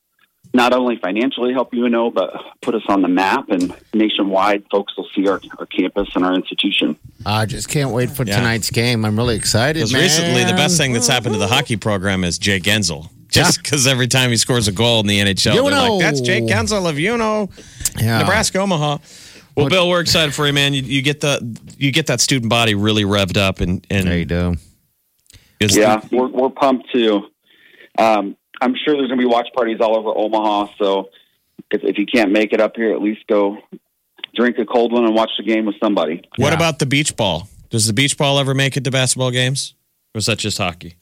not 0.54 0.72
only 0.72 0.96
financially 0.96 1.52
help 1.52 1.74
UNO, 1.74 2.10
but 2.10 2.32
put 2.62 2.74
us 2.74 2.82
on 2.88 3.02
the 3.02 3.08
map 3.08 3.50
and 3.50 3.74
nationwide. 3.92 4.64
Folks 4.70 4.96
will 4.96 5.06
see 5.14 5.28
our, 5.28 5.40
our 5.58 5.66
campus 5.66 6.08
and 6.14 6.24
our 6.24 6.34
institution. 6.34 6.96
I 7.26 7.44
just 7.46 7.68
can't 7.68 7.90
wait 7.90 8.10
for 8.10 8.24
Yeah. 8.24 8.36
tonight's 8.36 8.70
game. 8.70 9.04
I'm 9.04 9.16
really 9.16 9.36
excited. 9.36 9.74
Because 9.80 9.92
man. 9.92 10.02
recently, 10.02 10.44
the 10.44 10.52
best 10.54 10.78
thing 10.78 10.92
that's 10.92 11.08
happened 11.08 11.34
to 11.34 11.38
the 11.38 11.48
hockey 11.48 11.76
program 11.76 12.24
is 12.24 12.38
Jake 12.38 12.62
Guentzel. 12.62 13.10
Just 13.28 13.62
because 13.62 13.86
every 13.86 14.06
time 14.06 14.30
he 14.30 14.36
scores 14.36 14.66
a 14.68 14.72
goal 14.72 15.00
in 15.00 15.06
the 15.08 15.18
NHL, 15.20 15.52
they're 15.54 15.62
UNO. 15.62 15.94
like, 15.96 16.00
"That's 16.00 16.20
Jake 16.22 16.44
Guentzel 16.44 16.88
of 16.88 16.96
UNO, 16.96 17.50
Yeah. 18.00 18.18
Nebraska, 18.20 18.58
Omaha." 18.60 18.98
Well, 19.56 19.68
Bill, 19.68 19.88
we're 19.88 20.00
excited 20.00 20.34
for 20.34 20.46
you, 20.46 20.52
man. 20.52 20.74
You, 20.74 20.82
you 20.82 21.02
get 21.02 21.20
the 21.20 21.40
you 21.78 21.90
get 21.90 22.06
that 22.08 22.20
student 22.20 22.50
body 22.50 22.74
really 22.74 23.04
revved 23.04 23.36
up, 23.38 23.60
and 23.60 23.84
and 23.90 24.06
There 24.06 24.18
you 24.18 24.24
do. 24.26 24.56
is 25.60 25.76
Yeah, 25.76 26.00
we're 26.12 26.28
we're 26.28 26.50
pumped 26.50 26.92
too. 26.92 27.22
Um, 27.98 28.36
I'm 28.60 28.74
sure 28.74 28.94
there's 28.96 29.08
going 29.08 29.18
to 29.18 29.26
be 29.26 29.30
watch 29.30 29.48
parties 29.56 29.78
all 29.80 29.96
over 29.96 30.10
Omaha. 30.14 30.72
So 30.78 31.08
if, 31.70 31.82
if 31.82 31.96
you 31.98 32.04
can't 32.06 32.30
make 32.32 32.52
it 32.52 32.60
up 32.60 32.72
here, 32.76 32.92
at 32.92 33.00
least 33.00 33.26
go 33.26 33.56
drink 34.34 34.58
a 34.58 34.66
cold 34.66 34.92
one 34.92 35.04
and 35.04 35.14
watch 35.14 35.30
the 35.38 35.44
game 35.44 35.64
with 35.64 35.76
somebody. 35.82 36.22
What 36.36 36.48
Yeah. 36.50 36.54
about 36.56 36.78
the 36.78 36.86
beach 36.86 37.16
ball? 37.16 37.48
Does 37.70 37.86
the 37.86 37.92
beach 37.94 38.16
ball 38.18 38.38
ever 38.38 38.54
make 38.54 38.76
it 38.76 38.84
to 38.84 38.90
basketball 38.90 39.30
games? 39.30 39.74
Or 40.14 40.18
is 40.18 40.26
that 40.26 40.38
just 40.38 40.58
hockey? 40.58 40.96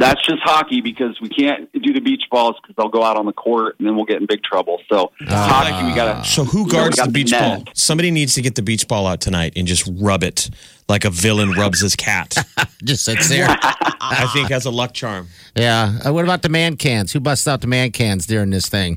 That's 0.00 0.20
just 0.26 0.40
hockey 0.42 0.80
because 0.80 1.20
we 1.20 1.28
can't 1.28 1.70
do 1.72 1.92
the 1.92 2.00
beach 2.00 2.22
balls 2.30 2.56
because 2.60 2.74
they'll 2.76 2.88
go 2.88 3.04
out 3.04 3.16
on 3.18 3.26
the 3.26 3.32
court 3.34 3.76
and 3.78 3.86
then 3.86 3.94
we'll 3.96 4.06
get 4.06 4.16
in 4.16 4.26
big 4.26 4.42
trouble. 4.42 4.78
So 4.90 5.12
hockey, 5.28 5.86
we 5.86 5.94
got 5.94 6.24
to. 6.24 6.28
So 6.28 6.42
who 6.44 6.60
You 6.60 6.64
know, 6.66 6.72
guards 6.72 6.96
the 6.96 7.04
the 7.04 7.10
beach 7.12 7.30
net. 7.32 7.64
ball? 7.64 7.72
Somebody 7.74 8.10
needs 8.10 8.32
to 8.34 8.40
get 8.42 8.54
the 8.54 8.62
beach 8.62 8.88
ball 8.88 9.06
out 9.06 9.20
tonight 9.20 9.52
and 9.56 9.66
just 9.68 9.86
rub 10.00 10.24
it 10.24 10.48
like 10.88 11.04
a 11.04 11.10
villain 11.10 11.50
rubs 11.52 11.80
his 11.80 11.94
cat. 11.94 12.34
Just 12.82 13.04
sits 13.04 13.28
there. 13.28 13.46
I 13.46 14.26
think 14.32 14.50
as 14.50 14.64
a 14.64 14.70
luck 14.70 14.94
charm. 14.94 15.28
yeah. 15.54 15.98
Uh, 16.04 16.12
what 16.14 16.24
about 16.24 16.40
the 16.40 16.48
man 16.48 16.76
cans? 16.78 17.12
Who 17.12 17.20
busts 17.20 17.46
out 17.46 17.60
the 17.60 17.66
man 17.66 17.90
cans 17.92 18.26
during 18.26 18.48
this 18.50 18.68
thing? 18.70 18.96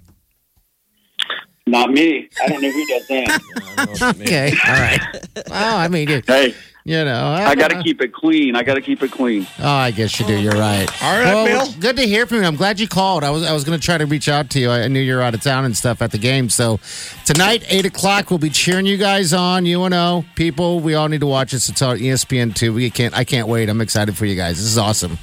Not 1.67 1.91
me. 1.91 2.29
I 2.43 2.47
don't 2.47 2.61
know 2.61 2.71
who 2.71 2.85
does 2.87 3.07
that. 3.07 3.41
Okay. 4.21 4.51
All 4.65 4.73
right. 4.73 5.01
Well, 5.49 5.77
I 5.77 5.87
mean, 5.89 6.07
you, 6.09 6.21
hey, 6.25 6.53
you 6.85 7.03
know, 7.05 7.27
I 7.27 7.55
got 7.55 7.69
to 7.71 7.81
keep 7.81 8.01
it 8.01 8.11
clean. 8.13 8.55
I 8.55 8.63
got 8.63 8.73
to 8.73 8.81
keep 8.81 9.01
it 9.03 9.11
clean. 9.11 9.47
Oh, 9.59 9.67
I 9.69 9.91
guess 9.91 10.19
you 10.19 10.25
do. 10.25 10.37
You're 10.37 10.51
right. 10.53 10.87
All 11.03 11.17
right, 11.17 11.33
well, 11.33 11.45
Bill. 11.45 11.73
Good 11.79 11.95
to 11.97 12.05
hear 12.05 12.25
from 12.25 12.37
you. 12.39 12.43
I'm 12.43 12.55
glad 12.57 12.79
you 12.79 12.87
called. 12.87 13.23
I 13.23 13.29
was 13.29 13.43
I 13.43 13.53
was 13.53 13.63
going 13.63 13.79
to 13.79 13.85
try 13.85 13.97
to 13.97 14.05
reach 14.05 14.27
out 14.27 14.49
to 14.51 14.59
you. 14.59 14.69
I 14.69 14.87
knew 14.87 14.99
you 14.99 15.15
were 15.15 15.21
out 15.21 15.33
of 15.33 15.41
town 15.41 15.63
and 15.65 15.75
stuff 15.77 16.01
at 16.01 16.11
the 16.11 16.17
game. 16.17 16.49
So 16.49 16.79
tonight, 17.25 17.63
eight 17.69 17.85
o'clock, 17.85 18.29
we'll 18.29 18.39
be 18.39 18.49
cheering 18.49 18.85
you 18.85 18.97
guys 18.97 19.33
on. 19.33 19.65
UNO 19.65 20.25
people, 20.35 20.79
we 20.79 20.93
all 20.95 21.07
need 21.07 21.21
to 21.21 21.27
watch 21.27 21.51
this. 21.53 21.69
It's 21.69 21.81
on 21.81 21.97
ESPN 21.97 22.53
two. 22.53 22.73
We 22.73 22.89
can't. 22.89 23.15
I 23.15 23.23
can't 23.23 23.47
wait. 23.47 23.69
I'm 23.69 23.81
excited 23.81 24.17
for 24.17 24.25
you 24.25 24.35
guys. 24.35 24.57
This 24.57 24.65
is 24.65 24.77
awesome. 24.77 25.17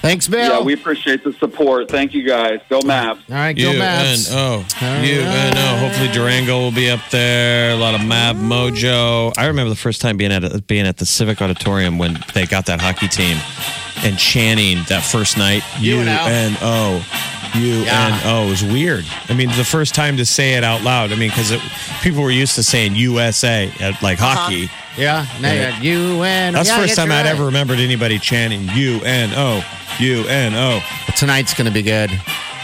Thanks, 0.00 0.28
Bill. 0.28 0.58
Yeah, 0.58 0.60
we 0.62 0.74
appreciate 0.74 1.24
the 1.24 1.32
support. 1.34 1.90
Thank 1.90 2.14
you 2.14 2.22
guys. 2.26 2.60
Go 2.68 2.80
Mavs. 2.80 3.20
all 3.28 3.34
right, 3.34 3.52
go 3.56 3.72
Mavs. 3.72 4.30
Oh, 4.32 4.64
UNO. 4.80 5.24
Oh, 5.24 5.50
UNO. 5.50 5.76
Hopefully 5.86 6.08
Durango 6.12 6.58
will 6.58 6.72
be 6.72 6.88
up 6.88 7.00
there. 7.10 7.72
A 7.72 7.76
lot 7.76 7.94
of 7.94 8.04
Mav 8.06 8.36
Mojo. 8.36 9.32
I 9.36 9.46
remember 9.46 9.70
the 9.70 9.76
first 9.76 10.00
time 10.00 10.16
being 10.16 10.32
at 10.32 10.44
a, 10.44 10.62
being 10.62 10.86
at 10.86 10.98
the 10.98 11.06
Civic 11.06 11.42
Auditorium 11.42 11.98
when 11.98 12.18
they 12.34 12.46
got 12.46 12.66
that 12.66 12.80
hockey 12.80 13.08
team 13.08 13.36
and 14.04 14.16
chanting 14.18 14.78
that 14.88 15.02
first 15.02 15.36
night 15.36 15.62
UNO. 15.82 16.16
Oh, 16.62 17.04
UNO. 17.04 17.37
Oh, 18.24 18.46
it 18.46 18.50
was 18.50 18.64
weird. 18.64 19.04
I 19.28 19.34
mean, 19.34 19.48
the 19.50 19.64
first 19.64 19.94
time 19.94 20.16
to 20.16 20.26
say 20.26 20.54
it 20.54 20.64
out 20.64 20.82
loud. 20.82 21.12
I 21.12 21.16
mean, 21.16 21.30
because 21.30 21.52
people 22.02 22.22
were 22.22 22.30
used 22.30 22.54
to 22.56 22.62
saying 22.62 22.96
USA 22.96 23.70
at 23.80 24.02
like 24.02 24.20
uh-huh. 24.20 24.34
hockey. 24.34 24.70
Yeah, 24.96 25.26
now 25.40 25.52
you 25.52 25.60
got. 25.62 25.82
That's 26.54 26.68
Yeah, 26.68 26.76
the 26.76 26.82
I 26.82 26.82
first 26.82 26.88
guess 26.88 26.96
time 26.96 27.08
you're 27.08 27.16
I'd 27.16 27.24
right. 27.24 27.30
ever 27.30 27.44
remembered 27.46 27.78
anybody 27.78 28.18
chanting 28.18 28.68
UNO. 28.68 29.62
UNO. 30.00 30.80
But 31.06 31.16
tonight's 31.16 31.54
going 31.54 31.66
to 31.66 31.72
be 31.72 31.82
good. 31.82 32.10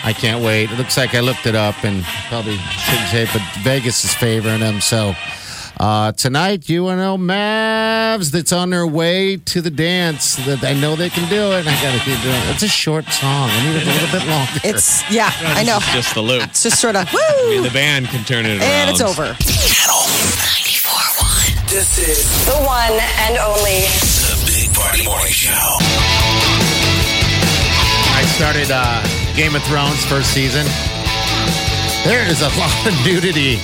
I 0.04 0.12
can't 0.12 0.44
wait. 0.44 0.70
It 0.70 0.76
looks 0.76 0.96
like 0.96 1.14
I 1.14 1.20
looked 1.20 1.46
it 1.46 1.54
up 1.54 1.82
and 1.82 2.04
probably 2.28 2.56
shouldn't 2.56 3.08
say, 3.08 3.22
it, 3.22 3.30
but 3.32 3.42
Vegas 3.62 4.04
is 4.04 4.14
favoring 4.14 4.60
them. 4.60 4.80
So 4.80 5.14
uh, 5.80 6.12
tonight, 6.12 6.68
UNO 6.70 7.16
Mavs 7.18 8.30
that's 8.30 8.52
on 8.52 8.70
their 8.70 8.86
way 8.86 9.36
to 9.36 9.60
the 9.60 9.70
dance. 9.70 10.36
That 10.46 10.62
I 10.64 10.72
know 10.74 10.94
they 10.96 11.10
can 11.10 11.28
do 11.28 11.52
it. 11.52 11.66
I 11.66 11.74
got 11.82 11.92
to 11.92 11.98
keep 12.04 12.20
doing 12.22 12.34
it. 12.36 12.54
It's 12.54 12.62
a 12.62 12.68
short 12.68 13.04
song. 13.06 13.50
I 13.50 13.64
need 13.66 13.76
it 13.76 13.82
a 13.82 13.90
little 13.90 14.18
bit 14.20 14.28
longer. 14.28 14.60
It's 14.62 15.02
yeah, 15.10 15.30
I 15.42 15.64
know. 15.64 15.78
It's 15.78 15.92
just 15.92 16.14
the 16.14 16.22
loop. 16.22 16.44
It's 16.44 16.62
just 16.62 16.80
sort 16.80 16.94
of 16.96 17.08
I 17.12 17.50
mean, 17.50 17.62
woo, 17.62 17.68
the 17.68 17.74
band 17.74 18.06
can 18.08 18.24
turn 18.24 18.46
it 18.46 18.60
around. 18.60 18.62
and 18.62 18.90
it's 18.90 19.00
over. 19.00 19.34
Channel 19.42 20.02
94.1. 20.46 21.70
This 21.70 21.98
is 21.98 22.22
The 22.46 22.58
one 22.62 22.94
and 23.26 23.36
only. 23.38 23.82
the 24.30 24.36
Big 24.46 24.70
Party 24.74 25.04
Morning 25.04 25.32
Show. 25.32 25.78
I 28.14 28.22
started 28.38 28.70
uh, 28.70 29.02
Game 29.34 29.54
of 29.56 29.62
Thrones 29.64 30.04
first 30.06 30.32
season. 30.32 30.64
There 32.06 32.22
is 32.30 32.42
a 32.42 32.48
lot 32.60 32.86
of 32.86 32.94
nudity 33.04 33.58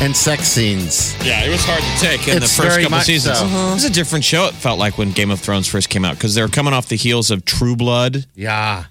and 0.00 0.16
sex 0.16 0.44
scenes. 0.48 1.14
Yeah, 1.24 1.44
it 1.44 1.50
was 1.50 1.62
hard 1.64 1.82
to 1.82 2.00
take 2.04 2.26
in 2.28 2.38
It's 2.42 2.56
the 2.56 2.62
first 2.62 2.74
very 2.74 2.82
couple 2.84 2.98
much 2.98 3.06
seasons. 3.06 3.38
so. 3.38 3.44
Uh-huh. 3.44 3.70
It 3.70 3.74
was 3.74 3.84
a 3.84 3.90
different 3.90 4.24
show. 4.24 4.46
It 4.46 4.54
felt 4.54 4.78
like 4.78 4.96
when 4.98 5.12
Game 5.12 5.30
of 5.30 5.40
Thrones 5.40 5.66
first 5.68 5.88
came 5.90 6.04
out 6.04 6.14
because 6.14 6.34
they 6.34 6.42
were 6.42 6.48
coming 6.48 6.72
off 6.72 6.88
the 6.88 6.96
heels 6.96 7.30
of 7.30 7.44
True 7.44 7.76
Blood, 7.76 8.24
Yeah. 8.34 8.84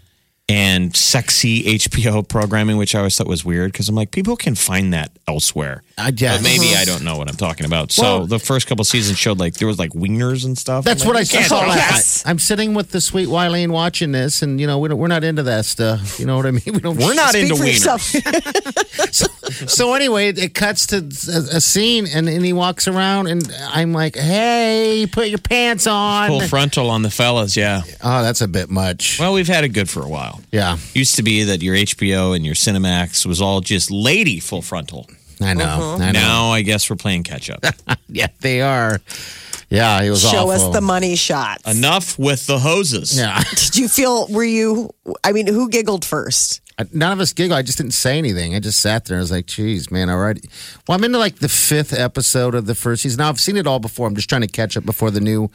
And 0.50 0.96
sexy 0.96 1.64
HBO 1.78 2.28
programming, 2.28 2.78
which 2.78 2.96
I 2.96 3.00
always 3.00 3.16
thought 3.16 3.28
was 3.28 3.46
weird 3.46 3.72
because 3.72 3.88
I'm 3.88 3.94
like, 3.94 4.10
people 4.10 4.36
can 4.36 4.56
find 4.56 4.92
that 4.94 5.12
elsewhere. 5.28 5.84
Uh, 5.96 6.06
I 6.06 6.12
guess. 6.12 6.38
But 6.38 6.44
maybe 6.44 6.74
I 6.74 6.80
mm-hmm. 6.80 6.92
don't 6.92 7.04
know 7.04 7.18
what 7.18 7.30
I'm 7.30 7.36
talking 7.36 7.68
about. 7.68 7.92
So 7.92 8.02
Well- 8.02 8.26
the 8.26 8.40
first 8.40 8.66
couple 8.66 8.84
seasons 8.84 9.20
showed 9.20 9.38
like 9.38 9.54
there 9.56 9.68
was 9.68 9.78
like 9.78 9.92
wieners 9.92 10.46
and 10.46 10.58
stuff. 10.58 10.84
That's 10.86 11.04
I'm 11.04 11.08
what 11.08 11.18
I 11.18 11.20
like, 11.20 11.34
you 11.34 11.44
saw 11.44 11.60
can't 11.60 11.72
do 11.74 11.78
last 11.78 12.26
night. 12.26 12.32
I'm 12.32 12.40
sitting 12.40 12.74
with 12.74 12.90
the 12.90 13.00
sweet 13.00 13.28
Wileen 13.28 13.70
watching 13.70 14.12
this, 14.12 14.42
and 14.42 14.60
you 14.60 14.66
know 14.66 14.80
we 14.80 14.90
don't, 14.90 14.98
we're 14.98 15.08
not 15.08 15.24
into 15.24 15.44
that 15.44 15.66
stuff. 15.66 16.20
You 16.20 16.26
know 16.26 16.36
what 16.36 16.48
I 16.48 16.52
mean? 16.52 16.64
We 16.70 16.80
don't. 16.80 16.98
We're 16.98 17.14
not 17.14 17.36
into 17.36 17.56
for 17.56 17.64
wieners. 17.64 18.14
yourself. 18.14 19.36
So 19.68 19.94
anyway, 19.94 20.30
it 20.30 20.54
cuts 20.54 20.88
to 20.88 20.98
a, 20.98 21.58
a 21.58 21.62
scene, 21.62 22.06
and, 22.08 22.30
and 22.30 22.46
he 22.46 22.54
walks 22.54 22.88
around, 22.88 23.28
and 23.28 23.52
I'm 23.68 23.94
like, 23.94 24.16
"Hey, 24.16 25.08
put 25.12 25.30
your 25.30 25.40
pants 25.40 25.88
on." 25.88 26.30
Full 26.30 26.42
frontal 26.42 26.90
on 26.90 27.02
the 27.02 27.10
fellas, 27.10 27.58
yeah. 27.58 27.82
Oh, 28.04 28.22
that's 28.22 28.42
a 28.42 28.48
bit 28.48 28.70
much. 28.70 29.20
Well, 29.20 29.34
we've 29.34 29.48
had 29.48 29.64
it 29.64 29.70
good 29.70 29.90
for 29.90 30.04
a 30.04 30.08
while. 30.08 30.39
Yeah, 30.52 30.78
Used 30.94 31.16
to 31.16 31.24
be 31.24 31.44
that 31.44 31.62
your 31.62 31.76
HBO 31.76 32.36
and 32.36 32.46
your 32.46 32.56
Cinemax 32.56 33.26
was 33.26 33.42
all 33.42 33.62
just 33.62 33.92
lady 33.92 34.40
full 34.40 34.62
frontal. 34.62 35.08
I 35.42 35.54
know. 35.54 35.64
Uh-huh. 35.66 35.96
I 35.96 36.12
know. 36.12 36.20
Now 36.20 36.50
I 36.52 36.62
guess 36.62 36.90
we're 36.90 36.96
playing 36.98 37.24
catch 37.24 37.50
up. 37.50 37.64
yeah, 38.10 38.28
they 38.42 38.62
are. 38.62 39.00
Yeah, 39.70 40.02
it 40.02 40.10
was 40.10 40.22
Show 40.22 40.50
us 40.50 40.68
the 40.74 40.82
money 40.82 41.16
shots. 41.16 41.70
Enough 41.70 42.18
with 42.18 42.48
the 42.48 42.58
hoses. 42.58 43.18
Yeah, 43.18 43.42
Did 43.56 43.76
you 43.76 43.88
feel? 43.88 44.28
Were 44.28 44.44
you? 44.44 44.90
I 45.24 45.32
mean, 45.32 45.46
who 45.48 45.70
giggled 45.70 46.04
first? 46.04 46.62
None 46.94 47.12
of 47.12 47.20
us 47.20 47.34
giggled. 47.34 47.58
I 47.58 47.62
just 47.62 47.78
didn't 47.78 47.94
say 47.94 48.18
anything. 48.18 48.56
I 48.56 48.60
just 48.60 48.80
sat 48.80 49.06
there. 49.06 49.18
I 49.18 49.20
was 49.22 49.32
like, 49.32 49.46
"Geez, 49.48 49.92
man, 49.92 50.10
already." 50.10 50.42
Well, 50.88 50.98
I'm 50.98 51.04
into 51.04 51.18
like 51.18 51.40
the 51.40 51.50
fifth 51.50 51.94
episode 51.94 52.56
of 52.56 52.66
the 52.66 52.76
first 52.76 53.04
season. 53.04 53.18
Now 53.20 53.30
I've 53.30 53.40
seen 53.40 53.58
it 53.58 53.68
all 53.68 53.80
before. 53.80 54.08
I'm 54.08 54.16
just 54.16 54.30
trying 54.30 54.42
to 54.42 54.48
catch 54.48 54.78
up 54.78 54.86
before 54.86 55.12
the 55.12 55.22
new 55.22 55.48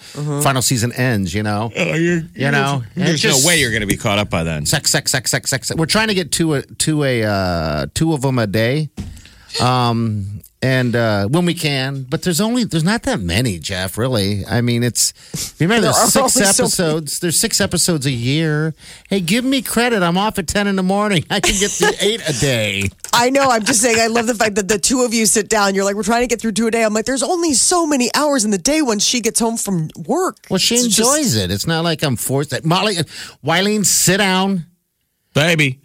final 0.42 0.62
season 0.62 0.92
ends. 0.92 1.32
You 1.34 1.42
know, 1.42 1.70
you 1.74 2.50
know. 2.50 2.82
There's 2.94 3.20
just- 3.20 3.42
no 3.42 3.48
way 3.48 3.60
you're 3.60 3.70
going 3.70 3.80
to 3.80 3.86
be 3.86 3.96
caught 3.96 4.18
up 4.18 4.30
by 4.30 4.44
then. 4.44 4.66
sex, 4.66 4.90
sex, 4.90 5.10
sex, 5.10 5.30
sex, 5.30 5.50
sex. 5.50 5.70
We're 5.74 5.86
trying 5.86 6.08
to 6.08 6.14
get 6.14 6.32
to 6.32 6.54
a 6.54 6.62
to 6.62 7.04
a 7.04 7.22
uh, 7.24 7.86
two 7.94 8.12
of 8.12 8.20
them 8.22 8.38
a 8.38 8.46
day, 8.46 8.90
um, 9.60 10.40
and 10.64 10.96
uh, 10.96 11.26
when 11.28 11.44
we 11.44 11.52
can. 11.52 12.04
But 12.04 12.22
there's 12.22 12.40
only 12.40 12.64
there's 12.64 12.84
not 12.84 13.02
that 13.02 13.20
many, 13.20 13.58
Jeff. 13.58 13.98
Really, 13.98 14.44
I 14.46 14.62
mean, 14.62 14.82
it's 14.82 15.12
remember 15.60 15.82
There 15.82 15.92
there's 15.92 16.16
are 16.16 16.28
six 16.30 16.36
only 16.36 16.52
so 16.52 16.62
episodes. 16.64 17.20
there's 17.20 17.38
six 17.38 17.60
episodes 17.60 18.06
a 18.06 18.10
year. 18.10 18.74
Hey, 19.10 19.20
give 19.20 19.44
me 19.44 19.60
credit. 19.60 20.02
I'm 20.02 20.16
off 20.16 20.38
at 20.38 20.46
ten 20.48 20.66
in 20.66 20.76
the 20.76 20.82
morning. 20.82 21.24
I 21.30 21.40
can 21.40 21.54
get 21.60 21.70
through 21.70 21.90
eight 22.00 22.22
a 22.26 22.32
day. 22.40 22.88
I 23.12 23.30
know. 23.30 23.50
I'm 23.50 23.62
just 23.64 23.80
saying. 23.82 23.98
I 24.00 24.06
love 24.06 24.26
the 24.26 24.34
fact 24.34 24.54
that 24.54 24.68
the 24.68 24.78
two 24.78 25.02
of 25.02 25.12
you 25.12 25.26
sit 25.26 25.48
down. 25.50 25.74
You're 25.74 25.84
like, 25.84 25.94
we're 25.96 26.02
trying 26.02 26.22
to 26.22 26.26
get 26.28 26.40
through 26.40 26.52
two 26.52 26.66
a 26.66 26.70
day. 26.70 26.82
I'm 26.82 26.94
like, 26.94 27.04
there's 27.04 27.22
only 27.22 27.52
so 27.52 27.86
many 27.86 28.08
hours 28.14 28.44
in 28.46 28.50
the 28.50 28.58
day 28.58 28.80
when 28.80 28.98
she 28.98 29.20
gets 29.20 29.38
home 29.38 29.56
from 29.58 29.90
work. 30.06 30.38
Well, 30.48 30.58
she 30.58 30.76
It's 30.76 30.86
just- 30.88 30.98
enjoys 30.98 31.36
it. 31.36 31.50
It's 31.50 31.66
not 31.66 31.84
like 31.84 32.02
I'm 32.02 32.16
forced. 32.16 32.50
That 32.50 32.64
Molly, 32.64 32.94
Wileen, 33.44 33.84
sit 33.84 34.16
down. 34.16 34.66
Baby, 35.34 35.80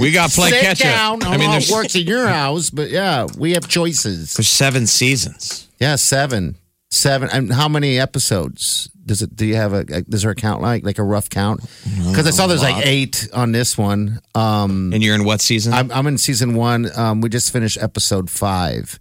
we 0.00 0.12
got 0.12 0.30
play 0.30 0.50
sit 0.50 0.60
catch 0.62 0.78
down. 0.80 1.22
up. 1.22 1.28
I, 1.30 1.34
I 1.34 1.36
mean, 1.36 1.40
know 1.40 1.46
how 1.46 1.52
there's, 1.52 1.70
it 1.70 1.74
works 1.74 1.94
in 1.96 2.06
your 2.06 2.26
house, 2.26 2.70
but 2.70 2.90
yeah, 2.90 3.26
we 3.38 3.52
have 3.52 3.68
choices. 3.68 4.34
there's 4.34 4.48
seven 4.48 4.86
seasons. 4.86 5.68
Yeah, 5.80 5.96
seven, 5.96 6.56
seven. 6.90 7.28
And 7.30 7.52
how 7.52 7.68
many 7.68 7.98
episodes 7.98 8.88
does 9.04 9.22
it? 9.22 9.36
Do 9.36 9.46
you 9.46 9.56
have 9.56 9.72
a? 9.72 9.84
Does 9.84 10.22
there 10.22 10.30
a 10.30 10.34
count 10.34 10.62
like 10.62 10.84
like 10.84 10.98
a 10.98 11.02
rough 11.02 11.30
count? 11.30 11.60
Because 11.84 12.26
I 12.26 12.30
saw 12.30 12.46
there's 12.46 12.62
like 12.62 12.84
eight 12.86 13.28
on 13.32 13.52
this 13.52 13.76
one. 13.78 14.20
Um, 14.34 14.92
And 14.92 15.02
you're 15.02 15.14
in 15.14 15.24
what 15.24 15.40
season? 15.40 15.72
I'm, 15.72 15.90
I'm 15.92 16.06
in 16.06 16.18
season 16.18 16.54
one. 16.54 16.88
Um, 16.98 17.20
we 17.20 17.28
just 17.28 17.52
finished 17.52 17.78
episode 17.80 18.30
five, 18.30 18.98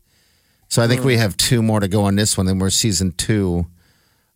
so 0.70 0.82
I 0.84 0.88
think 0.88 1.04
we 1.04 1.18
have 1.18 1.36
two 1.38 1.62
more 1.62 1.80
to 1.80 1.88
go 1.88 2.04
on 2.04 2.16
this 2.16 2.38
one. 2.38 2.46
Then 2.46 2.60
we're 2.60 2.70
season 2.70 3.14
two. 3.14 3.66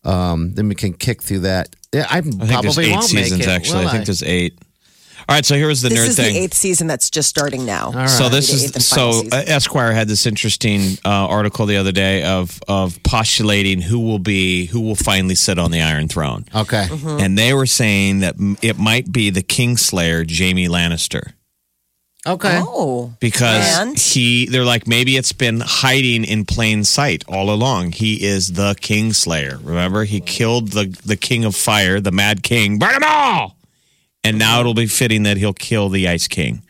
Um, 0.06 0.54
then 0.54 0.70
we 0.70 0.76
can 0.76 0.94
kick 0.94 1.22
through 1.22 1.40
that. 1.40 1.76
Yeah, 1.94 2.08
I, 2.10 2.20
I 2.20 2.22
think 2.22 2.38
probably 2.40 2.62
there's 2.62 2.80
eight 2.80 2.92
won't 2.92 3.14
make 3.14 3.24
seasons, 3.26 3.42
it, 3.46 3.50
actually. 3.50 3.80
will 3.82 3.88
I 3.90 3.92
think 3.92 4.06
there's 4.06 4.24
eight. 4.24 4.58
All 5.30 5.36
right, 5.36 5.46
so 5.46 5.54
here 5.56 5.68
was 5.68 5.84
the 5.84 5.90
This 5.90 6.00
nerd 6.00 6.08
is 6.08 6.16
thing. 6.16 6.34
the 6.34 6.40
eighth 6.40 6.56
season 6.56 6.88
that's 6.88 7.12
just 7.12 7.30
starting 7.30 7.64
now. 7.64 8.08
So 8.08 8.30
this 8.30 8.48
The 8.50 8.54
is 8.56 8.64
eighth 8.66 8.76
and 8.78 8.84
final 8.86 9.14
so 9.14 9.22
season. 9.22 9.34
uh, 9.40 9.44
Esquire 9.46 9.92
had 9.94 10.08
this 10.08 10.26
interesting 10.26 10.98
uh, 11.06 11.10
article 11.10 11.68
the 11.68 11.78
other 11.78 11.92
day 11.92 12.24
of 12.24 12.60
of 12.68 13.02
postulating 13.04 13.80
who 13.82 14.00
will 14.00 14.18
be 14.18 14.66
who 14.66 14.82
will 14.82 14.96
finally 14.96 15.36
sit 15.36 15.60
on 15.60 15.70
the 15.70 15.82
Iron 15.82 16.08
Throne, 16.08 16.46
Okay. 16.56 16.88
Mm-hmm. 16.90 17.20
and 17.22 17.38
they 17.38 17.54
were 17.54 17.68
saying 17.68 18.20
that 18.22 18.36
it 18.64 18.80
might 18.80 19.12
be 19.12 19.30
the 19.30 19.44
Kingslayer, 19.44 20.26
Jaime 20.28 20.68
Lannister, 20.68 21.34
Okay. 22.26 22.60
Oh, 22.64 23.14
because 23.20 23.78
And? 23.78 23.98
he 24.00 24.48
they're 24.48 24.66
like 24.66 24.88
maybe 24.88 25.16
it's 25.16 25.32
been 25.32 25.62
hiding 25.62 26.26
in 26.26 26.44
plain 26.46 26.84
sight 26.84 27.24
all 27.28 27.52
along. 27.54 27.92
He 27.94 28.24
is 28.26 28.54
the 28.54 28.74
Kingslayer. 28.82 29.60
Remember, 29.64 30.06
he 30.06 30.22
killed 30.22 30.70
the 30.70 30.86
the 31.06 31.16
King 31.16 31.46
of 31.46 31.56
Fire, 31.56 32.02
the 32.02 32.12
Mad 32.12 32.42
King. 32.42 32.80
Burn 32.80 32.94
them 32.94 33.04
all. 33.06 33.56
And 34.24 34.38
now 34.38 34.60
it'll 34.60 34.74
be 34.74 34.88
fitting 34.88 35.24
that 35.24 35.38
he'll 35.38 35.54
kill 35.54 35.90
the 35.90 36.08
Ice 36.08 36.28
King 36.28 36.62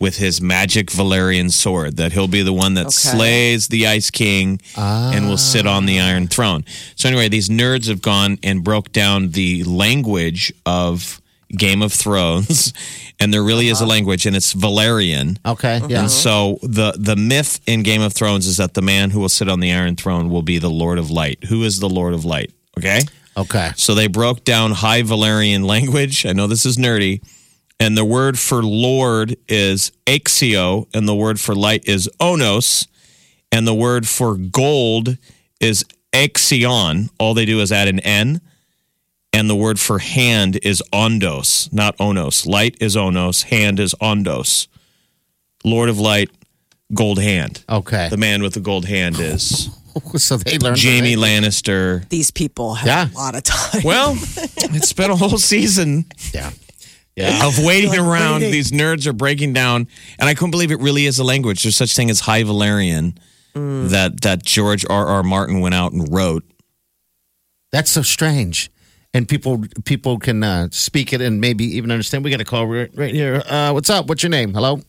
with 0.00 0.16
his 0.16 0.40
magic 0.40 0.86
Valyrian 0.86 1.52
sword. 1.52 1.98
That 1.98 2.12
he'll 2.12 2.26
be 2.26 2.42
the 2.42 2.54
one 2.54 2.74
that 2.74 2.86
Okay. 2.86 2.90
slays 2.90 3.68
the 3.68 3.86
Ice 3.86 4.10
King 4.10 4.60
and 4.76 5.28
will 5.28 5.36
sit 5.36 5.66
on 5.66 5.86
the 5.86 6.00
Iron 6.00 6.24
ah. 6.24 6.34
Throne. 6.34 6.64
So 6.96 7.08
anyway, 7.08 7.28
these 7.28 7.48
nerds 7.48 7.86
have 7.88 8.02
gone 8.02 8.38
and 8.42 8.64
broke 8.64 8.92
down 8.92 9.32
the 9.32 9.62
language 9.64 10.52
of 10.64 11.20
Game 11.56 11.82
of 11.82 11.92
Thrones, 11.92 12.72
and 13.20 13.34
there 13.34 13.42
really 13.42 13.68
is 13.68 13.80
a 13.80 13.84
uh-huh. 13.84 13.90
language, 13.90 14.24
and 14.24 14.36
it's 14.36 14.54
Valyrian. 14.54 15.38
Okay. 15.44 15.80
Yeah. 15.88 16.02
And 16.02 16.10
so 16.10 16.58
the 16.62 16.94
the 16.96 17.16
myth 17.16 17.60
in 17.66 17.82
Game 17.82 18.02
of 18.02 18.12
Thrones 18.12 18.46
is 18.46 18.56
that 18.58 18.74
the 18.74 18.82
man 18.82 19.10
who 19.10 19.20
will 19.20 19.28
sit 19.28 19.48
on 19.48 19.60
the 19.60 19.72
Iron 19.72 19.96
Throne 19.96 20.30
will 20.30 20.42
be 20.42 20.58
the 20.58 20.70
Lord 20.70 20.98
of 20.98 21.10
Light. 21.10 21.44
Who 21.44 21.64
is 21.64 21.80
the 21.80 21.88
Lord 21.88 22.14
of 22.14 22.24
Light? 22.24 22.52
Okay. 22.78 23.00
Okay. 23.40 23.70
So 23.76 23.94
they 23.94 24.06
broke 24.06 24.44
down 24.44 24.72
High 24.72 25.02
Valyrian 25.02 25.64
language. 25.64 26.26
I 26.26 26.32
know 26.32 26.46
this 26.46 26.66
is 26.66 26.76
nerdy. 26.76 27.22
And 27.78 27.96
the 27.96 28.04
word 28.04 28.38
for 28.38 28.62
Lord 28.62 29.36
is 29.48 29.90
Aeksio, 30.06 30.86
and 30.92 31.08
the 31.08 31.14
word 31.14 31.40
for 31.40 31.54
light 31.54 31.88
is 31.88 32.10
Onos, 32.20 32.86
and 33.50 33.66
the 33.66 33.74
word 33.74 34.06
for 34.06 34.36
gold 34.36 35.16
is 35.60 35.84
Aeksion. 36.12 37.08
All 37.18 37.32
they 37.32 37.46
do 37.46 37.60
is 37.60 37.72
add 37.72 37.88
an 37.88 38.00
N. 38.00 38.42
And 39.32 39.48
the 39.48 39.54
word 39.54 39.78
for 39.78 40.00
hand 40.00 40.58
is 40.62 40.82
Ondos, 40.92 41.72
not 41.72 41.96
Onos. 41.98 42.46
Light 42.46 42.76
is 42.80 42.96
Onos, 42.96 43.44
hand 43.44 43.78
is 43.78 43.94
Ondos. 43.94 44.66
Lord 45.64 45.88
of 45.88 45.98
Light, 46.00 46.30
gold 46.92 47.20
hand. 47.20 47.64
Okay. 47.68 48.08
The 48.08 48.16
man 48.16 48.42
with 48.42 48.54
the 48.54 48.60
gold 48.60 48.86
hand 48.86 49.20
is 49.20 49.70
so 50.16 50.36
they 50.36 50.58
learned. 50.58 50.78
Jaime 50.82 51.16
Lannister. 51.16 52.08
these 52.08 52.30
people 52.30 52.74
have 52.74 52.86
Yeah. 52.86 53.08
a 53.14 53.16
lot 53.18 53.34
of 53.34 53.42
time. 53.42 53.82
Well, 53.84 54.12
it's 54.36 54.92
been 54.92 55.10
a 55.10 55.16
whole 55.16 55.38
season 55.38 56.06
Yeah. 56.32 56.50
Yeah. 57.16 57.46
of 57.46 57.58
waiting 57.64 57.94
around. 57.96 58.40
waiting. 58.40 58.52
These 58.52 58.72
nerds 58.72 59.06
are 59.06 59.12
breaking 59.12 59.52
down, 59.52 59.88
and 60.18 60.28
I 60.28 60.34
couldn't 60.34 60.52
believe 60.52 60.70
it 60.70 60.80
really 60.80 61.06
is 61.06 61.18
a 61.18 61.24
language. 61.24 61.62
There's 61.62 61.76
such 61.76 61.94
thing 61.94 62.08
as 62.10 62.20
High 62.20 62.42
Valyrian 62.44 63.16
that 63.54 64.20
that 64.22 64.44
George 64.44 64.86
R. 64.88 65.06
R. 65.06 65.22
Martin 65.22 65.60
went 65.60 65.74
out 65.74 65.92
and 65.92 66.10
wrote. 66.12 66.44
That's 67.72 67.90
so 67.90 68.02
strange. 68.02 68.70
And 69.12 69.28
people 69.28 69.64
people 69.84 70.18
can 70.20 70.42
uh, 70.44 70.68
speak 70.70 71.12
it 71.12 71.20
and 71.20 71.40
maybe 71.40 71.64
even 71.76 71.90
understand. 71.90 72.24
We 72.24 72.30
got 72.30 72.40
a 72.40 72.44
call 72.44 72.66
right, 72.68 72.90
right 72.94 73.12
here. 73.12 73.42
Uh, 73.44 73.72
what's 73.72 73.90
up? 73.90 74.06
What's 74.06 74.22
your 74.22 74.30
name? 74.30 74.54
Hello. 74.54 74.80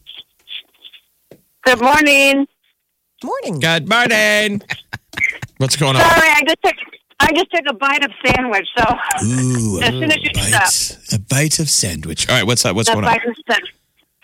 Good 1.64 1.82
morning. 1.82 2.48
Morning. 3.24 3.60
Good 3.60 3.90
morning. 3.90 4.62
What's 5.62 5.76
going 5.76 5.96
on? 5.96 6.02
Sorry, 6.02 6.28
I 6.28 6.42
just 6.44 6.58
took 6.66 6.76
I 7.20 7.32
just 7.34 7.52
took 7.54 7.66
a 7.70 7.74
bite 7.76 8.04
of 8.04 8.12
sandwich. 8.26 8.68
So 8.76 8.84
Ooh, 9.26 9.80
as 9.84 9.90
soon 9.90 10.12
as 10.12 10.18
you 10.18 10.32
stop, 10.34 11.20
a 11.20 11.20
bite 11.20 11.60
of 11.60 11.70
sandwich. 11.70 12.28
All 12.28 12.36
right, 12.36 12.48
what's 12.48 12.66
up? 12.66 12.76
What's 12.76 12.90
the 12.90 12.96
going 12.96 13.06
on? 13.06 13.12
bite 13.12 13.28
of 13.28 13.36
sandwich. 13.48 13.76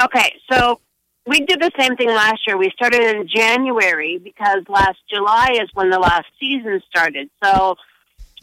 Okay, 0.02 0.34
so 0.52 0.80
we 1.28 1.42
did 1.42 1.62
the 1.62 1.70
same 1.80 1.96
thing 1.96 2.10
last 2.10 2.40
year. 2.48 2.58
We 2.58 2.72
started 2.72 3.04
in 3.04 3.28
January 3.28 4.18
because 4.18 4.64
last 4.68 4.98
July 5.14 5.60
is 5.62 5.70
when 5.76 5.92
the 5.92 6.00
last 6.00 6.26
season 6.40 6.82
started. 6.90 7.30
So 7.44 7.76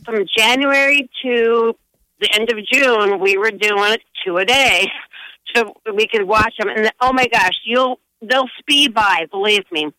from 0.04 0.24
January 0.38 1.10
to 1.22 1.76
the 2.20 2.32
end 2.32 2.48
of 2.52 2.64
June, 2.64 3.18
we 3.18 3.36
were 3.36 3.50
doing 3.50 3.92
it 3.92 4.02
two 4.24 4.36
a 4.36 4.44
day, 4.44 4.86
so 5.56 5.74
we 5.92 6.06
could 6.06 6.28
watch 6.28 6.54
them. 6.60 6.68
And 6.68 6.92
oh 7.00 7.12
my 7.12 7.26
gosh, 7.26 7.58
you'll 7.64 7.98
they'll 8.22 8.48
speed 8.60 8.94
by. 8.94 9.26
Believe 9.32 9.64
me. 9.72 9.92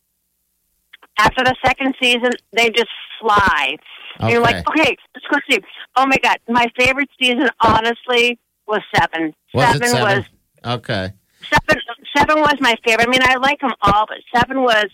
After 1.18 1.44
the 1.44 1.56
second 1.66 1.96
season, 2.02 2.32
they 2.52 2.70
just 2.70 2.90
fly. 3.20 3.78
And 4.20 4.32
You're 4.32 4.42
like, 4.42 4.68
okay, 4.70 4.98
let's 5.14 5.28
go 5.30 5.38
see. 5.50 5.60
Oh 5.96 6.06
my 6.06 6.18
god, 6.22 6.38
my 6.48 6.68
favorite 6.78 7.10
season, 7.20 7.50
honestly, 7.62 8.40
was 8.68 8.82
seven. 8.96 9.34
Was 9.54 9.66
seven 9.74 9.88
seven? 9.90 10.18
was 10.18 10.26
Okay. 10.78 11.14
seven. 11.50 11.82
Seven 12.16 12.40
was 12.40 12.56
my 12.60 12.76
favorite. 12.86 13.08
I 13.08 13.12
mean, 13.12 13.22
I 13.24 13.36
like 13.36 13.60
them 13.60 13.74
all, 13.82 14.06
but 14.08 14.18
seven 14.34 14.62
was. 14.62 14.86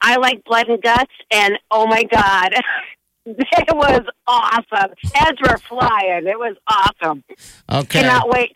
I 0.00 0.16
like 0.16 0.44
blood 0.44 0.68
and 0.68 0.82
guts, 0.82 1.12
and 1.30 1.58
oh 1.70 1.86
my 1.86 2.02
god, 2.04 2.52
it 3.26 3.74
was 3.74 4.00
awesome. 4.26 4.94
Heads 5.14 5.38
were 5.42 5.56
flying. 5.68 6.26
It 6.26 6.38
was 6.38 6.56
awesome. 6.68 7.22
Okay. 7.70 8.00
Cannot 8.02 8.28
wait. 8.28 8.52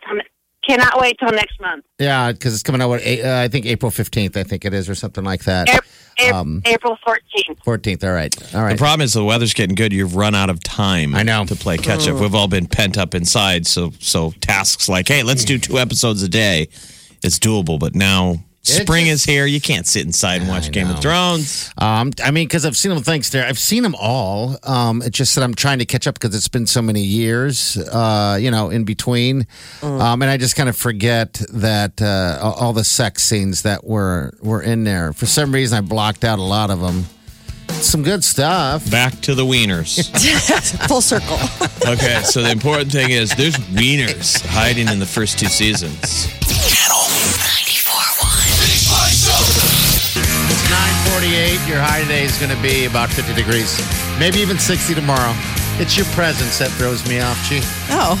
To, 0.69 0.77
cannot 0.77 1.01
wait 1.01 1.17
till 1.19 1.31
next 1.31 1.59
month. 1.59 1.85
Yeah, 1.99 2.31
because 2.31 2.53
it's 2.53 2.63
coming 2.63 2.81
out. 2.81 2.89
What, 2.89 3.01
uh, 3.05 3.41
I 3.43 3.47
think 3.47 3.65
April 3.65 3.91
fifteenth. 3.91 4.37
I 4.37 4.43
think 4.43 4.65
it 4.65 4.73
is, 4.73 4.89
or 4.89 4.95
something 4.95 5.23
like 5.23 5.43
that. 5.45 5.67
April, 5.69 6.35
Um, 6.39 6.61
April 6.65 6.97
14th. 7.07 7.63
Fourteenth. 7.63 8.03
All 8.03 8.11
right. 8.11 8.33
All 8.53 8.67
The 8.67 8.75
problem 8.75 9.01
is 9.01 9.13
the 9.13 9.23
weather's 9.23 9.53
getting 9.53 9.75
good. 9.75 9.93
You've 9.93 10.15
run 10.15 10.35
out 10.35 10.49
of 10.49 10.61
time. 10.63 11.15
I 11.15 11.23
know. 11.23 11.45
to 11.45 11.55
play 11.55 11.77
catch 11.77 12.07
up. 12.07 12.19
We've 12.19 12.35
all 12.35 12.47
been 12.49 12.67
pent 12.67 12.97
up 12.97 13.15
inside. 13.15 13.65
So 13.67 13.91
so 13.99 14.31
tasks 14.41 14.89
like, 14.89 15.07
hey, 15.07 15.23
let's 15.23 15.45
do 15.45 15.57
two 15.57 15.77
episodes 15.79 16.21
a 16.23 16.29
day. 16.29 16.67
It's 17.23 17.39
doable. 17.39 17.79
But 17.79 17.95
now 17.95 18.43
spring 18.61 19.05
just- 19.05 19.25
is 19.27 19.33
here. 19.33 19.45
You 19.45 19.59
can't 19.61 19.87
sit 19.87 20.05
inside 20.05 20.41
and 20.41 20.49
watch 20.49 20.67
I 20.67 20.69
Game 20.71 20.87
know. 20.87 20.93
of 20.95 21.01
Thrones. 21.01 21.69
Um, 21.77 22.11
I 22.23 22.31
mean, 22.31 22.47
because 22.47 22.65
I've 22.65 22.77
seen 22.77 22.93
them. 22.93 23.03
Thanks, 23.03 23.29
there. 23.29 23.45
I've 23.45 23.59
seen 23.59 23.83
them 23.83 23.95
all. 23.99 24.57
Um, 24.63 25.01
it's 25.01 25.17
just 25.17 25.35
that 25.35 25.43
I'm 25.43 25.55
trying 25.55 25.79
to 25.79 25.85
catch 25.85 26.07
up 26.07 26.15
because 26.19 26.35
it's 26.35 26.47
been 26.47 26.67
so 26.67 26.81
many 26.81 27.01
years. 27.03 27.77
Uh, 27.77 28.37
you 28.39 28.51
know, 28.51 28.69
in 28.69 28.83
between, 28.83 29.47
um, 29.81 30.21
and 30.21 30.25
I 30.29 30.37
just 30.37 30.55
kind 30.55 30.69
of 30.69 30.75
forget 30.77 31.41
that 31.53 32.01
uh, 32.01 32.39
all 32.41 32.53
all 32.53 32.73
the 32.73 32.83
sex 32.83 33.23
scenes 33.23 33.61
that 33.63 33.83
were 33.85 34.33
were 34.41 34.61
in 34.61 34.83
there. 34.83 35.13
For 35.13 35.25
some 35.25 35.51
reason, 35.53 35.77
I 35.77 35.81
blocked 35.81 36.23
out 36.23 36.39
a 36.39 36.43
lot 36.43 36.69
of 36.69 36.79
them. 36.81 37.05
Some 37.69 38.01
good 38.03 38.23
stuff. 38.23 38.89
Back 38.89 39.21
to 39.21 39.35
the 39.35 39.45
wieners. 39.45 40.09
Full 40.87 41.01
circle. 41.01 41.37
okay, 41.87 42.21
so 42.23 42.41
the 42.41 42.49
important 42.51 42.91
thing 42.91 43.11
is 43.11 43.29
there's 43.35 43.55
wieners 43.55 44.43
hiding 44.45 44.87
in 44.89 44.99
the 44.99 45.05
first 45.05 45.37
two 45.39 45.45
seasons. 45.47 46.27
948. 51.39 51.69
Your 51.69 51.79
high 51.79 52.01
today 52.01 52.23
is 52.23 52.37
going 52.37 52.51
to 52.51 52.61
be 52.61 52.83
about 52.83 53.07
50 53.09 53.33
degrees, 53.33 53.79
maybe 54.19 54.39
even 54.39 54.59
60 54.59 54.93
tomorrow. 54.93 55.31
It's 55.79 55.95
your 55.95 56.05
presence 56.07 56.59
that 56.59 56.67
throws 56.71 57.07
me 57.07 57.21
off, 57.21 57.39
G. 57.47 57.61
Oh, 57.89 58.19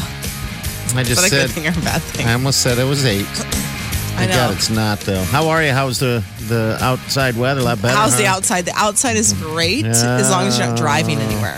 I 0.95 1.03
just 1.03 1.25
a 1.25 1.29
said. 1.29 1.47
good 1.47 1.51
thing 1.51 1.67
or 1.67 1.71
a 1.71 1.83
bad 1.83 2.01
thing? 2.01 2.27
I 2.27 2.33
almost 2.33 2.61
said 2.61 2.77
it 2.77 2.85
was 2.85 3.03
eight. 3.05 3.25
I 3.27 4.23
Thank 4.23 4.31
God 4.31 4.47
know. 4.47 4.55
it's 4.55 4.69
not 4.69 4.99
though. 5.01 5.21
How 5.23 5.49
are 5.49 5.61
you? 5.61 5.71
How's 5.71 5.99
the 5.99 6.23
the 6.47 6.77
outside 6.79 7.35
weather? 7.35 7.59
A 7.59 7.63
lot 7.63 7.81
better. 7.81 7.93
How's 7.93 8.17
the 8.17 8.25
outside? 8.25 8.63
The 8.63 8.75
outside 8.75 9.17
is 9.17 9.33
great 9.33 9.85
as 9.85 10.31
long 10.31 10.47
as 10.47 10.57
you're 10.57 10.67
not 10.67 10.77
driving 10.77 11.17
ah. 11.19 11.27
anywhere. 11.27 11.57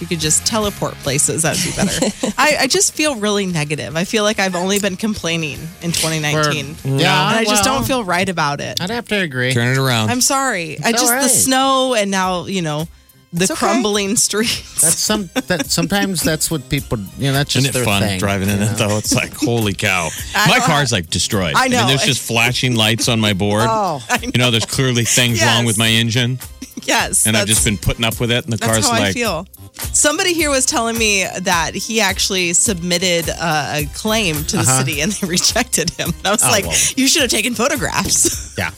You 0.00 0.06
could 0.06 0.20
just 0.20 0.46
teleport 0.46 0.94
places. 0.94 1.42
That'd 1.42 1.64
be 1.64 1.76
better. 1.76 2.32
I, 2.38 2.56
I 2.60 2.66
just 2.66 2.94
feel 2.94 3.16
really 3.16 3.46
negative. 3.46 3.96
I 3.96 4.04
feel 4.04 4.22
like 4.22 4.38
I've 4.38 4.54
only 4.54 4.78
been 4.78 4.96
complaining 4.96 5.58
in 5.82 5.92
2019. 5.92 6.74
For- 6.74 6.88
and 6.88 7.02
I 7.02 7.44
just 7.44 7.64
well, 7.64 7.78
don't 7.78 7.86
feel 7.86 8.04
right 8.04 8.28
about 8.28 8.60
it. 8.60 8.80
I'd 8.80 8.90
have 8.90 9.08
to 9.08 9.16
agree. 9.16 9.52
Turn 9.52 9.68
it 9.68 9.78
around. 9.78 10.10
I'm 10.10 10.20
sorry. 10.20 10.78
I 10.82 10.92
just 10.92 11.12
all 11.12 11.22
the 11.22 11.28
snow 11.28 11.94
and 11.94 12.10
now 12.10 12.46
you 12.46 12.62
know 12.62 12.86
the 13.32 13.44
okay. 13.44 13.54
crumbling 13.54 14.16
streets. 14.16 14.80
That's 14.80 14.98
some. 14.98 15.28
That 15.34 15.66
sometimes 15.66 16.22
that's 16.22 16.50
what 16.50 16.68
people. 16.68 16.98
You 17.18 17.28
know, 17.28 17.32
that's 17.34 17.52
just 17.52 17.66
Isn't 17.66 17.70
it 17.70 17.72
their 17.72 17.84
fun 17.84 18.02
thing. 18.02 18.18
driving 18.18 18.48
in 18.48 18.58
you 18.58 18.64
it 18.64 18.76
though? 18.76 18.96
It's 18.96 19.14
like 19.14 19.34
holy 19.34 19.74
cow! 19.74 20.08
I 20.34 20.48
My 20.48 20.58
car's 20.64 20.92
like 20.92 21.10
destroyed. 21.10 21.54
I 21.56 21.68
know. 21.68 21.78
mean, 21.78 21.88
there's 21.88 22.04
just 22.04 22.26
flashing 22.26 22.74
lights 22.74 23.08
on 23.08 23.20
my 23.20 23.32
board. 23.32 23.68
Oh. 23.80 24.02
You 24.22 24.38
know, 24.38 24.50
there's 24.50 24.64
clearly 24.66 25.04
things 25.04 25.42
wrong 25.42 25.64
with 25.64 25.78
my 25.78 25.88
engine, 25.88 26.38
yes, 26.82 27.26
and 27.26 27.36
I've 27.36 27.46
just 27.46 27.64
been 27.64 27.76
putting 27.76 28.04
up 28.04 28.18
with 28.18 28.30
it. 28.30 28.44
And 28.44 28.52
the 28.52 28.56
That's 28.56 28.72
car's 28.72 28.88
like, 28.88 29.02
I 29.02 29.12
feel. 29.12 29.46
Somebody 29.92 30.32
here 30.34 30.50
was 30.50 30.64
telling 30.66 30.96
me 30.98 31.24
that 31.40 31.74
he 31.74 32.00
actually 32.00 32.52
submitted 32.52 33.28
uh, 33.30 33.72
a 33.74 33.86
claim 33.94 34.36
to 34.44 34.56
the 34.56 34.62
Uh-huh. 34.62 34.78
city 34.78 35.00
and 35.00 35.12
they 35.12 35.26
rejected 35.36 35.90
him. 35.90 36.08
And 36.18 36.26
I 36.26 36.30
was 36.32 36.42
Oh, 36.44 36.50
like, 36.50 36.64
well. 36.66 36.76
you 36.96 37.08
should 37.08 37.22
have 37.22 37.30
taken 37.30 37.54
photographs. 37.54 38.54
Yeah, 38.58 38.70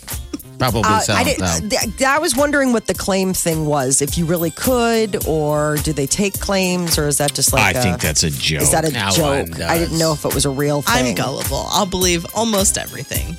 probably 0.60 0.82
Uh, 0.84 1.00
so. 1.00 1.14
I, 1.14 1.24
did, 1.24 1.40
no. 1.40 1.58
th- 1.68 1.82
th- 1.96 2.02
I 2.02 2.18
was 2.20 2.36
wondering 2.36 2.72
what 2.72 2.86
the 2.86 2.94
claim 2.94 3.32
thing 3.34 3.66
was. 3.66 4.00
If 4.00 4.16
you 4.16 4.24
really 4.26 4.50
could, 4.52 5.26
or 5.26 5.76
do 5.82 5.92
they 5.92 6.06
take 6.06 6.34
claims, 6.38 6.96
or 6.98 7.08
is 7.08 7.18
that 7.18 7.34
just 7.34 7.52
like 7.52 7.74
I 7.74 7.78
a, 7.78 7.82
think 7.82 8.00
that's 8.00 8.22
a 8.22 8.30
joke. 8.30 8.62
is 8.62 8.70
that 8.72 8.84
a 8.84 8.92
No 8.92 9.10
joke? 9.10 9.60
I 9.60 9.78
didn't 9.78 9.98
know 9.98 10.12
if 10.12 10.24
it 10.24 10.34
was 10.34 10.44
a 10.44 10.50
real 10.50 10.82
thing. 10.82 11.06
I'm 11.08 11.14
gullible. 11.14 11.66
I'll 11.70 11.86
believe 11.86 12.24
almost 12.34 12.78
everything. 12.78 13.36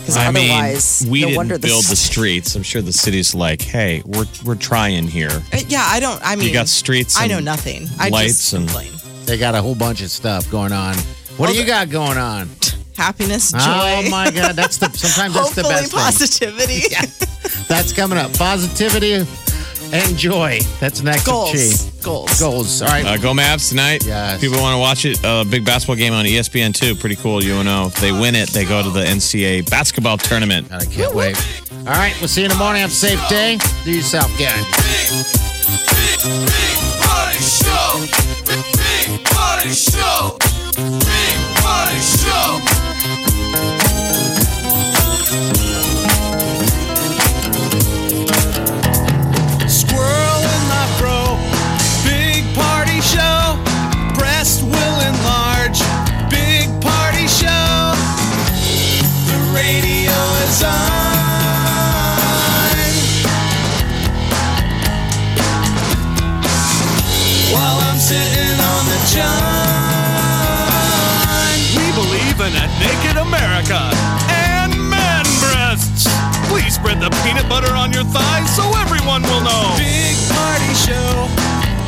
Because 0.00 0.16
I 0.16 0.26
otherwise, 0.26 1.02
mean, 1.02 1.10
we 1.12 1.20
no 1.20 1.26
didn't 1.28 1.36
wonder 1.36 1.58
build 1.60 1.84
the 1.84 1.94
streets. 1.96 2.56
I'm 2.56 2.64
sure 2.64 2.82
the 2.82 2.92
city's 2.92 3.34
like, 3.36 3.62
hey, 3.62 4.02
we're 4.04 4.26
we're 4.44 4.56
trying 4.56 5.06
here. 5.06 5.30
Uh, 5.52 5.58
Yeah, 5.68 5.84
I 5.86 6.00
don't. 6.00 6.20
I 6.24 6.34
mean, 6.36 6.48
you 6.48 6.52
got 6.52 6.68
streets 6.68 7.16
I 7.18 7.28
know 7.28 7.36
and 7.36 7.44
nothing. 7.44 7.88
I 8.00 8.08
lights 8.08 8.38
just 8.38 8.52
and- 8.54 8.66
complain. 8.68 8.90
They 9.26 9.38
got 9.38 9.54
a 9.54 9.62
whole 9.62 9.76
bunch 9.76 10.02
of 10.02 10.10
stuff 10.10 10.50
going 10.50 10.72
on. 10.72 10.96
What 11.36 11.50
do 11.50 11.56
you 11.56 11.64
got 11.64 11.88
going 11.88 12.18
on? 12.18 12.48
Happiness, 12.96 13.52
joy. 13.52 13.58
Oh 13.60 14.08
my 14.10 14.30
God, 14.30 14.54
that's 14.54 14.76
the 14.76 14.90
sometimes 14.90 15.34
that's 15.34 15.54
the 15.54 15.62
Hopefully, 15.62 15.74
best 15.74 15.92
thing. 15.92 16.00
positivity. 16.00 17.66
That's 17.68 17.92
coming 17.92 18.18
up. 18.18 18.32
Positivity 18.34 19.26
and 19.92 20.16
joy. 20.16 20.58
That's 20.80 21.02
next. 21.02 21.26
with 21.26 21.26
Chi. 21.26 21.32
Goals. 21.32 21.90
Goals. 22.02 22.40
Goals. 22.40 22.82
All 22.82 22.88
right. 22.88 23.04
Uh, 23.04 23.16
go 23.18 23.32
Mavs 23.32 23.68
tonight. 23.68 24.04
Yes. 24.04 24.40
People 24.40 24.60
want 24.60 24.74
to 24.74 24.78
watch 24.78 25.04
it. 25.04 25.22
A 25.22 25.28
uh, 25.28 25.44
big 25.44 25.64
basketball 25.64 25.96
game 25.96 26.12
on 26.12 26.24
ESPN 26.24 26.74
too. 26.74 26.94
Pretty 26.94 27.16
cool. 27.16 27.42
UNO. 27.42 27.86
If 27.88 27.96
they 27.96 28.12
win 28.12 28.34
it, 28.34 28.48
they 28.50 28.64
go 28.64 28.82
to 28.82 28.90
the 28.90 29.04
NCAA 29.04 29.68
basketball 29.70 30.18
tournament. 30.18 30.72
I 30.72 30.84
can't 30.84 31.14
wait. 31.14 31.36
All 31.72 31.84
right. 31.84 32.14
We'll 32.20 32.28
see 32.28 32.40
you 32.42 32.46
in 32.46 32.52
the 32.52 32.58
morning. 32.58 32.80
Have 32.80 32.90
a 32.90 32.94
safe 32.94 33.20
day. 33.28 33.58
Do 33.84 33.92
yourself 33.92 34.30
good. 34.38 35.62
Party 41.72 42.00
show. 42.00 42.60
Squirrel 49.66 50.42
in 50.54 50.62
my. 50.68 50.82
Big 52.04 52.44
party 52.54 53.00
show. 53.00 53.56
Breast 54.18 54.62
will 54.62 54.98
enlarge. 55.10 55.80
Big 56.28 56.68
party 56.82 57.26
show. 57.26 57.94
The 59.28 59.38
radio 59.56 60.18
is 60.44 60.62
on. 60.62 60.72
While 67.54 67.78
I'm 67.88 67.98
sitting 67.98 68.60
on 68.60 68.84
the 68.92 69.00
john. 69.14 69.51
Believe 72.52 72.62
in 72.62 72.62
a 72.62 72.78
naked 72.78 73.16
America 73.16 73.80
and 74.28 74.72
man 74.90 75.24
breasts. 75.40 76.08
Please 76.48 76.74
spread 76.74 77.00
the 77.00 77.10
peanut 77.24 77.48
butter 77.48 77.74
on 77.74 77.92
your 77.92 78.04
thighs 78.04 78.54
so 78.54 78.62
everyone 78.78 79.22
will 79.22 79.40
know. 79.40 79.74
Big 79.76 80.16
party 80.28 80.74
show. 80.74 81.28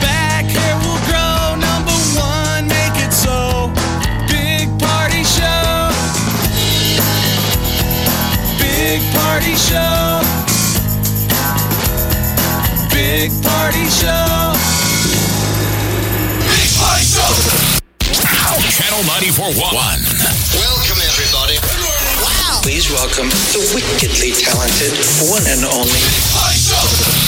Back 0.00 0.44
hair 0.46 0.76
will 0.78 1.00
grow. 1.08 1.56
Number 1.56 1.96
one, 2.16 2.68
make 2.68 2.96
it 2.96 3.12
so. 3.12 3.70
Big 4.28 4.68
party 4.80 5.24
show. 5.24 5.90
Big 8.58 9.00
party 9.12 9.54
show. 9.54 10.20
Big 12.90 13.30
party 13.42 13.84
show. 13.88 14.54
Big 16.48 16.70
party 16.78 17.04
show. 17.04 17.64
Channel 18.74 19.02
94.1. 19.04 20.33
Welcome, 20.54 21.02
everybody. 21.02 21.58
Wow. 22.22 22.60
Please 22.62 22.90
welcome 22.90 23.28
the 23.50 23.72
wickedly 23.74 24.30
talented 24.30 24.94
one 25.30 25.42
and 25.46 25.64
only. 25.64 27.23